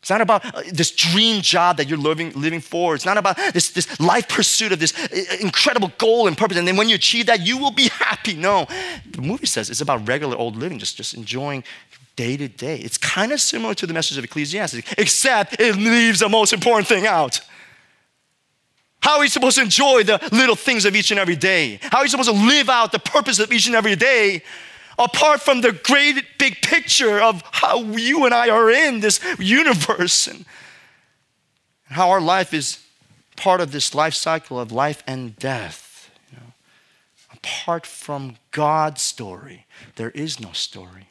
It's 0.03 0.09
not 0.09 0.19
about 0.19 0.43
uh, 0.53 0.63
this 0.69 0.91
dream 0.91 1.41
job 1.41 1.77
that 1.77 1.87
you're 1.87 1.97
living, 1.97 2.33
living 2.33 2.59
for. 2.59 2.93
It's 2.93 3.05
not 3.05 3.17
about 3.17 3.37
this, 3.53 3.71
this 3.71 4.01
life 4.01 4.27
pursuit 4.27 4.73
of 4.73 4.79
this 4.79 4.93
uh, 4.99 5.37
incredible 5.39 5.93
goal 5.97 6.27
and 6.27 6.37
purpose. 6.37 6.57
And 6.57 6.67
then 6.67 6.75
when 6.75 6.89
you 6.89 6.95
achieve 6.95 7.27
that, 7.27 7.39
you 7.47 7.57
will 7.57 7.71
be 7.71 7.87
happy. 7.87 8.33
No, 8.33 8.67
the 9.09 9.21
movie 9.21 9.45
says 9.45 9.69
it's 9.69 9.79
about 9.79 10.05
regular 10.05 10.35
old 10.35 10.57
living, 10.57 10.77
just, 10.77 10.97
just 10.97 11.13
enjoying 11.13 11.63
day 12.17 12.35
to 12.35 12.49
day. 12.49 12.79
It's 12.79 12.97
kind 12.97 13.31
of 13.31 13.39
similar 13.39 13.73
to 13.75 13.87
the 13.87 13.93
message 13.93 14.17
of 14.17 14.25
Ecclesiastes, 14.25 14.81
except 14.97 15.57
it 15.57 15.77
leaves 15.77 16.19
the 16.19 16.27
most 16.27 16.51
important 16.51 16.89
thing 16.89 17.07
out. 17.07 17.39
How 19.01 19.19
are 19.19 19.23
you 19.23 19.29
supposed 19.29 19.55
to 19.55 19.63
enjoy 19.63 20.03
the 20.03 20.19
little 20.33 20.57
things 20.57 20.83
of 20.83 20.97
each 20.97 21.11
and 21.11 21.19
every 21.19 21.37
day? 21.37 21.79
How 21.81 21.99
are 21.99 22.03
you 22.03 22.09
supposed 22.09 22.29
to 22.29 22.35
live 22.35 22.69
out 22.69 22.91
the 22.91 22.99
purpose 22.99 23.39
of 23.39 23.53
each 23.53 23.67
and 23.67 23.75
every 23.75 23.95
day 23.95 24.43
apart 24.97 25.41
from 25.41 25.61
the 25.61 25.71
great 25.71 26.37
big 26.37 26.61
picture 26.61 27.19
of 27.19 27.43
how 27.51 27.81
you 27.81 28.25
and 28.25 28.33
I 28.33 28.49
are 28.49 28.69
in 28.69 28.99
this 28.99 29.19
universe 29.39 30.27
and 30.27 30.45
how 31.85 32.09
our 32.09 32.21
life 32.21 32.53
is 32.53 32.79
part 33.35 33.61
of 33.61 33.71
this 33.71 33.93
life 33.95 34.13
cycle 34.13 34.59
of 34.59 34.71
life 34.71 35.03
and 35.07 35.35
death. 35.37 36.09
You 36.31 36.37
know, 36.37 36.53
apart 37.33 37.85
from 37.85 38.37
God's 38.51 39.01
story, 39.01 39.65
there 39.95 40.11
is 40.11 40.39
no 40.39 40.51
story, 40.51 41.07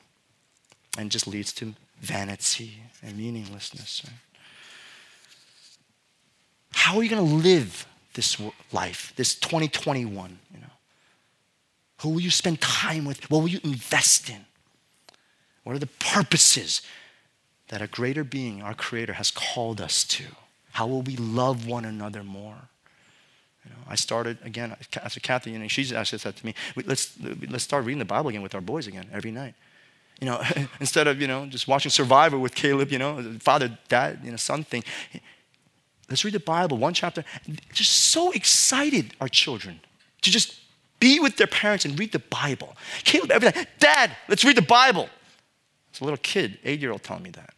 and 0.97 1.11
just 1.11 1.27
leads 1.27 1.53
to 1.55 1.75
vanity 2.01 2.83
and 3.03 3.17
meaninglessness. 3.17 4.03
Right? 4.05 4.15
How 6.73 6.97
are 6.97 7.03
you 7.03 7.11
going 7.11 7.27
to 7.27 7.35
live 7.35 7.87
this 8.15 8.41
life, 8.73 9.13
this 9.17 9.35
2021? 9.35 10.39
You 10.53 10.61
know? 10.61 10.62
Who 12.03 12.11
will 12.11 12.21
you 12.21 12.31
spend 12.31 12.61
time 12.61 13.05
with? 13.05 13.31
What 13.31 13.41
will 13.41 13.49
you 13.49 13.61
invest 13.63 14.29
in? 14.29 14.45
What 15.63 15.77
are 15.77 15.79
the 15.79 15.87
purposes 15.87 16.83
that 17.69 17.81
a 17.81 17.87
greater 17.87 18.25
being, 18.25 18.61
our 18.61 18.75
Creator, 18.75 19.13
has 19.15 19.31
called 19.31 19.81
us 19.81 20.03
to? 20.05 20.25
How 20.73 20.89
will 20.89 21.03
we 21.03 21.17
love 21.17 21.67
one 21.67 21.85
another 21.85 22.25
more? 22.25 22.57
You 23.65 23.71
know, 23.71 23.77
I 23.89 23.95
started 23.95 24.39
again 24.43 24.75
after 24.97 25.21
Kathy, 25.21 25.53
know, 25.53 25.69
she's 25.69 25.93
actually 25.93 26.19
said 26.19 26.35
to 26.35 26.45
me, 26.45 26.55
let's, 26.85 27.17
let's 27.49 27.63
start 27.63 27.85
reading 27.85 28.01
the 28.01 28.05
Bible 28.05 28.31
again 28.31 28.43
with 28.43 28.57
our 28.57 28.61
boys 28.61 28.89
again 28.89 29.07
every 29.13 29.31
night. 29.31 29.55
You 30.21 30.27
know, 30.27 30.43
instead 30.81 31.07
of, 31.07 31.21
you 31.21 31.29
know, 31.29 31.47
just 31.47 31.69
watching 31.69 31.91
Survivor 31.91 32.37
with 32.37 32.57
Caleb, 32.57 32.91
you 32.91 32.99
know, 32.99 33.23
father, 33.39 33.79
dad, 33.89 34.21
you 34.25 34.33
know, 34.33 34.37
son 34.37 34.65
thing. 34.65 34.83
Let's 36.11 36.25
read 36.25 36.35
the 36.35 36.41
Bible, 36.41 36.79
one 36.79 36.95
chapter. 36.95 37.25
Just 37.73 37.93
so 37.93 38.33
excited, 38.33 39.15
our 39.21 39.29
children, 39.29 39.79
to 40.23 40.31
just 40.33 40.62
be 41.03 41.19
with 41.19 41.37
their 41.37 41.49
parents 41.49 41.85
and 41.85 41.99
read 41.99 42.13
the 42.13 42.21
Bible. 42.21 42.77
Caleb, 43.03 43.33
every 43.33 43.51
day, 43.51 43.67
Dad, 43.81 44.17
let's 44.29 44.45
read 44.45 44.57
the 44.57 44.63
Bible. 44.63 45.09
It's 45.91 45.99
a 45.99 46.05
little 46.05 46.19
kid, 46.19 46.61
eight 46.63 46.79
year 46.79 46.93
old, 46.93 47.03
telling 47.03 47.25
me 47.25 47.31
that. 47.31 47.53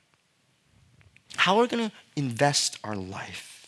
How 1.37 1.59
are 1.59 1.63
we 1.63 1.69
going 1.69 1.91
to 1.91 1.95
invest 2.17 2.79
our 2.83 2.97
life? 2.97 3.67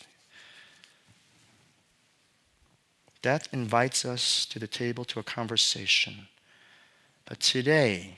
Death 3.21 3.47
invites 3.51 4.03
us 4.03 4.47
to 4.47 4.57
the 4.57 4.65
table 4.65 5.05
to 5.05 5.19
a 5.19 5.23
conversation. 5.23 6.27
But 7.25 7.39
today, 7.39 8.17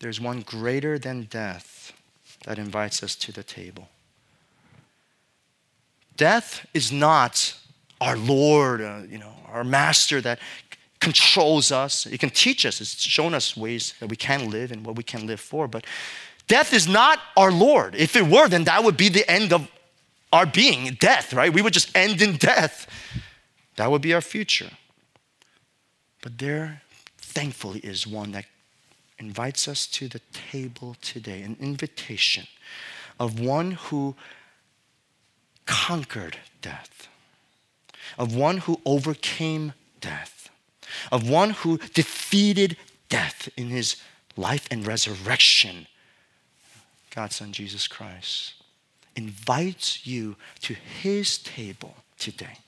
there's 0.00 0.20
one 0.20 0.42
greater 0.42 0.98
than 0.98 1.22
death 1.22 1.94
that 2.44 2.58
invites 2.58 3.02
us 3.02 3.16
to 3.16 3.32
the 3.32 3.42
table. 3.42 3.88
Death 6.18 6.66
is 6.74 6.92
not 6.92 7.54
our 7.98 8.16
Lord, 8.16 8.82
uh, 8.82 9.00
you 9.08 9.18
know, 9.18 9.32
our 9.46 9.64
master 9.64 10.20
that 10.20 10.38
controls 11.00 11.70
us. 11.70 12.06
It 12.06 12.18
can 12.18 12.30
teach 12.30 12.66
us. 12.66 12.80
It's 12.80 13.00
shown 13.00 13.34
us 13.34 13.56
ways 13.56 13.94
that 14.00 14.08
we 14.08 14.16
can 14.16 14.50
live 14.50 14.72
and 14.72 14.84
what 14.84 14.96
we 14.96 15.02
can 15.02 15.26
live 15.26 15.40
for. 15.40 15.68
But 15.68 15.86
death 16.46 16.72
is 16.72 16.88
not 16.88 17.20
our 17.36 17.52
Lord. 17.52 17.94
If 17.94 18.16
it 18.16 18.26
were, 18.26 18.48
then 18.48 18.64
that 18.64 18.84
would 18.84 18.96
be 18.96 19.08
the 19.08 19.28
end 19.30 19.52
of 19.52 19.70
our 20.32 20.46
being, 20.46 20.96
death, 21.00 21.32
right? 21.32 21.52
We 21.52 21.62
would 21.62 21.72
just 21.72 21.96
end 21.96 22.20
in 22.20 22.36
death. 22.36 22.86
That 23.76 23.90
would 23.90 24.02
be 24.02 24.12
our 24.12 24.20
future. 24.20 24.70
But 26.22 26.38
there, 26.38 26.82
thankfully, 27.16 27.80
is 27.80 28.06
one 28.06 28.32
that 28.32 28.46
invites 29.18 29.68
us 29.68 29.86
to 29.86 30.08
the 30.08 30.20
table 30.32 30.96
today 31.00 31.42
an 31.42 31.56
invitation 31.60 32.46
of 33.18 33.40
one 33.40 33.72
who 33.72 34.14
conquered 35.66 36.38
death, 36.60 37.08
of 38.18 38.34
one 38.34 38.58
who 38.58 38.80
overcame 38.84 39.72
death 40.00 40.38
of 41.10 41.28
one 41.28 41.50
who 41.50 41.78
defeated 41.94 42.76
death 43.08 43.48
in 43.56 43.68
his 43.68 43.96
life 44.36 44.66
and 44.70 44.86
resurrection. 44.86 45.86
God's 47.14 47.36
Son, 47.36 47.52
Jesus 47.52 47.88
Christ, 47.88 48.54
invites 49.16 50.06
you 50.06 50.36
to 50.60 50.74
his 50.74 51.38
table 51.38 51.96
today. 52.18 52.58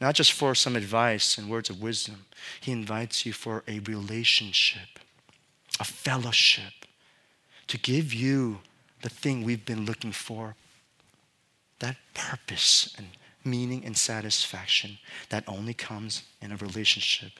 Not 0.00 0.14
just 0.14 0.32
for 0.32 0.54
some 0.54 0.76
advice 0.76 1.36
and 1.36 1.50
words 1.50 1.68
of 1.68 1.82
wisdom, 1.82 2.24
he 2.60 2.72
invites 2.72 3.26
you 3.26 3.34
for 3.34 3.62
a 3.68 3.80
relationship, 3.80 4.98
a 5.78 5.84
fellowship, 5.84 6.72
to 7.66 7.76
give 7.78 8.14
you 8.14 8.60
the 9.02 9.10
thing 9.10 9.44
we've 9.44 9.66
been 9.66 9.84
looking 9.84 10.12
for 10.12 10.54
that 11.80 11.96
purpose 12.14 12.94
and 12.96 13.08
meaning 13.44 13.84
and 13.84 13.96
satisfaction 13.96 14.98
that 15.28 15.44
only 15.46 15.74
comes 15.74 16.24
in 16.40 16.52
a 16.52 16.56
relationship 16.56 17.32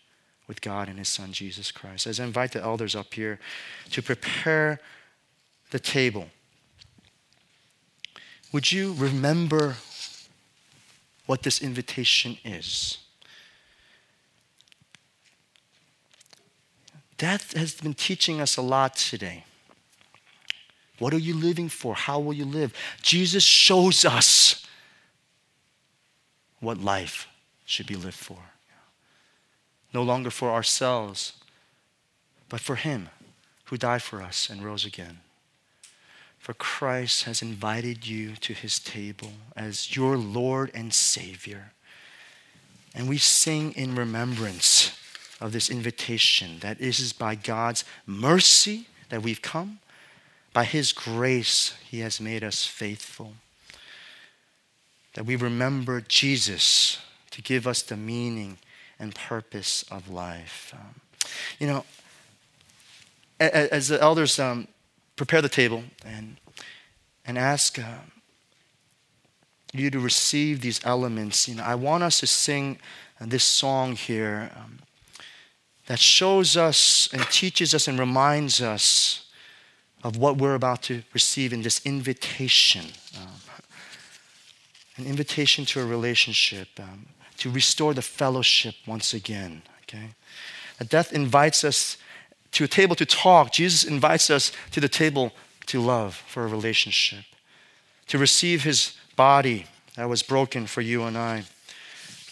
with 0.47 0.61
God 0.61 0.89
and 0.89 0.99
His 0.99 1.09
Son, 1.09 1.33
Jesus 1.33 1.71
Christ. 1.71 2.07
As 2.07 2.19
I 2.19 2.25
invite 2.25 2.53
the 2.53 2.63
elders 2.63 2.97
up 2.97 3.15
here 3.15 3.39
to 3.91 4.03
prepare 4.03 4.81
the 5.71 5.79
table, 5.79 6.29
would 8.53 8.73
you 8.73 8.95
remember 8.95 9.77
what 11.27 11.43
this 11.43 11.63
invitation 11.63 12.37
is? 12.45 12.99
Death 17.17 17.57
has 17.57 17.75
been 17.75 17.95
teaching 17.95 18.41
us 18.41 18.57
a 18.57 18.63
lot 18.63 18.97
today. 18.97 19.45
What 20.99 21.15
are 21.15 21.19
you 21.19 21.35
living 21.35 21.69
for? 21.69 21.95
How 21.95 22.19
will 22.19 22.33
you 22.33 22.45
live? 22.45 22.75
Jesus 23.03 23.45
shows 23.45 24.05
us 24.05 24.60
what 26.61 26.79
life 26.79 27.27
should 27.65 27.87
be 27.87 27.97
lived 27.97 28.15
for. 28.15 28.39
No 29.93 30.03
longer 30.03 30.31
for 30.31 30.51
ourselves, 30.51 31.33
but 32.49 32.61
for 32.61 32.77
Him 32.77 33.09
who 33.65 33.77
died 33.77 34.03
for 34.03 34.23
us 34.23 34.49
and 34.51 34.65
rose 34.65 34.85
again. 34.85 35.19
For 36.39 36.55
Christ 36.55 37.25
has 37.25 37.43
invited 37.43 38.07
you 38.07 38.35
to 38.37 38.53
His 38.53 38.79
table 38.79 39.33
as 39.57 39.95
your 39.95 40.17
Lord 40.17 40.71
and 40.75 40.93
Savior. 40.93 41.73
And 42.95 43.09
we 43.09 43.19
sing 43.19 43.73
in 43.73 43.95
remembrance 43.95 44.99
of 45.41 45.53
this 45.53 45.71
invitation 45.71 46.59
that 46.61 46.81
it 46.81 46.99
is 46.99 47.13
by 47.13 47.35
God's 47.35 47.85
mercy 48.07 48.87
that 49.09 49.23
we've 49.23 49.43
come. 49.43 49.79
By 50.53 50.65
His 50.65 50.93
grace, 50.93 51.75
He 51.89 52.01
has 52.01 52.21
made 52.21 52.43
us 52.43 52.65
faithful 52.65 53.35
that 55.15 55.25
we 55.25 55.37
remember 55.37 56.01
Jesus 56.01 56.99
to 57.31 57.43
give 57.43 57.67
us 57.67 57.83
the 57.83 57.97
meaning 57.97 58.59
and 58.99 59.15
purpose 59.15 59.85
of 59.91 60.11
life. 60.11 60.75
Um, 60.77 61.01
you 61.59 61.67
know, 61.67 61.85
as 63.41 63.89
the 63.89 64.01
elders 64.01 64.39
um, 64.39 64.69
prepare 65.17 65.41
the 65.41 65.49
table 65.49 65.83
and, 66.05 66.37
and 67.25 67.39
ask 67.39 67.79
uh, 67.79 67.85
you 69.73 69.91
to 69.91 69.99
receive 69.99 70.61
these 70.61 70.81
elements, 70.85 71.49
you 71.49 71.55
know, 71.55 71.63
I 71.63 71.75
want 71.75 72.03
us 72.03 72.21
to 72.21 72.27
sing 72.27 72.79
this 73.21 73.45
song 73.45 73.97
here 73.97 74.51
um, 74.57 74.81
that 75.87 75.99
shows 75.99 76.57
us 76.57 77.09
and 77.13 77.23
teaches 77.31 77.75
us 77.75 77.89
and 77.89 77.99
reminds 77.99 78.61
us 78.61 79.27
of 80.03 80.17
what 80.17 80.39
we're 80.39 80.55
about 80.55 80.83
to 80.83 81.03
receive 81.13 81.53
in 81.53 81.63
this 81.63 81.85
invitation. 81.85 82.87
Um, 83.19 83.29
an 85.01 85.07
invitation 85.07 85.65
to 85.67 85.81
a 85.81 85.85
relationship, 85.85 86.69
um, 86.79 87.07
to 87.39 87.51
restore 87.51 87.95
the 87.95 88.03
fellowship 88.03 88.75
once 88.87 89.15
again. 89.15 89.63
Okay? 89.83 90.11
That 90.79 90.89
death 90.89 91.13
invites 91.13 91.65
us 91.65 91.97
to 92.53 92.65
a 92.65 92.69
table 92.69 92.97
to 92.97 93.07
talk. 93.07 93.53
Jesus 93.53 93.85
invites 93.85 94.31
us 94.31 94.53
to 94.73 94.81
the 94.81 94.89
table 94.89 95.33
to 95.67 95.81
love 95.81 96.15
for 96.27 96.45
a 96.45 96.49
relationship, 96.49 97.25
to 98.09 98.19
receive 98.19 98.65
his 98.65 98.95
body 99.17 99.67
that 99.97 100.09
was 100.09 100.23
broken 100.23 100.67
for 100.67 100.81
you 100.81 101.05
and 101.05 101.17
I, 101.17 101.45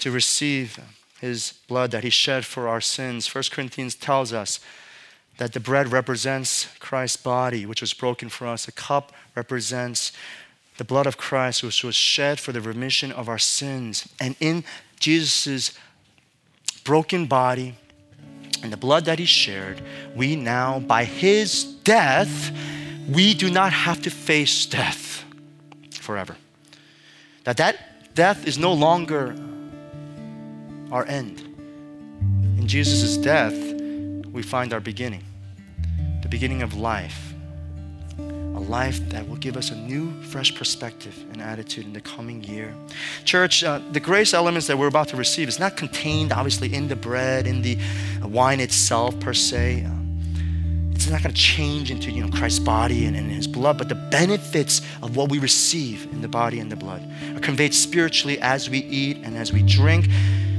to 0.01 0.11
receive 0.11 0.79
his 1.21 1.55
blood 1.69 1.91
that 1.91 2.05
he 2.05 2.11
shed 2.11 2.45
for 2.45 2.69
our 2.69 2.81
sins. 2.81 3.33
1 3.33 3.45
Corinthians 3.51 3.95
tells 3.95 4.33
us 4.33 4.61
that 5.39 5.53
the 5.53 5.61
bread 5.61 5.93
represents 5.93 6.69
Christ's 6.79 7.17
body, 7.17 7.65
which 7.65 7.81
was 7.81 7.95
broken 7.95 8.29
for 8.29 8.47
us. 8.47 8.67
The 8.67 8.73
cup 8.73 9.13
represents 9.35 10.13
the 10.79 10.85
blood 10.85 11.07
of 11.07 11.19
Christ, 11.19 11.63
which 11.63 11.85
was 11.85 11.95
shed 11.95 12.41
for 12.41 12.53
the 12.53 12.61
remission 12.61 13.13
of 13.13 13.29
our 13.29 13.39
sins. 13.39 14.09
And 14.21 14.37
in 14.41 14.65
Jesus' 14.99 15.73
broken 16.85 17.27
body 17.27 17.75
and 18.63 18.73
the 18.73 18.77
blood 18.77 19.05
that 19.05 19.19
he 19.19 19.25
shared, 19.25 19.83
we 20.15 20.37
now, 20.37 20.79
by 20.79 21.05
his 21.05 21.65
death, 21.65 22.51
we 23.09 23.35
do 23.35 23.51
not 23.51 23.73
have 23.73 24.01
to 24.03 24.11
face 24.11 24.67
death 24.67 25.25
forever. 25.91 26.37
That 27.45 27.57
that 27.57 28.15
death 28.15 28.47
is 28.47 28.57
no 28.57 28.73
longer 28.73 29.35
our 30.93 31.05
end. 31.07 31.41
In 32.57 32.69
Jesus' 32.69 33.17
death, 33.17 33.55
we 34.33 34.43
find 34.43 34.73
our 34.73 34.81
beginning, 34.81 35.25
the 36.23 36.29
beginning 36.29 36.63
of 36.63 36.75
life. 36.75 37.35
A 38.59 38.61
life 38.61 38.99
that 39.11 39.29
will 39.29 39.37
give 39.37 39.57
us 39.57 39.71
a 39.71 39.77
new, 39.77 40.11
fresh 40.21 40.53
perspective 40.53 41.17
and 41.31 41.41
attitude 41.41 41.87
in 41.87 41.93
the 41.93 42.01
coming 42.01 42.43
year. 42.43 42.75
Church, 43.25 43.63
uh, 43.63 43.81
the 43.93 44.01
grace 44.01 44.35
elements 44.35 44.67
that 44.67 44.77
we're 44.77 44.89
about 44.89 45.07
to 45.11 45.17
receive 45.17 45.47
is 45.47 45.61
not 45.61 45.77
contained, 45.77 46.33
obviously, 46.33 46.75
in 46.75 46.89
the 46.89 46.97
bread, 46.97 47.47
in 47.47 47.63
the 47.63 47.79
wine 48.25 48.59
itself, 48.59 49.19
per 49.21 49.33
se. 49.33 49.85
Uh, 49.85 49.93
it's 50.91 51.09
not 51.09 51.23
going 51.23 51.33
to 51.33 51.41
change 51.41 51.93
into 51.93 52.11
you 52.11 52.21
know 52.21 52.37
Christ's 52.37 52.59
body 52.59 53.07
and, 53.07 53.15
and, 53.17 53.31
his 53.31 53.47
blood, 53.47 53.79
but 53.79 53.89
the 53.89 53.95
benefits 53.95 54.81
of 55.05 55.15
what 55.15 55.31
we 55.31 55.39
receive 55.39 56.07
in 56.11 56.21
the 56.21 56.29
body 56.29 56.59
and 56.59 56.73
the 56.73 56.77
blood 56.77 57.09
are 57.37 57.41
conveyed 57.41 57.73
spiritually 57.73 58.41
as 58.41 58.69
we 58.69 58.79
eat 58.79 59.19
and 59.23 59.37
as 59.37 59.53
we 59.53 59.63
drink. 59.63 60.09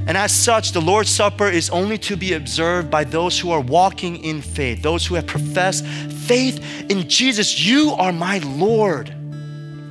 And 0.09 0.17
as 0.17 0.31
such, 0.31 0.71
the 0.71 0.81
Lord's 0.81 1.11
Supper 1.11 1.47
is 1.47 1.69
only 1.69 1.99
to 1.99 2.17
be 2.17 2.33
observed 2.33 2.89
by 2.89 3.03
those 3.03 3.37
who 3.37 3.51
are 3.51 3.61
walking 3.61 4.17
in 4.23 4.41
faith, 4.41 4.81
those 4.81 5.05
who 5.05 5.13
have 5.13 5.27
professed 5.27 5.85
faith 5.85 6.59
in 6.89 7.07
Jesus. 7.07 7.63
You 7.63 7.91
are 7.91 8.11
my 8.11 8.39
Lord, 8.39 9.13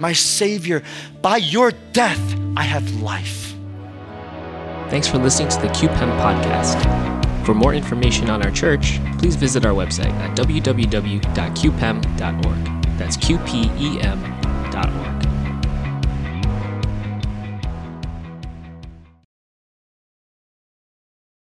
my 0.00 0.12
Savior. 0.12 0.82
By 1.22 1.36
your 1.36 1.70
death, 1.92 2.18
I 2.56 2.64
have 2.64 3.00
life. 3.00 3.54
Thanks 4.90 5.06
for 5.06 5.18
listening 5.18 5.50
to 5.50 5.60
the 5.60 5.68
QPEM 5.68 6.18
podcast. 6.18 7.46
For 7.46 7.54
more 7.54 7.72
information 7.72 8.28
on 8.28 8.42
our 8.42 8.50
church, 8.50 8.98
please 9.18 9.36
visit 9.36 9.64
our 9.64 9.72
website 9.72 10.10
at 10.14 10.36
www.qpem.org. 10.36 11.28
That's 12.98 13.16
Q 13.16 13.38
P 13.46 13.70
E 13.78 14.00
M.org. 14.00 15.17